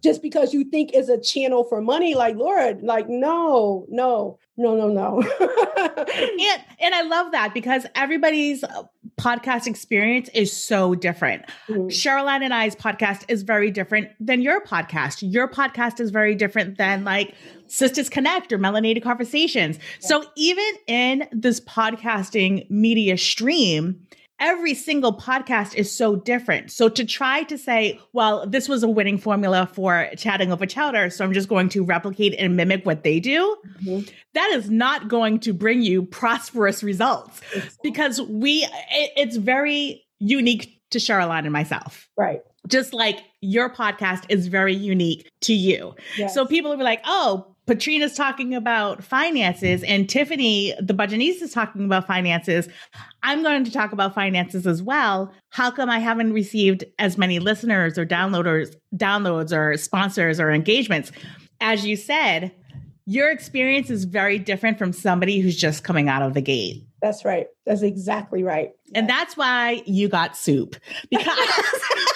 just 0.03 0.23
because 0.23 0.53
you 0.53 0.65
think 0.65 0.93
is 0.93 1.09
a 1.09 1.21
channel 1.21 1.65
for 1.65 1.81
money 1.81 2.15
like 2.15 2.37
lord 2.37 2.83
like 2.83 3.09
no 3.09 3.87
no 3.89 4.39
no 4.57 4.75
no 4.75 4.89
no 4.89 5.21
and 6.15 6.63
and 6.81 6.95
i 6.95 7.03
love 7.03 7.33
that 7.33 7.53
because 7.55 7.87
everybody's 7.95 8.65
podcast 9.19 9.67
experience 9.67 10.29
is 10.35 10.55
so 10.55 10.95
different 10.95 11.43
mm-hmm. 11.69 11.87
Cheryline 11.87 12.43
and 12.43 12.53
i's 12.53 12.77
podcast 12.77 13.25
is 13.29 13.43
very 13.43 13.71
different 13.71 14.11
than 14.21 14.43
your 14.43 14.61
podcast 14.61 15.19
your 15.23 15.49
podcast 15.49 16.01
is 16.01 16.11
very 16.11 16.35
different 16.35 16.77
than 16.77 17.03
like 17.03 17.35
sisters 17.67 18.11
connect 18.11 18.53
or 18.53 18.59
melanated 18.59 19.03
conversations 19.03 19.79
yeah. 19.79 20.09
so 20.09 20.25
even 20.37 20.67
in 20.87 21.27
this 21.33 21.61
podcasting 21.61 22.69
media 22.71 23.17
stream 23.17 24.07
every 24.39 24.75
single 24.75 25.17
podcast 25.17 25.75
is 25.75 25.91
so 25.91 26.17
different. 26.17 26.71
So 26.71 26.89
to 26.89 27.05
try 27.05 27.43
to 27.45 27.57
say, 27.57 28.01
well, 28.13 28.47
this 28.47 28.69
was 28.69 28.83
a 28.83 28.89
winning 28.89 29.19
formula 29.19 29.69
for 29.73 30.09
chatting 30.17 30.53
over 30.53 30.67
chowder, 30.67 31.11
so 31.11 31.25
I'm 31.25 31.33
just 31.33 31.49
going 31.49 31.69
to 31.71 31.85
replicate 31.85 32.35
and 32.39 32.57
mimic 32.57 32.85
what 32.85 33.03
they 33.03 33.21
do, 33.21 33.57
mm-hmm. 33.83 34.09
that 34.35 34.51
is 34.51 34.71
not 34.71 35.09
going 35.09 35.41
to 35.41 35.53
bring 35.53 35.83
you 35.83 36.03
prosperous 36.03 36.83
results 36.83 37.41
because 37.83 38.21
we, 38.21 38.65
it, 38.65 39.13
it's 39.17 39.37
very 39.37 40.05
unique 40.19 40.81
to 40.91 40.99
Cheryline 40.99 41.45
and 41.45 41.53
myself. 41.53 42.09
Right. 42.17 42.41
Just 42.69 42.93
like 42.93 43.21
your 43.41 43.73
podcast 43.73 44.25
is 44.29 44.49
very 44.49 44.75
unique 44.75 45.31
to 45.43 45.55
you. 45.55 45.95
Yes. 46.17 46.35
So 46.35 46.47
people 46.47 46.71
will 46.71 46.79
be 46.79 46.85
like, 46.85 47.01
oh, 47.05 47.56
Patrina's 47.67 48.15
talking 48.15 48.55
about 48.55 49.03
finances 49.03 49.83
and 49.83 50.09
Tiffany, 50.09 50.73
the 50.81 50.95
budgetnista, 50.95 51.43
is 51.43 51.53
talking 51.53 51.85
about 51.85 52.07
finances. 52.07 52.69
I'm 53.25 53.43
going 53.43 53.65
to 53.65 53.73
talk 53.73 53.93
about 53.93 54.15
finances 54.15 54.67
as 54.67 54.83
well. 54.83 55.33
How 55.51 55.73
come 55.73 55.91
I 55.91 55.99
haven't 55.99 56.33
received 56.33 56.85
as 57.01 57.19
many 57.19 57.41
listeners 57.41 57.99
or 57.99 58.07
downloaders, 58.07 58.75
downloads 58.95 59.53
or 59.53 59.77
sponsors 59.77 60.39
or 60.39 60.53
engagements? 60.53 61.11
As 61.61 61.85
you 61.85 61.97
said, 61.97 62.53
your 63.05 63.31
experience 63.31 63.91
is 63.91 64.05
very 64.05 64.39
different 64.39 64.79
from 64.79 64.93
somebody 64.93 65.41
who's 65.41 65.57
just 65.57 65.83
coming 65.83 66.09
out 66.09 66.23
of 66.23 66.35
the 66.35 66.41
gate. 66.41 66.85
That's 67.03 67.25
right. 67.25 67.47
That's 67.65 67.83
exactly 67.83 68.43
right. 68.43 68.73
And 68.95 69.09
that's 69.09 69.37
why 69.37 69.83
you 69.87 70.09
got 70.09 70.37
soup 70.37 70.77
because 71.11 71.39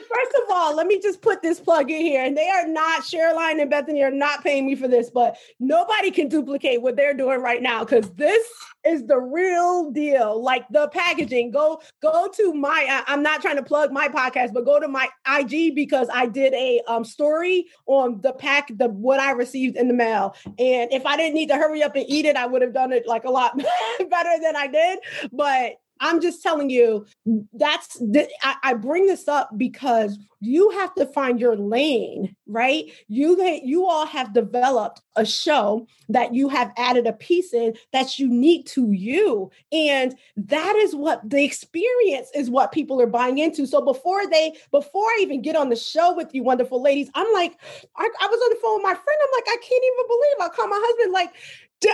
first 0.00 0.34
of 0.42 0.50
all, 0.50 0.74
let 0.74 0.86
me 0.86 1.00
just 1.00 1.22
put 1.22 1.42
this 1.42 1.60
plug 1.60 1.90
in 1.90 2.00
here. 2.00 2.24
And 2.24 2.36
they 2.36 2.48
are 2.48 2.66
not, 2.66 3.02
Cheryline 3.02 3.60
and 3.60 3.70
Bethany 3.70 4.02
are 4.02 4.10
not 4.10 4.42
paying 4.42 4.66
me 4.66 4.74
for 4.74 4.88
this, 4.88 5.10
but 5.10 5.36
nobody 5.58 6.10
can 6.10 6.28
duplicate 6.28 6.82
what 6.82 6.96
they're 6.96 7.14
doing 7.14 7.40
right 7.40 7.62
now 7.62 7.84
because 7.84 8.10
this 8.12 8.46
is 8.84 9.06
the 9.06 9.18
real 9.18 9.90
deal. 9.90 10.42
Like 10.42 10.66
the 10.70 10.88
packaging. 10.88 11.50
Go 11.50 11.80
go 12.02 12.28
to 12.28 12.54
my. 12.54 13.02
I'm 13.06 13.22
not 13.22 13.42
trying 13.42 13.56
to 13.56 13.62
plug 13.62 13.92
my 13.92 14.08
podcast, 14.08 14.52
but 14.52 14.64
go 14.64 14.80
to 14.80 14.88
my 14.88 15.08
IG 15.26 15.74
because 15.74 16.08
I 16.12 16.26
did 16.26 16.54
a 16.54 16.80
um, 16.86 17.04
story 17.04 17.66
on 17.86 18.20
the 18.20 18.32
pack, 18.32 18.70
the 18.74 18.88
what 18.88 19.20
I 19.20 19.32
received 19.32 19.76
in 19.76 19.88
the 19.88 19.94
mail. 19.94 20.34
And 20.46 20.92
if 20.92 21.06
I 21.06 21.16
didn't 21.16 21.34
need 21.34 21.48
to 21.48 21.56
hurry 21.56 21.82
up 21.82 21.96
and 21.96 22.04
eat 22.08 22.24
it, 22.24 22.36
I 22.36 22.46
would 22.46 22.62
have 22.62 22.72
done 22.72 22.92
it 22.92 23.06
like 23.06 23.24
a 23.24 23.30
lot 23.30 23.56
better 24.10 24.42
than 24.42 24.56
I 24.56 24.66
did. 24.66 24.98
But 25.32 25.74
I'm 26.00 26.20
just 26.20 26.42
telling 26.42 26.70
you, 26.70 27.06
that's 27.52 27.98
the, 27.98 28.28
I, 28.42 28.56
I, 28.62 28.74
bring 28.74 29.06
this 29.06 29.28
up 29.28 29.50
because 29.56 30.18
you 30.40 30.70
have 30.70 30.94
to 30.94 31.04
find 31.04 31.38
your 31.38 31.54
lane, 31.54 32.34
right? 32.46 32.90
You 33.08 33.40
you 33.62 33.86
all 33.86 34.06
have 34.06 34.32
developed 34.32 35.02
a 35.16 35.26
show 35.26 35.86
that 36.08 36.34
you 36.34 36.48
have 36.48 36.72
added 36.78 37.06
a 37.06 37.12
piece 37.12 37.52
in 37.52 37.74
that's 37.92 38.18
unique 38.18 38.66
to 38.66 38.90
you, 38.92 39.50
and 39.70 40.16
that 40.36 40.76
is 40.76 40.96
what 40.96 41.28
the 41.28 41.44
experience 41.44 42.30
is. 42.34 42.48
What 42.48 42.72
people 42.72 43.00
are 43.02 43.06
buying 43.06 43.38
into. 43.38 43.66
So 43.66 43.82
before 43.82 44.26
they, 44.26 44.56
before 44.70 45.04
I 45.04 45.18
even 45.20 45.42
get 45.42 45.56
on 45.56 45.68
the 45.68 45.76
show 45.76 46.14
with 46.16 46.34
you, 46.34 46.42
wonderful 46.42 46.82
ladies, 46.82 47.10
I'm 47.14 47.30
like, 47.34 47.58
I, 47.96 48.08
I 48.20 48.26
was 48.26 48.40
on 48.42 48.50
the 48.50 48.60
phone 48.62 48.76
with 48.76 48.84
my 48.84 48.94
friend. 48.94 49.20
I'm 49.22 49.34
like, 49.34 49.48
I 49.48 49.56
can't 49.60 49.84
even 49.84 50.06
believe 50.08 50.36
I 50.40 50.48
call 50.54 50.68
my 50.68 50.80
husband 50.82 51.12
like 51.12 51.34
D- 51.80 51.90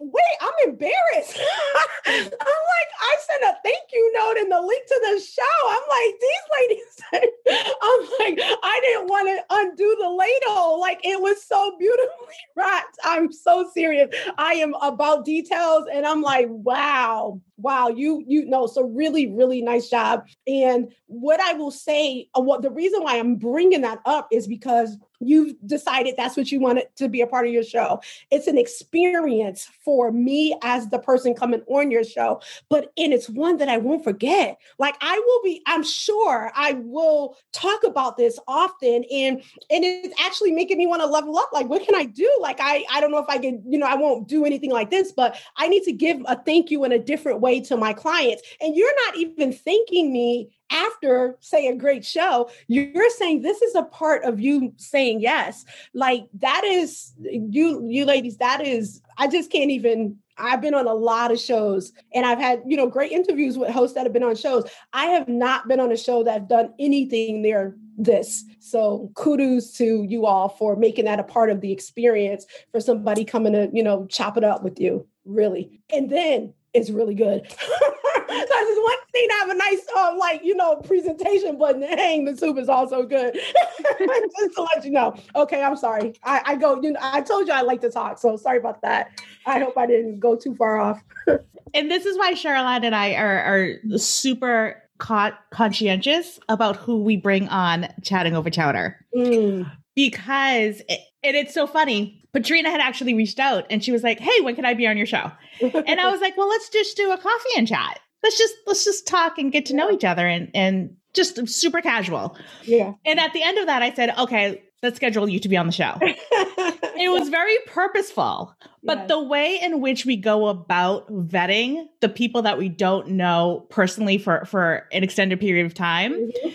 wait, 0.00 0.36
I'm 0.40 0.70
embarrassed. 0.70 1.38
I'm 2.06 2.24
like, 2.24 2.90
I 3.00 3.16
sent 3.20 3.42
a 3.44 3.56
thank 3.62 3.82
you 3.92 4.12
note 4.14 4.36
and 4.38 4.50
the 4.50 4.60
link 4.60 4.86
to 4.86 5.00
the 5.02 5.20
show. 5.20 5.42
I'm 5.68 5.82
like, 5.90 6.14
these 6.20 6.46
ladies, 6.58 7.32
I'm 7.82 8.00
like, 8.18 8.58
I 8.62 8.80
didn't 8.82 9.08
want 9.08 9.28
to 9.28 9.44
undo 9.50 9.96
the 10.00 10.08
ladle. 10.08 10.80
Like, 10.80 11.00
it 11.04 11.20
was 11.20 11.42
so 11.44 11.76
beautifully 11.78 12.34
wrapped. 12.56 12.96
I'm 13.04 13.30
so 13.30 13.68
serious. 13.74 14.08
I 14.38 14.54
am 14.54 14.74
about 14.80 15.26
details. 15.26 15.86
And 15.92 16.06
I'm 16.06 16.22
like, 16.22 16.46
wow, 16.48 17.40
wow, 17.58 17.88
you, 17.88 18.24
you 18.26 18.46
know, 18.46 18.66
so 18.66 18.84
really, 18.84 19.26
really 19.26 19.60
nice 19.60 19.90
job. 19.90 20.26
And 20.46 20.92
what 21.06 21.40
I 21.40 21.52
will 21.54 21.70
say, 21.70 22.28
uh, 22.34 22.40
what 22.40 22.62
the 22.62 22.70
reason 22.70 23.02
why 23.02 23.18
I'm 23.18 23.36
bringing 23.36 23.82
that 23.82 24.00
up 24.06 24.28
is 24.32 24.46
because 24.46 24.96
you've 25.20 25.54
decided 25.66 26.14
that's 26.16 26.36
what 26.36 26.50
you 26.50 26.60
want 26.60 26.78
it 26.78 26.94
to 26.96 27.08
be 27.08 27.20
a 27.20 27.26
part 27.26 27.46
of 27.46 27.52
your 27.52 27.62
show. 27.62 28.00
It's 28.30 28.46
an 28.46 28.58
experience 28.58 29.68
for 29.84 30.12
me 30.12 30.56
as 30.62 30.88
the 30.88 30.98
person 30.98 31.34
coming 31.34 31.62
on 31.68 31.90
your 31.90 32.04
show, 32.04 32.40
but 32.68 32.92
and 32.96 33.12
it's 33.12 33.28
one 33.28 33.56
that 33.58 33.68
I 33.68 33.78
won't 33.78 34.04
forget. 34.04 34.58
Like 34.78 34.96
I 35.00 35.18
will 35.18 35.40
be, 35.42 35.62
I'm 35.66 35.82
sure 35.82 36.50
I 36.54 36.74
will 36.74 37.36
talk 37.52 37.84
about 37.84 38.16
this 38.16 38.38
often, 38.46 39.04
and 39.10 39.42
and 39.70 39.84
it's 39.84 40.14
actually 40.24 40.52
making 40.52 40.78
me 40.78 40.86
want 40.86 41.02
to 41.02 41.06
level 41.06 41.36
up. 41.38 41.50
Like, 41.52 41.68
what 41.68 41.84
can 41.84 41.94
I 41.94 42.04
do? 42.04 42.30
Like, 42.40 42.58
I 42.60 42.84
I 42.90 43.00
don't 43.00 43.10
know 43.10 43.18
if 43.18 43.28
I 43.28 43.38
can, 43.38 43.62
you 43.66 43.78
know, 43.78 43.86
I 43.86 43.94
won't 43.94 44.28
do 44.28 44.44
anything 44.44 44.70
like 44.70 44.90
this, 44.90 45.12
but 45.12 45.38
I 45.56 45.68
need 45.68 45.82
to 45.84 45.92
give 45.92 46.20
a 46.26 46.36
thank 46.36 46.70
you 46.70 46.84
in 46.84 46.92
a 46.92 46.98
different 46.98 47.40
way 47.40 47.60
to 47.62 47.76
my 47.76 47.92
clients. 47.92 48.42
And 48.60 48.76
you're 48.76 48.94
not 49.06 49.16
even 49.16 49.52
thanking 49.52 50.12
me 50.12 50.50
after 50.70 51.36
say 51.40 51.66
a 51.68 51.76
great 51.76 52.04
show 52.04 52.50
you're 52.68 53.10
saying 53.10 53.42
this 53.42 53.62
is 53.62 53.74
a 53.74 53.82
part 53.84 54.24
of 54.24 54.40
you 54.40 54.72
saying 54.76 55.20
yes 55.20 55.64
like 55.94 56.26
that 56.34 56.64
is 56.64 57.12
you 57.20 57.86
you 57.88 58.04
ladies 58.04 58.36
that 58.38 58.66
is 58.66 59.00
i 59.18 59.28
just 59.28 59.50
can't 59.50 59.70
even 59.70 60.16
I've 60.38 60.60
been 60.60 60.74
on 60.74 60.86
a 60.86 60.94
lot 60.94 61.32
of 61.32 61.38
shows 61.38 61.92
and 62.12 62.26
I've 62.26 62.38
had, 62.38 62.62
you 62.66 62.76
know, 62.76 62.86
great 62.86 63.12
interviews 63.12 63.56
with 63.56 63.70
hosts 63.70 63.94
that 63.94 64.04
have 64.04 64.12
been 64.12 64.22
on 64.22 64.36
shows. 64.36 64.68
I 64.92 65.06
have 65.06 65.28
not 65.28 65.66
been 65.66 65.80
on 65.80 65.90
a 65.92 65.96
show 65.96 66.22
that 66.24 66.48
done 66.48 66.74
anything 66.78 67.40
near 67.40 67.76
this. 67.96 68.44
So 68.58 69.10
kudos 69.14 69.72
to 69.78 70.04
you 70.08 70.26
all 70.26 70.50
for 70.50 70.76
making 70.76 71.06
that 71.06 71.20
a 71.20 71.24
part 71.24 71.50
of 71.50 71.60
the 71.60 71.72
experience 71.72 72.44
for 72.70 72.80
somebody 72.80 73.24
coming 73.24 73.54
to, 73.54 73.70
you 73.72 73.82
know, 73.82 74.06
chop 74.06 74.36
it 74.36 74.44
up 74.44 74.62
with 74.62 74.78
you, 74.78 75.06
really. 75.24 75.80
And 75.90 76.10
then 76.10 76.52
it's 76.76 76.90
really 76.90 77.14
good. 77.14 77.42
Because 77.42 78.66
it's 78.68 78.80
one 78.82 78.98
thing 79.12 79.28
to 79.28 79.34
have 79.34 79.48
a 79.50 79.54
nice, 79.54 79.86
um, 79.96 80.18
like, 80.18 80.44
you 80.44 80.54
know, 80.54 80.76
presentation, 80.76 81.56
but 81.58 81.80
dang, 81.80 82.24
the 82.24 82.36
soup 82.36 82.58
is 82.58 82.68
also 82.68 83.04
good. 83.04 83.34
Just 83.98 84.54
to 84.54 84.68
let 84.74 84.84
you 84.84 84.90
know. 84.90 85.16
Okay, 85.34 85.62
I'm 85.62 85.76
sorry. 85.76 86.14
I, 86.22 86.42
I 86.44 86.56
go, 86.56 86.80
you 86.82 86.92
know, 86.92 87.00
I 87.02 87.22
told 87.22 87.48
you 87.48 87.54
I 87.54 87.62
like 87.62 87.80
to 87.80 87.90
talk, 87.90 88.18
so 88.18 88.36
sorry 88.36 88.58
about 88.58 88.82
that. 88.82 89.10
I 89.46 89.58
hope 89.60 89.78
I 89.78 89.86
didn't 89.86 90.20
go 90.20 90.36
too 90.36 90.54
far 90.54 90.78
off. 90.78 91.02
and 91.74 91.90
this 91.90 92.04
is 92.04 92.18
why 92.18 92.34
Cheryline 92.34 92.84
and 92.84 92.94
I 92.94 93.14
are, 93.14 93.38
are 93.38 93.98
super 93.98 94.82
con- 94.98 95.34
conscientious 95.50 96.38
about 96.48 96.76
who 96.76 97.02
we 97.02 97.16
bring 97.16 97.48
on 97.48 97.88
chatting 98.02 98.36
over 98.36 98.50
chowder. 98.50 99.04
Mm. 99.14 99.70
Because, 99.96 100.80
it, 100.88 101.00
and 101.24 101.34
it's 101.34 101.52
so 101.52 101.66
funny. 101.66 102.22
Patrina 102.32 102.70
had 102.70 102.80
actually 102.80 103.14
reached 103.14 103.40
out 103.40 103.66
and 103.70 103.82
she 103.82 103.90
was 103.90 104.04
like, 104.04 104.20
Hey, 104.20 104.40
when 104.42 104.54
can 104.54 104.64
I 104.64 104.74
be 104.74 104.86
on 104.86 104.96
your 104.96 105.06
show? 105.06 105.32
and 105.60 106.00
I 106.00 106.12
was 106.12 106.20
like, 106.20 106.36
Well, 106.36 106.48
let's 106.48 106.68
just 106.68 106.96
do 106.96 107.10
a 107.10 107.18
coffee 107.18 107.48
and 107.56 107.66
chat 107.66 107.98
let's 108.22 108.38
just 108.38 108.54
let's 108.66 108.84
just 108.84 109.06
talk 109.06 109.38
and 109.38 109.52
get 109.52 109.66
to 109.66 109.74
know 109.74 109.90
each 109.90 110.04
other 110.04 110.26
and 110.26 110.50
and 110.54 110.96
just 111.14 111.48
super 111.48 111.80
casual. 111.80 112.36
Yeah. 112.64 112.92
And 113.06 113.18
at 113.18 113.32
the 113.32 113.42
end 113.42 113.58
of 113.58 113.66
that, 113.66 113.82
I 113.82 113.92
said, 113.94 114.14
okay, 114.18 114.62
let's 114.82 114.96
schedule 114.96 115.28
you 115.28 115.40
to 115.40 115.48
be 115.48 115.56
on 115.56 115.64
the 115.64 115.72
show. 115.72 115.96
it 116.02 117.10
was 117.10 117.30
very 117.30 117.56
purposeful, 117.66 118.54
but 118.84 118.98
yes. 118.98 119.08
the 119.08 119.22
way 119.22 119.58
in 119.62 119.80
which 119.80 120.04
we 120.04 120.16
go 120.16 120.48
about 120.48 121.10
vetting 121.10 121.86
the 122.02 122.10
people 122.10 122.42
that 122.42 122.58
we 122.58 122.68
don't 122.68 123.08
know 123.12 123.66
personally 123.70 124.18
for 124.18 124.44
for 124.44 124.86
an 124.92 125.02
extended 125.02 125.40
period 125.40 125.64
of 125.64 125.72
time 125.72 126.12
mm-hmm. 126.12 126.48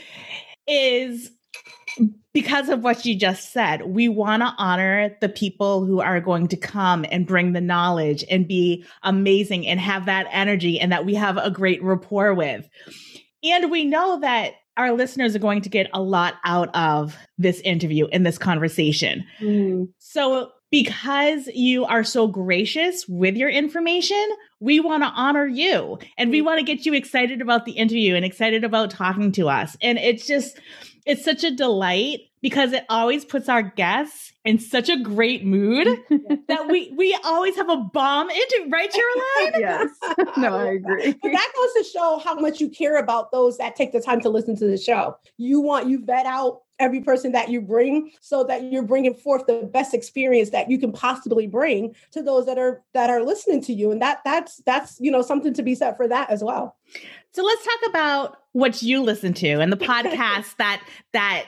is 0.68 1.32
because 2.34 2.70
of 2.70 2.84
what 2.84 3.06
you 3.06 3.16
just 3.16 3.52
said, 3.52 3.86
we 3.86 4.08
want 4.08 4.42
to 4.42 4.54
honor 4.58 5.16
the 5.20 5.30
people 5.30 5.86
who 5.86 6.00
are 6.00 6.22
going 6.22 6.48
to 6.50 6.58
come 6.58 7.06
and 7.12 7.28
bring 7.28 7.54
the 7.54 7.62
knowledge 7.62 8.24
and 8.30 8.48
be 8.48 8.86
amazing 9.04 9.68
and 9.68 9.80
have 9.80 10.06
that 10.06 10.28
energy 10.32 10.80
and 10.80 10.92
that 10.92 11.06
we 11.06 11.16
have 11.16 11.38
a 11.38 11.52
great 11.52 11.84
rapport 11.84 12.34
with. 12.34 12.68
And 13.44 13.70
we 13.72 13.86
know 13.86 14.20
that 14.22 14.54
our 14.78 14.94
listeners 14.94 15.36
are 15.36 15.40
going 15.40 15.62
to 15.62 15.70
get 15.70 15.90
a 15.94 16.02
lot 16.02 16.36
out 16.46 16.74
of 16.74 17.18
this 17.38 17.60
interview 17.62 18.08
and 18.08 18.26
this 18.26 18.38
conversation. 18.38 19.26
Mm. 19.40 19.90
So, 20.00 20.52
because 20.70 21.48
you 21.48 21.84
are 21.84 22.06
so 22.06 22.28
gracious 22.28 23.06
with 23.06 23.36
your 23.36 23.50
information, 23.50 24.26
we 24.62 24.80
want 24.80 25.04
to 25.04 25.10
honor 25.10 25.46
you 25.46 26.00
and 26.18 26.32
we 26.32 26.42
mm. 26.42 26.46
want 26.46 26.60
to 26.60 26.66
get 26.66 26.86
you 26.86 26.94
excited 26.94 27.42
about 27.42 27.66
the 27.66 27.74
interview 27.74 28.16
and 28.16 28.24
excited 28.24 28.64
about 28.64 28.90
talking 28.90 29.34
to 29.34 29.50
us. 29.50 29.76
And 29.82 29.98
it's 29.98 30.26
just, 30.26 30.58
it's 31.06 31.24
such 31.24 31.44
a 31.44 31.52
delight 31.52 32.22
because 32.42 32.74
it 32.74 32.86
always 32.90 33.24
puts 33.24 33.48
our 33.50 33.62
guests 33.62 34.34
in 34.44 34.58
such 34.58 34.90
a 34.90 34.98
great 34.98 35.46
mood 35.46 35.88
that 36.48 36.68
we 36.68 36.92
we 36.98 37.18
always 37.24 37.56
have 37.56 37.70
a 37.70 37.78
bomb 37.78 38.30
into 38.30 38.68
right 38.70 38.92
Caroline? 38.92 39.60
yes. 39.62 39.90
No, 40.38 40.56
I 40.56 40.72
agree. 40.74 41.14
But 41.22 41.32
that 41.32 41.52
goes 41.56 41.84
to 41.84 41.90
show 41.92 42.22
how 42.24 42.36
much 42.36 42.60
you 42.60 42.70
care 42.70 42.98
about 42.98 43.32
those 43.32 43.58
that 43.58 43.76
take 43.76 43.92
the 43.92 44.02
time 44.02 44.22
to 44.22 44.30
listen 44.30 44.56
to 44.58 44.66
the 44.66 44.78
show. 44.78 45.16
You 45.38 45.60
want 45.60 45.88
you 45.88 46.04
vet 46.04 46.26
out 46.26 46.62
every 46.82 47.00
person 47.00 47.32
that 47.32 47.50
you 47.50 47.62
bring 47.62 48.12
so 48.20 48.44
that 48.44 48.64
you're 48.64 48.84
bringing 48.84 49.14
forth 49.14 49.46
the 49.46 49.70
best 49.72 49.94
experience 49.94 50.50
that 50.50 50.70
you 50.70 50.80
can 50.80 50.92
possibly 50.92 51.48
bring 51.48 51.96
to 52.12 52.22
those 52.22 52.46
that 52.48 52.58
are 52.58 52.82
that 52.94 53.10
are 53.10 53.24
listening 53.24 53.62
to 53.62 53.74
you. 53.74 53.92
And 53.92 54.02
that 54.02 54.20
that's 54.26 54.58
that's 54.66 55.00
you 55.00 55.12
know 55.12 55.22
something 55.22 55.54
to 55.54 55.64
be 55.64 55.76
said 55.76 55.96
for 55.96 56.08
that 56.08 56.30
as 56.30 56.44
well. 56.44 56.76
So 57.34 57.44
let's 57.44 57.64
talk 57.64 57.90
about 57.90 58.38
what 58.52 58.82
you 58.82 59.02
listen 59.02 59.34
to 59.36 59.62
and 59.62 59.72
the 59.72 59.78
podcasts 59.92 60.58
that 60.58 60.86
that 61.14 61.46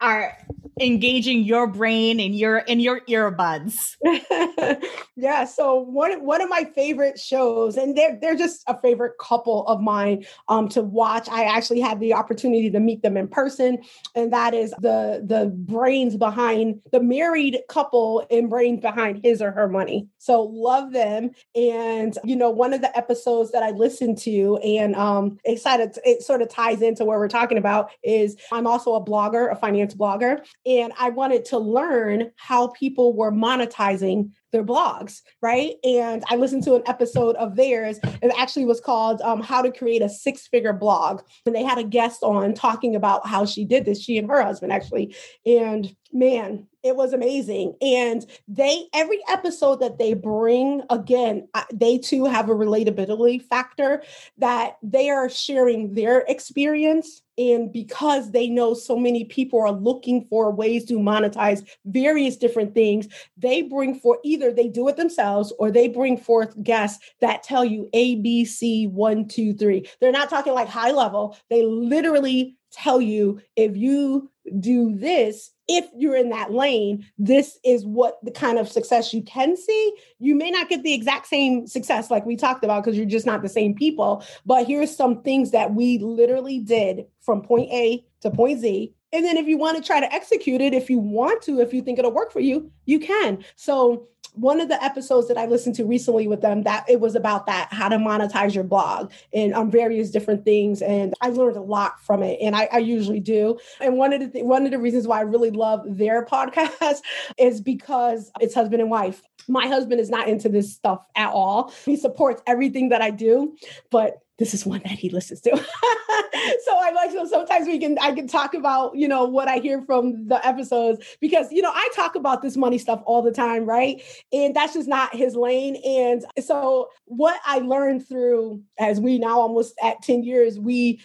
are 0.00 0.36
engaging 0.80 1.44
your 1.44 1.66
brain 1.66 2.18
and 2.18 2.34
your 2.34 2.58
in 2.58 2.80
your 2.80 3.00
earbuds. 3.02 3.96
yeah, 5.16 5.44
so 5.44 5.76
one 5.76 6.24
one 6.24 6.40
of 6.40 6.48
my 6.48 6.64
favorite 6.74 7.18
shows, 7.18 7.76
and 7.76 7.96
they're 7.96 8.18
they're 8.20 8.36
just 8.36 8.62
a 8.66 8.78
favorite 8.80 9.14
couple 9.18 9.66
of 9.66 9.80
mine 9.80 10.24
um, 10.48 10.68
to 10.70 10.82
watch. 10.82 11.28
I 11.28 11.44
actually 11.44 11.80
had 11.80 12.00
the 12.00 12.14
opportunity 12.14 12.70
to 12.70 12.80
meet 12.80 13.02
them 13.02 13.16
in 13.16 13.28
person, 13.28 13.78
and 14.14 14.32
that 14.32 14.54
is 14.54 14.70
the 14.80 15.22
the 15.24 15.52
brains 15.54 16.16
behind 16.16 16.80
the 16.92 17.00
married 17.00 17.60
couple 17.68 18.26
and 18.30 18.50
brains 18.50 18.80
behind 18.80 19.24
his 19.24 19.40
or 19.40 19.52
her 19.52 19.68
money. 19.68 20.08
So 20.18 20.42
love 20.42 20.92
them, 20.92 21.30
and 21.54 22.16
you 22.24 22.36
know 22.36 22.50
one 22.50 22.72
of 22.72 22.80
the 22.80 22.96
episodes 22.96 23.52
that 23.52 23.62
I 23.62 23.70
listened 23.70 24.18
to 24.18 24.56
and 24.58 24.96
um, 24.96 25.38
excited 25.44 25.96
it 26.04 26.22
sort 26.22 26.42
of 26.42 26.48
ties 26.48 26.82
into 26.82 27.04
what 27.04 27.18
we're 27.18 27.28
talking 27.28 27.58
about 27.58 27.90
is 28.02 28.36
I'm 28.50 28.66
also 28.66 28.94
a 28.94 29.04
blogger, 29.04 29.52
a 29.52 29.56
finance 29.64 29.94
blogger, 29.94 30.44
and 30.66 30.92
I 30.98 31.08
wanted 31.08 31.46
to 31.46 31.58
learn 31.58 32.30
how 32.36 32.68
people 32.68 33.14
were 33.16 33.32
monetizing 33.32 34.30
their 34.52 34.62
blogs, 34.62 35.22
right? 35.40 35.76
And 35.84 36.22
I 36.28 36.36
listened 36.36 36.64
to 36.64 36.74
an 36.74 36.82
episode 36.86 37.34
of 37.36 37.56
theirs. 37.56 37.98
It 38.04 38.32
actually 38.38 38.66
was 38.66 38.78
called 38.78 39.22
um, 39.22 39.40
How 39.40 39.62
to 39.62 39.72
Create 39.72 40.02
a 40.02 40.08
Six 40.08 40.46
Figure 40.48 40.74
Blog. 40.74 41.22
And 41.46 41.54
they 41.54 41.62
had 41.62 41.78
a 41.78 41.82
guest 41.82 42.22
on 42.22 42.52
talking 42.52 42.94
about 42.94 43.26
how 43.26 43.46
she 43.46 43.64
did 43.64 43.86
this, 43.86 44.02
she 44.02 44.18
and 44.18 44.28
her 44.28 44.42
husband 44.42 44.70
actually. 44.70 45.16
And 45.46 45.96
man, 46.12 46.66
it 46.84 46.94
was 46.94 47.14
amazing. 47.14 47.74
And 47.80 48.24
they, 48.46 48.84
every 48.92 49.18
episode 49.28 49.80
that 49.80 49.98
they 49.98 50.12
bring, 50.12 50.82
again, 50.90 51.48
they 51.72 51.96
too 51.96 52.26
have 52.26 52.50
a 52.50 52.54
relatability 52.54 53.42
factor 53.42 54.02
that 54.36 54.76
they 54.82 55.08
are 55.08 55.30
sharing 55.30 55.94
their 55.94 56.20
experience. 56.28 57.22
And 57.38 57.72
because 57.72 58.30
they 58.30 58.48
know 58.48 58.74
so 58.74 58.96
many 58.96 59.24
people 59.24 59.60
are 59.60 59.72
looking 59.72 60.26
for 60.28 60.52
ways 60.52 60.84
to 60.84 60.98
monetize 60.98 61.66
various 61.86 62.36
different 62.36 62.74
things, 62.74 63.08
they 63.38 63.62
bring 63.62 63.98
forth 63.98 64.20
either 64.22 64.52
they 64.52 64.68
do 64.68 64.86
it 64.88 64.96
themselves 64.96 65.52
or 65.58 65.70
they 65.70 65.88
bring 65.88 66.18
forth 66.18 66.62
guests 66.62 67.02
that 67.20 67.42
tell 67.42 67.64
you 67.64 67.88
A, 67.94 68.16
B, 68.16 68.44
C, 68.44 68.86
one, 68.86 69.26
two, 69.26 69.54
three. 69.54 69.88
They're 70.00 70.12
not 70.12 70.28
talking 70.28 70.52
like 70.52 70.68
high 70.68 70.92
level. 70.92 71.36
They 71.48 71.64
literally 71.64 72.56
tell 72.74 73.00
you 73.00 73.40
if 73.56 73.76
you 73.76 74.30
do 74.60 74.94
this, 74.96 75.50
if 75.68 75.86
you're 75.96 76.16
in 76.16 76.30
that 76.30 76.52
lane, 76.52 77.06
this 77.16 77.58
is 77.64 77.86
what 77.86 78.18
the 78.22 78.30
kind 78.30 78.58
of 78.58 78.68
success 78.68 79.14
you 79.14 79.22
can 79.22 79.56
see. 79.56 79.94
You 80.18 80.34
may 80.34 80.50
not 80.50 80.68
get 80.68 80.82
the 80.82 80.92
exact 80.92 81.26
same 81.26 81.66
success 81.66 82.10
like 82.10 82.26
we 82.26 82.36
talked 82.36 82.64
about 82.64 82.84
because 82.84 82.96
you're 82.96 83.06
just 83.06 83.26
not 83.26 83.42
the 83.42 83.48
same 83.48 83.74
people. 83.74 84.22
But 84.44 84.66
here's 84.66 84.94
some 84.94 85.22
things 85.22 85.52
that 85.52 85.74
we 85.74 85.98
literally 85.98 86.58
did 86.58 87.06
from 87.22 87.42
point 87.42 87.70
A 87.72 88.04
to 88.20 88.30
point 88.30 88.60
Z. 88.60 88.94
And 89.12 89.24
then 89.24 89.36
if 89.36 89.46
you 89.46 89.56
want 89.56 89.76
to 89.76 89.82
try 89.82 90.00
to 90.00 90.12
execute 90.12 90.60
it, 90.60 90.74
if 90.74 90.90
you 90.90 90.98
want 90.98 91.40
to, 91.42 91.60
if 91.60 91.72
you 91.72 91.82
think 91.82 91.98
it'll 91.98 92.12
work 92.12 92.32
for 92.32 92.40
you, 92.40 92.70
you 92.84 92.98
can. 92.98 93.44
So 93.56 94.08
one 94.34 94.60
of 94.60 94.68
the 94.68 94.82
episodes 94.82 95.28
that 95.28 95.38
I 95.38 95.46
listened 95.46 95.76
to 95.76 95.84
recently 95.84 96.26
with 96.26 96.40
them 96.40 96.62
that 96.64 96.84
it 96.88 97.00
was 97.00 97.14
about 97.14 97.46
that 97.46 97.68
how 97.72 97.88
to 97.88 97.96
monetize 97.96 98.54
your 98.54 98.64
blog 98.64 99.12
and 99.32 99.54
on 99.54 99.70
various 99.70 100.10
different 100.10 100.44
things 100.44 100.82
and 100.82 101.14
I 101.20 101.28
learned 101.28 101.56
a 101.56 101.62
lot 101.62 102.00
from 102.00 102.22
it 102.22 102.38
and 102.40 102.56
I, 102.56 102.68
I 102.72 102.78
usually 102.78 103.20
do. 103.20 103.58
And 103.80 103.96
one 103.96 104.12
of 104.12 104.20
the 104.20 104.28
th- 104.28 104.44
one 104.44 104.64
of 104.64 104.70
the 104.72 104.78
reasons 104.78 105.06
why 105.06 105.18
I 105.18 105.22
really 105.22 105.50
love 105.50 105.82
their 105.86 106.24
podcast 106.34 107.00
is 107.38 107.60
because 107.60 108.30
it's 108.40 108.54
husband 108.54 108.80
and 108.80 108.90
wife. 108.90 109.22
My 109.46 109.66
husband 109.66 110.00
is 110.00 110.10
not 110.10 110.28
into 110.28 110.48
this 110.48 110.72
stuff 110.72 111.04
at 111.16 111.30
all. 111.30 111.72
He 111.84 111.96
supports 111.96 112.42
everything 112.46 112.88
that 112.88 113.02
I 113.02 113.10
do 113.10 113.56
but 113.90 114.23
this 114.38 114.54
is 114.54 114.66
one 114.66 114.80
that 114.84 114.92
he 114.92 115.10
listens 115.10 115.40
to. 115.42 115.50
so 115.56 116.76
I 116.76 116.90
like 116.94 117.10
so 117.12 117.26
sometimes 117.26 117.66
we 117.66 117.78
can 117.78 117.98
I 118.00 118.12
can 118.12 118.26
talk 118.26 118.54
about, 118.54 118.96
you 118.96 119.06
know, 119.06 119.24
what 119.24 119.48
I 119.48 119.58
hear 119.58 119.82
from 119.82 120.26
the 120.26 120.44
episodes 120.46 121.04
because 121.20 121.52
you 121.52 121.62
know, 121.62 121.70
I 121.72 121.88
talk 121.94 122.16
about 122.16 122.42
this 122.42 122.56
money 122.56 122.78
stuff 122.78 123.02
all 123.06 123.22
the 123.22 123.32
time, 123.32 123.64
right? 123.64 124.02
And 124.32 124.54
that's 124.54 124.74
just 124.74 124.88
not 124.88 125.14
his 125.14 125.36
lane 125.36 125.76
and 125.84 126.24
so 126.40 126.90
what 127.06 127.40
I 127.44 127.58
learned 127.58 128.06
through 128.06 128.62
as 128.78 129.00
we 129.00 129.18
now 129.18 129.38
almost 129.38 129.74
at 129.82 130.02
10 130.02 130.24
years, 130.24 130.58
we 130.58 131.00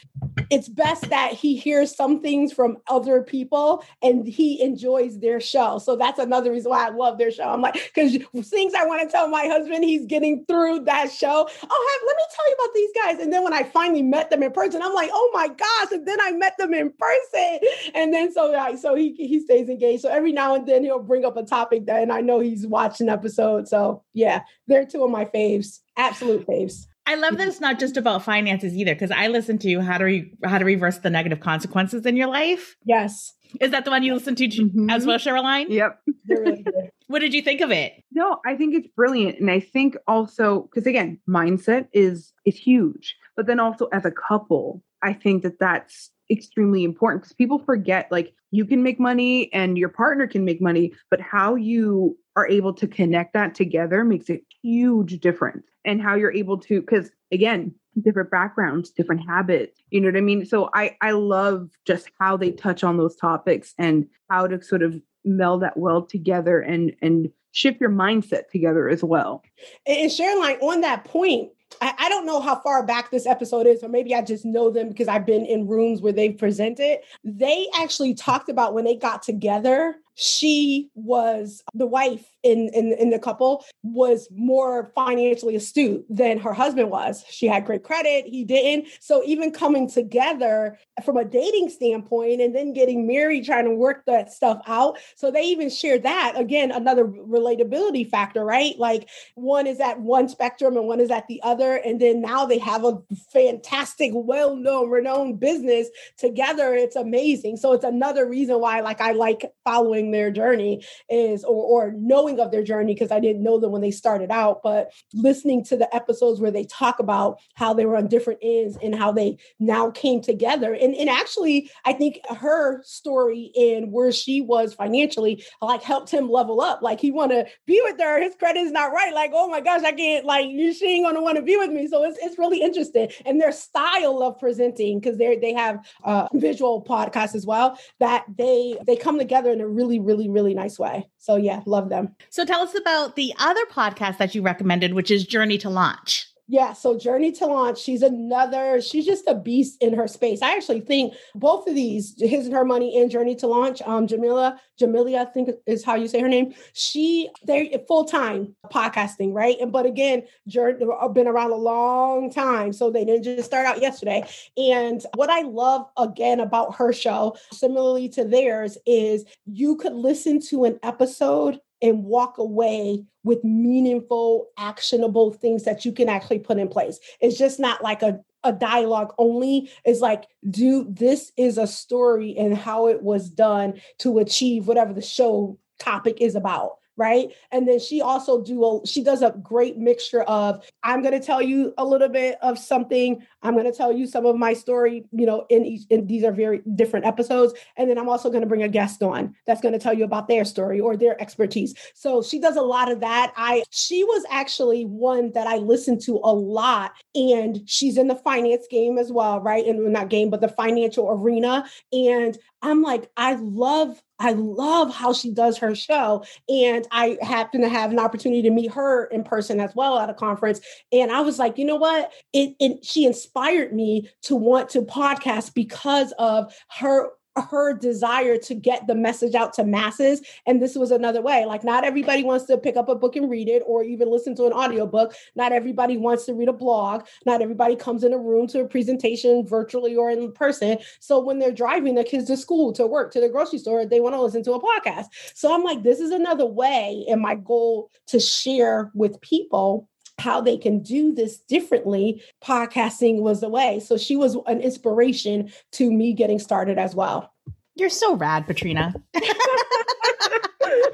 it's 0.49 0.67
best 0.67 1.09
that 1.09 1.33
he 1.33 1.55
hears 1.55 1.95
some 1.95 2.21
things 2.21 2.51
from 2.51 2.77
other 2.87 3.21
people 3.21 3.83
and 4.01 4.27
he 4.27 4.61
enjoys 4.61 5.19
their 5.19 5.39
show. 5.39 5.77
So 5.77 5.95
that's 5.95 6.19
another 6.19 6.51
reason 6.51 6.71
why 6.71 6.87
I 6.87 6.89
love 6.89 7.17
their 7.17 7.31
show. 7.31 7.43
I'm 7.43 7.61
like, 7.61 7.73
because 7.73 8.17
things 8.47 8.73
I 8.73 8.85
want 8.85 9.01
to 9.01 9.11
tell 9.11 9.27
my 9.27 9.45
husband, 9.45 9.83
he's 9.83 10.05
getting 10.05 10.45
through 10.45 10.81
that 10.85 11.11
show. 11.11 11.27
Oh, 11.29 11.99
have, 11.99 12.07
let 12.07 12.15
me 12.15 12.23
tell 12.35 12.49
you 12.49 12.55
about 12.55 12.73
these 12.73 12.91
guys 12.95 13.18
and 13.19 13.31
then 13.31 13.43
when 13.43 13.53
I 13.53 13.63
finally 13.63 14.01
met 14.01 14.29
them 14.29 14.43
in 14.43 14.51
person, 14.51 14.81
I'm 14.81 14.93
like, 14.93 15.09
oh 15.11 15.31
my 15.33 15.47
gosh. 15.47 15.91
And 15.91 16.07
then 16.07 16.19
I 16.21 16.31
met 16.31 16.57
them 16.57 16.73
in 16.73 16.91
person. 16.91 17.59
And 17.93 18.13
then 18.13 18.31
so 18.33 18.55
I, 18.55 18.75
so 18.75 18.95
he 18.95 19.13
he 19.13 19.39
stays 19.39 19.69
engaged. 19.69 20.01
So 20.01 20.09
every 20.09 20.31
now 20.31 20.55
and 20.55 20.67
then 20.67 20.83
he'll 20.83 20.99
bring 20.99 21.25
up 21.25 21.37
a 21.37 21.43
topic 21.43 21.85
that 21.85 22.01
and 22.01 22.11
I 22.11 22.21
know 22.21 22.39
he's 22.39 22.65
watching 22.65 23.09
episodes. 23.09 23.69
So 23.69 24.03
yeah, 24.13 24.43
they're 24.67 24.85
two 24.85 25.03
of 25.03 25.11
my 25.11 25.25
faves. 25.25 25.79
Absolute 25.97 26.45
faves. 26.47 26.85
I 27.09 27.15
love 27.15 27.39
that 27.39 27.47
it's 27.47 27.59
not 27.59 27.79
just 27.79 27.97
about 27.97 28.23
finances 28.23 28.75
either, 28.75 28.93
because 28.93 29.09
I 29.09 29.29
listen 29.29 29.57
to 29.59 29.79
how 29.79 29.97
to 29.97 30.03
re- 30.05 30.31
how 30.43 30.59
to 30.59 30.65
reverse 30.65 30.99
the 30.99 31.09
negative 31.09 31.39
consequences 31.39 32.05
in 32.05 32.15
your 32.15 32.27
life. 32.27 32.77
Yes. 32.85 33.33
Is 33.59 33.71
that 33.71 33.83
the 33.83 33.89
one 33.89 34.03
you 34.03 34.13
listen 34.13 34.35
to 34.35 34.47
mm-hmm. 34.47 34.91
as 34.91 35.07
well, 35.07 35.17
Cheryline? 35.17 35.69
Yep. 35.69 35.99
what 37.07 37.17
did 37.17 37.33
you 37.33 37.41
think 37.41 37.61
of 37.61 37.71
it? 37.71 37.93
No, 38.11 38.37
I 38.45 38.55
think 38.55 38.75
it's 38.75 38.87
brilliant. 38.95 39.39
And 39.39 39.49
I 39.49 39.59
think 39.59 39.97
also, 40.07 40.69
because 40.69 40.85
again, 40.85 41.19
mindset 41.27 41.87
is 41.93 42.31
is 42.45 42.55
huge. 42.55 43.15
But 43.35 43.47
then 43.47 43.59
also 43.59 43.87
as 43.91 44.05
a 44.05 44.11
couple, 44.11 44.83
I 45.01 45.13
think 45.13 45.41
that 45.41 45.57
that's 45.59 46.11
extremely 46.29 46.83
important 46.83 47.23
because 47.23 47.33
people 47.33 47.57
forget 47.57 48.07
like 48.11 48.35
you 48.51 48.65
can 48.65 48.83
make 48.83 48.99
money 48.99 49.51
and 49.51 49.79
your 49.79 49.89
partner 49.89 50.27
can 50.27 50.45
make 50.45 50.61
money, 50.61 50.93
but 51.09 51.19
how 51.19 51.55
you 51.55 52.15
are 52.35 52.47
able 52.47 52.73
to 52.73 52.87
connect 52.87 53.33
that 53.33 53.55
together 53.55 54.03
makes 54.03 54.29
a 54.29 54.39
huge 54.61 55.19
difference. 55.19 55.65
And 55.89 56.01
how 56.01 56.15
you're 56.15 56.31
able 56.31 56.59
to, 56.59 56.81
because 56.81 57.09
again, 57.31 57.73
different 57.99 58.29
backgrounds, 58.29 58.91
different 58.91 59.27
habits, 59.27 59.81
you 59.89 59.99
know 59.99 60.07
what 60.07 60.17
I 60.17 60.21
mean? 60.21 60.45
So 60.45 60.69
I 60.73 60.95
I 61.01 61.11
love 61.11 61.69
just 61.85 62.11
how 62.19 62.37
they 62.37 62.51
touch 62.51 62.83
on 62.83 62.97
those 62.97 63.15
topics 63.15 63.73
and 63.77 64.07
how 64.29 64.47
to 64.47 64.61
sort 64.61 64.83
of 64.83 65.01
meld 65.25 65.63
that 65.63 65.77
well 65.77 66.03
together 66.03 66.59
and 66.59 66.95
and 67.01 67.29
shift 67.51 67.81
your 67.81 67.89
mindset 67.89 68.49
together 68.51 68.87
as 68.87 69.03
well. 69.03 69.43
And 69.87 70.11
Sharon, 70.11 70.39
like 70.39 70.61
on 70.61 70.81
that 70.81 71.05
point, 71.05 71.49
I, 71.81 71.93
I, 71.97 72.09
don't 72.09 72.25
know 72.25 72.39
how 72.39 72.59
far 72.59 72.85
back 72.85 73.09
this 73.09 73.25
episode 73.25 73.65
is, 73.65 73.83
or 73.83 73.89
maybe 73.89 74.13
I 74.13 74.21
just 74.21 74.45
know 74.45 74.69
them 74.69 74.89
because 74.89 75.07
I've 75.07 75.25
been 75.25 75.45
in 75.45 75.67
rooms 75.67 76.01
where 76.01 76.13
they've 76.13 76.37
presented. 76.37 76.99
They 77.23 77.67
actually 77.75 78.13
talked 78.13 78.49
about 78.49 78.73
when 78.73 78.85
they 78.85 78.95
got 78.95 79.23
together 79.23 79.95
she 80.19 80.89
was 80.95 81.63
the 81.73 81.87
wife 81.87 82.25
in, 82.43 82.69
in 82.73 82.93
in 82.93 83.09
the 83.09 83.19
couple 83.19 83.65
was 83.83 84.27
more 84.31 84.91
financially 84.95 85.55
astute 85.55 86.05
than 86.09 86.37
her 86.37 86.53
husband 86.53 86.89
was. 86.89 87.23
She 87.29 87.47
had 87.47 87.65
great 87.65 87.83
credit, 87.83 88.25
he 88.25 88.43
didn't. 88.43 88.87
So 88.99 89.23
even 89.25 89.51
coming 89.51 89.89
together 89.89 90.77
from 91.05 91.17
a 91.17 91.25
dating 91.25 91.69
standpoint 91.69 92.41
and 92.41 92.55
then 92.55 92.73
getting 92.73 93.07
married, 93.07 93.45
trying 93.45 93.65
to 93.65 93.73
work 93.73 94.05
that 94.05 94.31
stuff 94.31 94.61
out. 94.67 94.97
So 95.15 95.31
they 95.31 95.43
even 95.43 95.69
shared 95.69 96.03
that 96.03 96.33
again, 96.35 96.71
another 96.71 97.05
relatability 97.05 98.09
factor, 98.09 98.43
right? 98.43 98.77
Like 98.77 99.09
one 99.35 99.67
is 99.67 99.79
at 99.79 99.99
one 99.99 100.27
spectrum 100.27 100.75
and 100.75 100.87
one 100.87 100.99
is 100.99 101.11
at 101.11 101.27
the 101.27 101.41
other, 101.43 101.75
and 101.75 101.99
then 101.99 102.21
now 102.21 102.45
they 102.45 102.57
have 102.57 102.83
a 102.83 103.01
fantastic, 103.31 104.11
well-known, 104.13 104.89
renowned 104.89 105.39
business 105.39 105.87
together. 106.17 106.73
It's 106.73 106.95
amazing. 106.95 107.57
So 107.57 107.73
it's 107.73 107.85
another 107.85 108.27
reason 108.27 108.59
why, 108.59 108.81
like, 108.81 109.01
I 109.01 109.11
like 109.11 109.45
following 109.63 110.08
their 110.11 110.31
journey 110.31 110.83
is 111.09 111.43
or, 111.43 111.87
or 111.87 111.93
knowing 111.97 112.39
of 112.39 112.51
their 112.51 112.63
journey 112.63 112.93
because 112.93 113.11
I 113.11 113.19
didn't 113.19 113.43
know 113.43 113.59
them 113.59 113.71
when 113.71 113.81
they 113.81 113.91
started 113.91 114.31
out, 114.31 114.61
but 114.63 114.91
listening 115.13 115.63
to 115.65 115.77
the 115.77 115.93
episodes 115.95 116.39
where 116.39 116.51
they 116.51 116.65
talk 116.65 116.99
about 116.99 117.39
how 117.55 117.73
they 117.73 117.85
were 117.85 117.97
on 117.97 118.07
different 118.07 118.39
ends 118.41 118.77
and 118.81 118.95
how 118.95 119.11
they 119.11 119.37
now 119.59 119.91
came 119.91 120.21
together. 120.21 120.73
And, 120.73 120.95
and 120.95 121.09
actually, 121.09 121.71
I 121.85 121.93
think 121.93 122.19
her 122.29 122.81
story 122.83 123.51
and 123.55 123.91
where 123.91 124.11
she 124.11 124.41
was 124.41 124.73
financially 124.73 125.43
like 125.61 125.83
helped 125.83 126.11
him 126.11 126.29
level 126.29 126.61
up. 126.61 126.81
Like 126.81 126.99
he 126.99 127.11
want 127.11 127.31
to 127.31 127.45
be 127.65 127.81
with 127.83 127.99
her, 127.99 128.21
his 128.21 128.35
credit 128.35 128.59
is 128.59 128.71
not 128.71 128.91
right. 128.91 129.13
Like, 129.13 129.31
oh 129.33 129.49
my 129.49 129.61
gosh, 129.61 129.83
I 129.83 129.91
can't 129.91 130.25
like 130.25 130.45
she 130.45 130.85
ain't 130.85 131.05
gonna 131.05 131.21
want 131.21 131.37
to 131.37 131.41
be 131.41 131.57
with 131.57 131.71
me. 131.71 131.87
So 131.87 132.03
it's 132.03 132.17
it's 132.21 132.37
really 132.37 132.61
interesting. 132.61 133.09
And 133.25 133.39
their 133.39 133.51
style 133.51 134.21
of 134.23 134.39
presenting, 134.39 134.99
because 134.99 135.17
they 135.17 135.37
they 135.37 135.53
have 135.53 135.85
a 136.03 136.27
visual 136.33 136.83
podcast 136.83 137.35
as 137.35 137.45
well, 137.45 137.77
that 137.99 138.25
they 138.37 138.77
they 138.85 138.95
come 138.95 139.17
together 139.17 139.51
in 139.51 139.61
a 139.61 139.67
really 139.67 139.98
really, 140.05 140.29
really, 140.29 140.53
nice 140.53 140.79
way. 140.79 141.07
So 141.17 141.35
yeah, 141.35 141.61
love 141.65 141.89
them. 141.89 142.15
So 142.29 142.45
tell 142.45 142.61
us 142.61 142.75
about 142.75 143.15
the 143.15 143.33
other 143.39 143.65
podcast 143.71 144.17
that 144.17 144.35
you 144.35 144.41
recommended, 144.41 144.93
which 144.93 145.11
is 145.11 145.25
Journey 145.25 145.57
to 145.59 145.69
Launch. 145.69 146.28
Yeah, 146.51 146.73
so 146.73 146.97
Journey 146.97 147.31
to 147.33 147.45
Launch, 147.45 147.77
she's 147.77 148.01
another, 148.01 148.81
she's 148.81 149.05
just 149.05 149.27
a 149.27 149.35
beast 149.35 149.77
in 149.83 149.93
her 149.93 150.07
space. 150.07 150.41
I 150.41 150.55
actually 150.55 150.81
think 150.81 151.13
both 151.35 151.67
of 151.67 151.75
these, 151.75 152.15
His 152.19 152.47
and 152.47 152.55
Her 152.55 152.65
Money 152.65 152.99
and 152.99 153.11
Journey 153.11 153.35
to 153.35 153.45
Launch, 153.45 153.83
um, 153.83 154.07
Jamila, 154.07 154.59
Jamilia, 154.81 155.19
I 155.19 155.25
think 155.25 155.51
is 155.67 155.85
how 155.85 155.93
you 155.93 156.07
say 156.07 156.19
her 156.19 156.27
name. 156.27 156.55
She, 156.73 157.29
they're 157.43 157.67
full-time 157.87 158.55
podcasting, 158.73 159.31
right? 159.31 159.57
And 159.61 159.71
but 159.71 159.85
again, 159.85 160.23
journey, 160.47 160.83
been 161.13 161.27
around 161.27 161.51
a 161.51 161.55
long 161.55 162.31
time. 162.31 162.73
So 162.73 162.89
they 162.89 163.05
didn't 163.05 163.25
just 163.25 163.45
start 163.45 163.67
out 163.67 163.79
yesterday. 163.79 164.23
And 164.57 165.05
what 165.13 165.29
I 165.29 165.41
love 165.41 165.85
again 165.97 166.39
about 166.39 166.75
her 166.77 166.91
show, 166.91 167.37
similarly 167.53 168.09
to 168.09 168.25
theirs, 168.25 168.75
is 168.87 169.23
you 169.45 169.75
could 169.75 169.93
listen 169.93 170.41
to 170.47 170.63
an 170.63 170.79
episode 170.81 171.59
and 171.81 172.03
walk 172.03 172.37
away 172.37 173.03
with 173.23 173.43
meaningful, 173.43 174.47
actionable 174.57 175.31
things 175.31 175.63
that 175.63 175.85
you 175.85 175.91
can 175.91 176.09
actually 176.09 176.39
put 176.39 176.57
in 176.57 176.67
place. 176.67 176.99
It's 177.21 177.37
just 177.37 177.59
not 177.59 177.83
like 177.83 178.01
a, 178.01 178.19
a 178.43 178.53
dialogue 178.53 179.13
only. 179.17 179.69
It's 179.85 180.01
like, 180.01 180.25
do 180.49 180.85
this 180.89 181.31
is 181.37 181.57
a 181.57 181.67
story 181.67 182.35
and 182.37 182.57
how 182.57 182.87
it 182.87 183.01
was 183.01 183.29
done 183.29 183.81
to 183.99 184.19
achieve 184.19 184.67
whatever 184.67 184.93
the 184.93 185.01
show 185.01 185.57
topic 185.79 186.21
is 186.21 186.35
about 186.35 186.77
right? 186.99 187.31
And 187.51 187.67
then 187.67 187.79
she 187.79 188.01
also 188.01 188.43
do 188.43 188.63
a 188.63 188.85
she 188.85 189.01
does 189.01 189.21
a 189.21 189.31
great 189.41 189.77
mixture 189.77 190.21
of 190.23 190.63
i'm 190.83 191.01
going 191.01 191.19
to 191.19 191.25
tell 191.25 191.41
you 191.41 191.73
a 191.77 191.85
little 191.85 192.09
bit 192.09 192.37
of 192.41 192.59
something. 192.59 193.25
I'm 193.41 193.53
going 193.53 193.71
to 193.71 193.75
tell 193.75 193.91
you 193.91 194.05
some 194.05 194.25
of 194.25 194.35
my 194.35 194.53
story 194.53 195.05
you 195.11 195.25
know 195.25 195.45
in 195.49 195.65
each 195.65 195.83
in 195.89 196.05
these 196.05 196.23
are 196.23 196.31
very 196.31 196.61
different 196.75 197.05
episodes. 197.05 197.53
And 197.77 197.89
then 197.89 197.97
i'm 197.97 198.09
also 198.09 198.29
going 198.29 198.41
to 198.41 198.47
bring 198.47 198.63
a 198.63 198.67
guest 198.67 199.01
on 199.01 199.33
that's 199.47 199.61
going 199.61 199.73
to 199.73 199.79
tell 199.79 199.93
you 199.93 200.03
about 200.03 200.27
their 200.27 200.45
story 200.45 200.79
or 200.79 200.97
their 200.97 201.19
expertise. 201.21 201.73
So 201.95 202.21
she 202.21 202.37
does 202.39 202.57
a 202.57 202.61
lot 202.61 202.91
of 202.91 202.99
that. 202.99 203.33
I 203.37 203.63
she 203.71 204.03
was 204.03 204.23
actually 204.29 204.83
one 204.83 205.31
that 205.31 205.47
i 205.47 205.55
listened 205.57 206.01
to 206.01 206.19
a 206.23 206.33
lot 206.33 206.91
and 207.15 207.61
she's 207.65 207.97
in 207.97 208.07
the 208.07 208.15
finance 208.15 208.67
game 208.69 208.97
as 208.97 209.11
well 209.11 209.39
right? 209.39 209.65
And 209.65 209.93
not 209.93 210.09
game 210.09 210.29
but 210.29 210.41
the 210.41 210.49
financial 210.49 211.09
arena. 211.09 211.65
And 211.93 212.37
i'm 212.61 212.81
like 212.81 213.09
i 213.17 213.35
love 213.35 214.01
I 214.19 214.33
love 214.33 214.93
how 214.93 215.13
she 215.13 215.31
does 215.31 215.57
her 215.59 215.73
show. 215.73 216.23
And 216.49 216.85
I 216.91 217.17
happen 217.21 217.61
to 217.61 217.69
have 217.69 217.91
an 217.91 217.99
opportunity 217.99 218.41
to 218.43 218.49
meet 218.49 218.71
her 218.71 219.05
in 219.05 219.23
person 219.23 219.59
as 219.59 219.73
well 219.75 219.97
at 219.97 220.09
a 220.09 220.13
conference. 220.13 220.59
And 220.91 221.11
I 221.11 221.21
was 221.21 221.39
like, 221.39 221.57
you 221.57 221.65
know 221.65 221.77
what? 221.77 222.11
It, 222.33 222.55
it 222.59 222.83
she 222.83 223.05
inspired 223.05 223.73
me 223.73 224.09
to 224.23 224.35
want 224.35 224.69
to 224.71 224.81
podcast 224.81 225.53
because 225.53 226.13
of 226.19 226.53
her 226.79 227.09
her 227.37 227.73
desire 227.73 228.37
to 228.37 228.55
get 228.55 228.87
the 228.87 228.95
message 228.95 229.35
out 229.35 229.53
to 229.53 229.63
masses 229.63 230.21
and 230.45 230.61
this 230.61 230.75
was 230.75 230.91
another 230.91 231.21
way. 231.21 231.45
Like 231.45 231.63
not 231.63 231.83
everybody 231.83 232.23
wants 232.23 232.45
to 232.45 232.57
pick 232.57 232.75
up 232.75 232.89
a 232.89 232.95
book 232.95 233.15
and 233.15 233.29
read 233.29 233.47
it 233.47 233.63
or 233.65 233.83
even 233.83 234.09
listen 234.09 234.35
to 234.35 234.45
an 234.45 234.53
audiobook. 234.53 235.13
Not 235.35 235.51
everybody 235.51 235.97
wants 235.97 236.25
to 236.25 236.33
read 236.33 236.49
a 236.49 236.53
blog. 236.53 237.05
Not 237.25 237.41
everybody 237.41 237.75
comes 237.75 238.03
in 238.03 238.13
a 238.13 238.17
room 238.17 238.47
to 238.47 238.61
a 238.61 238.67
presentation 238.67 239.45
virtually 239.45 239.95
or 239.95 240.09
in 240.09 240.31
person. 240.31 240.79
So 240.99 241.19
when 241.19 241.39
they're 241.39 241.51
driving 241.51 241.95
their 241.95 242.03
kids 242.03 242.27
to 242.27 242.37
school 242.37 242.73
to 242.73 242.87
work 242.87 243.11
to 243.13 243.21
the 243.21 243.29
grocery 243.29 243.59
store 243.59 243.85
they 243.85 243.99
want 243.99 244.15
to 244.15 244.21
listen 244.21 244.43
to 244.43 244.53
a 244.53 244.61
podcast. 244.61 245.05
So 245.33 245.53
i'm 245.53 245.63
like 245.63 245.83
this 245.83 245.99
is 245.99 246.11
another 246.11 246.45
way 246.45 247.05
and 247.09 247.21
my 247.21 247.35
goal 247.35 247.91
to 248.07 248.19
share 248.19 248.91
with 248.93 249.19
people 249.21 249.87
how 250.19 250.41
they 250.41 250.57
can 250.57 250.81
do 250.81 251.13
this 251.13 251.37
differently, 251.39 252.21
podcasting 252.43 253.21
was 253.21 253.41
the 253.41 253.49
way. 253.49 253.79
So 253.79 253.97
she 253.97 254.15
was 254.15 254.37
an 254.47 254.61
inspiration 254.61 255.51
to 255.73 255.91
me 255.91 256.13
getting 256.13 256.39
started 256.39 256.77
as 256.77 256.95
well. 256.95 257.33
You're 257.75 257.89
so 257.89 258.15
rad, 258.15 258.45
Patrina. 258.45 258.93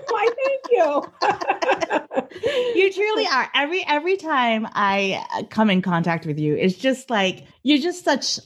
Why, 0.08 0.30
thank 0.44 0.62
you. 0.72 1.04
you 2.76 2.94
truly 2.94 3.28
are. 3.28 3.50
Every 3.56 3.84
every 3.88 4.18
time 4.18 4.68
I 4.74 5.26
uh, 5.34 5.44
come 5.50 5.70
in 5.70 5.82
contact 5.82 6.26
with 6.26 6.40
you, 6.40 6.56
it's 6.56 6.76
just 6.76 7.10
like 7.10 7.46
you're 7.64 7.80
just 7.80 8.04
such 8.04 8.40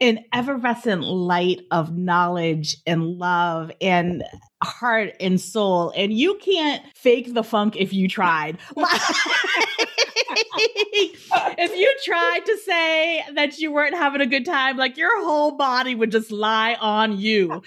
an 0.00 0.24
effervescent 0.32 1.02
light 1.02 1.62
of 1.70 1.96
knowledge 1.96 2.76
and 2.86 3.04
love 3.18 3.72
and 3.80 4.22
heart 4.62 5.14
and 5.20 5.40
soul. 5.40 5.92
And 5.96 6.12
you 6.12 6.36
can't 6.36 6.82
fake 6.94 7.34
the 7.34 7.42
funk 7.42 7.76
if 7.76 7.92
you 7.92 8.08
tried. 8.08 8.58
if 10.58 11.76
you 11.76 11.94
tried 12.04 12.40
to 12.46 12.56
say 12.58 13.24
that 13.34 13.58
you 13.58 13.72
weren't 13.72 13.94
having 13.94 14.20
a 14.20 14.26
good 14.26 14.44
time, 14.44 14.76
like 14.76 14.96
your 14.96 15.24
whole 15.24 15.56
body 15.56 15.94
would 15.94 16.10
just 16.10 16.30
lie 16.30 16.74
on 16.80 17.18
you. 17.18 17.50
and 17.52 17.62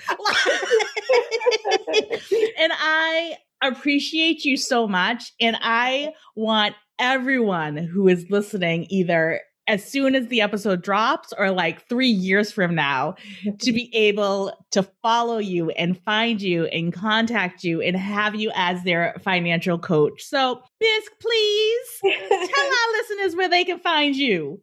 I 2.73 3.37
appreciate 3.61 4.45
you 4.45 4.57
so 4.57 4.87
much. 4.87 5.31
And 5.39 5.57
I 5.61 6.13
want 6.35 6.75
everyone 6.99 7.77
who 7.77 8.07
is 8.07 8.25
listening 8.29 8.87
either 8.89 9.41
as 9.71 9.85
soon 9.85 10.15
as 10.15 10.27
the 10.27 10.41
episode 10.41 10.81
drops 10.81 11.33
or 11.37 11.49
like 11.49 11.87
three 11.87 12.09
years 12.09 12.51
from 12.51 12.75
now 12.75 13.15
to 13.59 13.71
be 13.71 13.89
able 13.95 14.51
to 14.71 14.83
follow 15.01 15.37
you 15.37 15.69
and 15.71 15.97
find 16.03 16.41
you 16.41 16.65
and 16.65 16.91
contact 16.91 17.63
you 17.63 17.81
and 17.81 17.95
have 17.95 18.35
you 18.35 18.51
as 18.53 18.83
their 18.83 19.15
financial 19.23 19.79
coach. 19.79 20.23
So, 20.23 20.61
Bisque, 20.79 21.19
please 21.19 21.87
tell 22.01 22.11
our 22.11 22.91
listeners 22.93 23.35
where 23.35 23.47
they 23.47 23.63
can 23.63 23.79
find 23.79 24.13
you. 24.13 24.59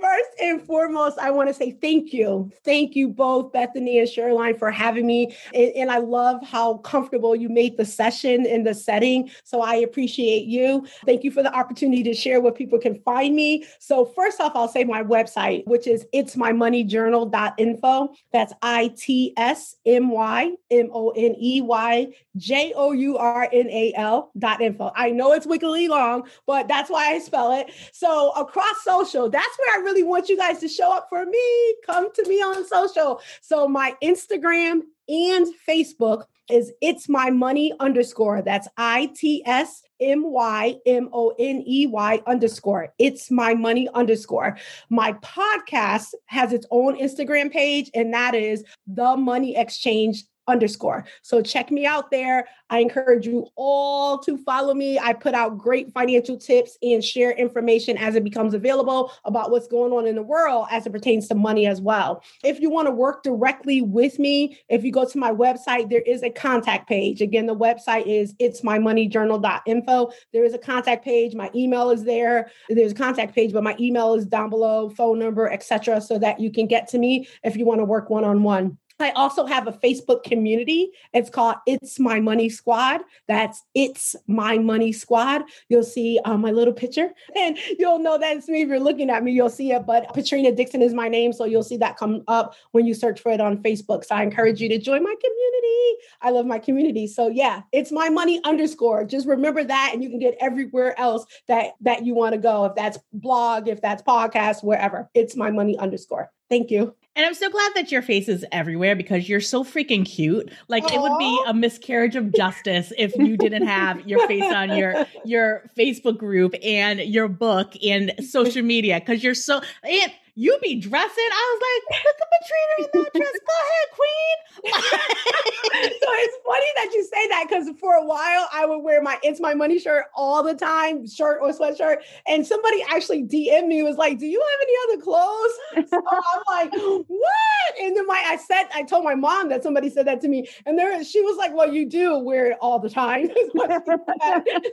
First 0.00 0.30
and 0.40 0.62
foremost, 0.62 1.18
I 1.18 1.30
want 1.30 1.48
to 1.48 1.54
say 1.54 1.72
thank 1.72 2.12
you. 2.12 2.50
Thank 2.64 2.96
you 2.96 3.08
both, 3.08 3.52
Bethany 3.52 4.00
and 4.00 4.08
Sherline, 4.08 4.58
for 4.58 4.70
having 4.70 5.06
me. 5.06 5.36
And, 5.54 5.70
and 5.76 5.90
I 5.92 5.98
love 5.98 6.42
how 6.42 6.78
comfortable 6.78 7.36
you 7.36 7.48
made 7.48 7.76
the 7.76 7.84
session 7.84 8.46
in 8.46 8.64
the 8.64 8.74
setting. 8.74 9.30
So 9.44 9.60
I 9.60 9.76
appreciate 9.76 10.46
you. 10.46 10.86
Thank 11.04 11.22
you 11.22 11.30
for 11.30 11.42
the 11.42 11.54
opportunity 11.54 12.02
to 12.04 12.14
share 12.14 12.40
where 12.40 12.52
people 12.52 12.78
can 12.80 13.00
find 13.02 13.36
me. 13.36 13.64
So, 13.78 14.06
first 14.06 14.39
off, 14.40 14.52
I'll 14.54 14.68
say 14.68 14.84
my 14.84 15.02
website, 15.02 15.66
which 15.66 15.86
is 15.86 16.06
itsmymoneyjournal.info. 16.14 18.08
That's 18.32 18.52
I 18.62 18.94
T 18.96 19.34
S 19.36 19.76
M 19.86 20.10
Y 20.10 20.52
M 20.70 20.90
O 20.92 21.10
N 21.10 21.34
E 21.38 21.60
Y 21.60 22.08
J 22.36 22.72
O 22.74 22.92
U 22.92 23.16
R 23.18 23.48
N 23.52 23.68
A 23.68 23.92
L 23.96 24.32
dot 24.38 24.60
info. 24.60 24.90
I 24.94 25.10
know 25.10 25.32
it's 25.32 25.46
wickily 25.46 25.88
long, 25.88 26.28
but 26.46 26.68
that's 26.68 26.90
why 26.90 27.12
I 27.12 27.18
spell 27.18 27.52
it. 27.52 27.70
So 27.92 28.30
across 28.32 28.82
social, 28.82 29.28
that's 29.28 29.58
where 29.58 29.78
I 29.78 29.82
really 29.82 30.02
want 30.02 30.28
you 30.28 30.36
guys 30.36 30.58
to 30.60 30.68
show 30.68 30.92
up 30.92 31.06
for 31.08 31.24
me. 31.24 31.74
Come 31.86 32.12
to 32.12 32.28
me 32.28 32.36
on 32.36 32.66
social. 32.66 33.20
So 33.40 33.68
my 33.68 33.94
Instagram 34.02 34.80
and 35.08 35.46
Facebook 35.68 36.24
is 36.50 36.72
it's 36.80 37.08
my 37.08 37.30
money 37.30 37.72
underscore. 37.80 38.42
That's 38.42 38.68
I 38.76 39.10
T 39.14 39.42
S 39.46 39.82
M 40.00 40.30
Y 40.30 40.76
M 40.86 41.08
O 41.12 41.34
N 41.38 41.62
E 41.66 41.86
Y 41.86 42.22
underscore. 42.26 42.92
It's 42.98 43.30
my 43.30 43.54
money 43.54 43.88
underscore. 43.94 44.56
My 44.88 45.12
podcast 45.14 46.14
has 46.26 46.52
its 46.52 46.66
own 46.70 46.98
Instagram 46.98 47.52
page, 47.52 47.90
and 47.94 48.12
that 48.14 48.34
is 48.34 48.64
the 48.86 49.16
money 49.16 49.56
exchange 49.56 50.24
underscore. 50.48 51.04
So 51.22 51.42
check 51.42 51.70
me 51.70 51.86
out 51.86 52.10
there. 52.10 52.48
I 52.70 52.78
encourage 52.78 53.26
you 53.26 53.46
all 53.56 54.18
to 54.18 54.36
follow 54.38 54.74
me. 54.74 54.98
I 54.98 55.12
put 55.12 55.34
out 55.34 55.58
great 55.58 55.92
financial 55.92 56.36
tips 56.36 56.76
and 56.82 57.04
share 57.04 57.32
information 57.32 57.96
as 57.96 58.14
it 58.14 58.24
becomes 58.24 58.54
available 58.54 59.12
about 59.24 59.50
what's 59.50 59.66
going 59.66 59.92
on 59.92 60.06
in 60.06 60.14
the 60.14 60.22
world 60.22 60.66
as 60.70 60.86
it 60.86 60.92
pertains 60.92 61.28
to 61.28 61.34
money 61.34 61.66
as 61.66 61.80
well. 61.80 62.22
If 62.44 62.60
you 62.60 62.70
want 62.70 62.86
to 62.88 62.92
work 62.92 63.22
directly 63.22 63.82
with 63.82 64.18
me, 64.18 64.58
if 64.68 64.84
you 64.84 64.92
go 64.92 65.04
to 65.04 65.18
my 65.18 65.32
website, 65.32 65.90
there 65.90 66.02
is 66.02 66.22
a 66.22 66.30
contact 66.30 66.88
page. 66.88 67.20
Again, 67.20 67.46
the 67.46 67.56
website 67.56 68.06
is 68.06 68.34
it's 68.38 68.62
mymoneyjournal.info. 68.62 70.12
There 70.32 70.44
is 70.44 70.54
a 70.54 70.58
contact 70.58 71.04
page. 71.04 71.34
My 71.34 71.50
email 71.54 71.90
is 71.90 72.04
there. 72.04 72.50
There's 72.68 72.92
a 72.92 72.96
contact 72.96 73.34
page, 73.34 73.52
but 73.52 73.64
my 73.64 73.76
email 73.80 74.14
is 74.14 74.26
down 74.26 74.50
below, 74.50 74.90
phone 74.90 75.18
number, 75.18 75.50
etc., 75.50 76.00
so 76.00 76.18
that 76.18 76.40
you 76.40 76.50
can 76.50 76.66
get 76.66 76.88
to 76.88 76.98
me 76.98 77.28
if 77.42 77.56
you 77.56 77.64
want 77.64 77.80
to 77.80 77.84
work 77.84 78.10
one 78.10 78.24
on 78.24 78.42
one. 78.42 78.78
I 79.00 79.10
also 79.10 79.46
have 79.46 79.66
a 79.66 79.72
Facebook 79.72 80.22
community. 80.22 80.90
It's 81.12 81.30
called 81.30 81.56
It's 81.66 81.98
My 81.98 82.20
Money 82.20 82.48
Squad. 82.48 83.00
That's 83.28 83.62
It's 83.74 84.16
My 84.26 84.58
Money 84.58 84.92
Squad. 84.92 85.42
You'll 85.68 85.84
see 85.84 86.20
uh, 86.24 86.36
my 86.36 86.50
little 86.50 86.74
picture 86.74 87.10
and 87.36 87.58
you'll 87.78 87.98
know 87.98 88.18
that 88.18 88.36
it's 88.36 88.48
me. 88.48 88.62
If 88.62 88.68
you're 88.68 88.80
looking 88.80 89.10
at 89.10 89.22
me, 89.22 89.32
you'll 89.32 89.50
see 89.50 89.72
it. 89.72 89.86
But 89.86 90.12
Patrina 90.14 90.52
Dixon 90.52 90.82
is 90.82 90.94
my 90.94 91.08
name. 91.08 91.32
So 91.32 91.44
you'll 91.44 91.62
see 91.62 91.76
that 91.78 91.96
come 91.96 92.22
up 92.28 92.54
when 92.72 92.86
you 92.86 92.94
search 92.94 93.20
for 93.20 93.32
it 93.32 93.40
on 93.40 93.62
Facebook. 93.62 94.04
So 94.04 94.14
I 94.14 94.22
encourage 94.22 94.60
you 94.60 94.68
to 94.68 94.78
join 94.78 95.02
my 95.02 95.14
community. 95.14 96.04
I 96.22 96.30
love 96.30 96.46
my 96.46 96.58
community. 96.58 97.06
So 97.06 97.28
yeah, 97.28 97.62
it's 97.72 97.92
my 97.92 98.08
money 98.08 98.40
underscore. 98.44 99.04
Just 99.04 99.26
remember 99.26 99.64
that 99.64 99.90
and 99.92 100.02
you 100.02 100.10
can 100.10 100.18
get 100.18 100.36
everywhere 100.40 100.98
else 100.98 101.24
that, 101.48 101.72
that 101.80 102.04
you 102.04 102.14
want 102.14 102.34
to 102.34 102.40
go. 102.40 102.64
If 102.66 102.74
that's 102.74 102.98
blog, 103.12 103.68
if 103.68 103.80
that's 103.80 104.02
podcast, 104.02 104.62
wherever, 104.62 105.10
it's 105.14 105.36
my 105.36 105.50
money 105.50 105.78
underscore. 105.78 106.30
Thank 106.48 106.70
you. 106.70 106.94
And 107.20 107.26
I'm 107.26 107.34
so 107.34 107.50
glad 107.50 107.72
that 107.74 107.92
your 107.92 108.00
face 108.00 108.30
is 108.30 108.46
everywhere 108.50 108.96
because 108.96 109.28
you're 109.28 109.42
so 109.42 109.62
freaking 109.62 110.06
cute. 110.06 110.50
Like 110.68 110.84
Aww. 110.84 110.94
it 110.94 111.00
would 111.02 111.18
be 111.18 111.44
a 111.48 111.52
miscarriage 111.52 112.16
of 112.16 112.32
justice 112.32 112.94
if 112.96 113.14
you 113.14 113.36
didn't 113.36 113.66
have 113.66 114.08
your 114.08 114.26
face 114.26 114.50
on 114.50 114.74
your 114.74 115.04
your 115.26 115.70
Facebook 115.76 116.16
group 116.16 116.54
and 116.62 116.98
your 117.00 117.28
book 117.28 117.74
and 117.84 118.14
social 118.26 118.62
media 118.62 119.00
because 119.00 119.22
you're 119.22 119.34
so 119.34 119.60
and 119.82 120.12
you 120.40 120.58
be 120.62 120.76
dressing. 120.76 121.28
I 121.30 121.44
was 121.52 121.60
like, 121.68 122.02
look 122.04 122.16
at 122.18 122.28
Patrina 122.40 122.74
in 122.78 123.02
that 123.02 123.12
dress. 123.12 123.40
Go 123.46 123.56
ahead, 123.60 123.88
queen. 123.92 124.36
so 126.00 126.08
it's 126.12 126.36
funny 126.46 126.66
that 126.76 126.90
you 126.94 127.04
say 127.04 127.28
that 127.28 127.46
because 127.48 127.68
for 127.78 127.94
a 127.94 128.04
while 128.04 128.48
I 128.52 128.64
would 128.64 128.78
wear 128.78 129.02
my 129.02 129.18
It's 129.22 129.38
My 129.38 129.52
Money 129.52 129.78
shirt 129.78 130.06
all 130.14 130.42
the 130.42 130.54
time, 130.54 131.06
shirt 131.06 131.40
or 131.42 131.52
sweatshirt. 131.52 131.98
And 132.26 132.46
somebody 132.46 132.82
actually 132.88 133.24
DM 133.24 133.66
me 133.66 133.82
was 133.82 133.96
like, 133.96 134.18
Do 134.18 134.26
you 134.26 134.40
have 134.40 134.68
any 134.68 134.94
other 134.94 135.02
clothes? 135.02 135.90
So 135.90 135.96
I'm 135.96 136.42
like, 136.48 136.72
What? 136.72 137.80
And 137.80 137.96
then 137.96 138.06
my 138.06 138.22
I 138.26 138.36
said, 138.36 138.64
I 138.74 138.82
told 138.82 139.04
my 139.04 139.14
mom 139.14 139.48
that 139.50 139.62
somebody 139.62 139.90
said 139.90 140.06
that 140.06 140.20
to 140.22 140.28
me. 140.28 140.48
And 140.66 140.78
there 140.78 141.02
she 141.04 141.20
was 141.20 141.36
like, 141.36 141.54
Well, 141.54 141.72
you 141.72 141.86
do 141.86 142.18
wear 142.18 142.52
it 142.52 142.58
all 142.60 142.78
the 142.78 142.88
time. 142.88 143.28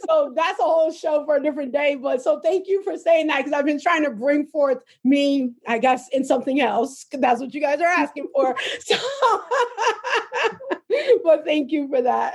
so 0.07 0.33
that's 0.35 0.59
a 0.59 0.63
whole 0.63 0.91
show 0.91 1.25
for 1.25 1.35
a 1.35 1.43
different 1.43 1.73
day. 1.73 1.95
But 1.95 2.21
so 2.21 2.39
thank 2.39 2.67
you 2.67 2.83
for 2.83 2.97
saying 2.97 3.27
that 3.27 3.39
because 3.39 3.53
I've 3.53 3.65
been 3.65 3.81
trying 3.81 4.03
to 4.03 4.11
bring 4.11 4.45
forth 4.45 4.83
me 5.03 5.51
I 5.67 5.79
guess, 5.79 6.07
in 6.11 6.23
something 6.23 6.59
else. 6.61 7.05
That's 7.11 7.39
what 7.39 7.53
you 7.53 7.61
guys 7.61 7.79
are 7.79 7.85
asking 7.85 8.27
for. 8.33 8.55
So, 8.79 8.95
but 11.23 11.43
thank 11.45 11.71
you 11.71 11.87
for 11.89 12.01
that. 12.01 12.33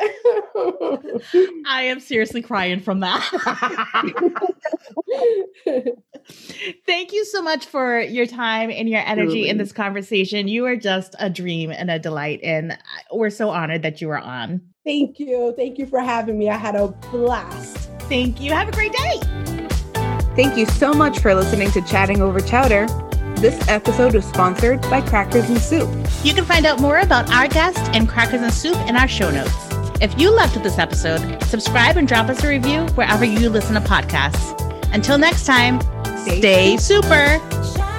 I 1.67 1.83
am 1.83 2.01
seriously 2.01 2.43
crying 2.43 2.81
from 2.81 3.01
that. 3.01 3.23
thank 6.87 7.13
you 7.13 7.25
so 7.25 7.43
much 7.43 7.67
for 7.67 8.01
your 8.01 8.27
time 8.27 8.71
and 8.71 8.89
your 8.89 9.01
energy 9.01 9.49
in 9.49 9.59
this 9.59 9.73
conversation. 9.73 10.49
You 10.49 10.67
are 10.67 10.77
just 10.77 11.15
a 11.19 11.31
dream 11.31 11.71
and 11.71 11.91
a 11.91 11.99
delight. 11.99 12.41
And 12.43 12.77
we're 13.13 13.31
so 13.31 13.51
honored 13.51 13.83
that 13.83 14.01
you 14.01 14.09
were 14.09 14.19
on. 14.19 14.61
Thank 14.85 15.19
you. 15.19 15.55
Thank 15.57 15.79
you 15.79 15.87
for 15.87 16.01
having 16.01 16.39
me. 16.39 16.51
I 16.51 16.57
had 16.57 16.75
a 16.75 16.89
blast. 16.89 17.91
Thank 18.03 18.41
you. 18.41 18.53
Have 18.53 18.69
a 18.69 18.73
great 18.73 18.93
day. 18.93 19.21
Thank 20.35 20.57
you 20.57 20.67
so 20.67 20.93
much 20.93 21.19
for 21.19 21.35
listening 21.35 21.71
to 21.73 21.83
Chatting 21.83 22.21
Over 22.21 22.41
Chowder. 22.41 22.87
This 23.43 23.67
episode 23.67 24.15
was 24.15 24.25
sponsored 24.25 24.81
by 24.83 25.01
Crackers 25.01 25.51
and 25.51 25.59
Soup. 25.59 25.91
You 26.23 26.33
can 26.33 26.45
find 26.45 26.65
out 26.65 26.79
more 26.79 27.01
about 27.01 27.29
our 27.29 27.49
guest 27.49 27.81
and 27.93 28.09
Crackers 28.09 28.41
and 28.41 28.53
Soup 28.53 28.77
in 28.89 28.95
our 28.95 29.09
show 29.09 29.33
notes. 29.33 29.51
If 30.01 30.17
you 30.17 30.33
loved 30.33 30.55
this 30.63 30.79
episode, 30.79 31.43
subscribe 31.43 31.97
and 31.97 32.07
drop 32.07 32.29
us 32.29 32.45
a 32.45 32.49
review 32.49 32.87
wherever 32.95 33.25
you 33.25 33.51
listen 33.51 33.75
to 33.75 33.81
podcasts. 33.81 34.57
Until 34.95 35.19
next 35.19 35.45
time, 35.45 35.81
stay, 36.19 36.39
stay 36.39 36.77
super. 36.77 37.92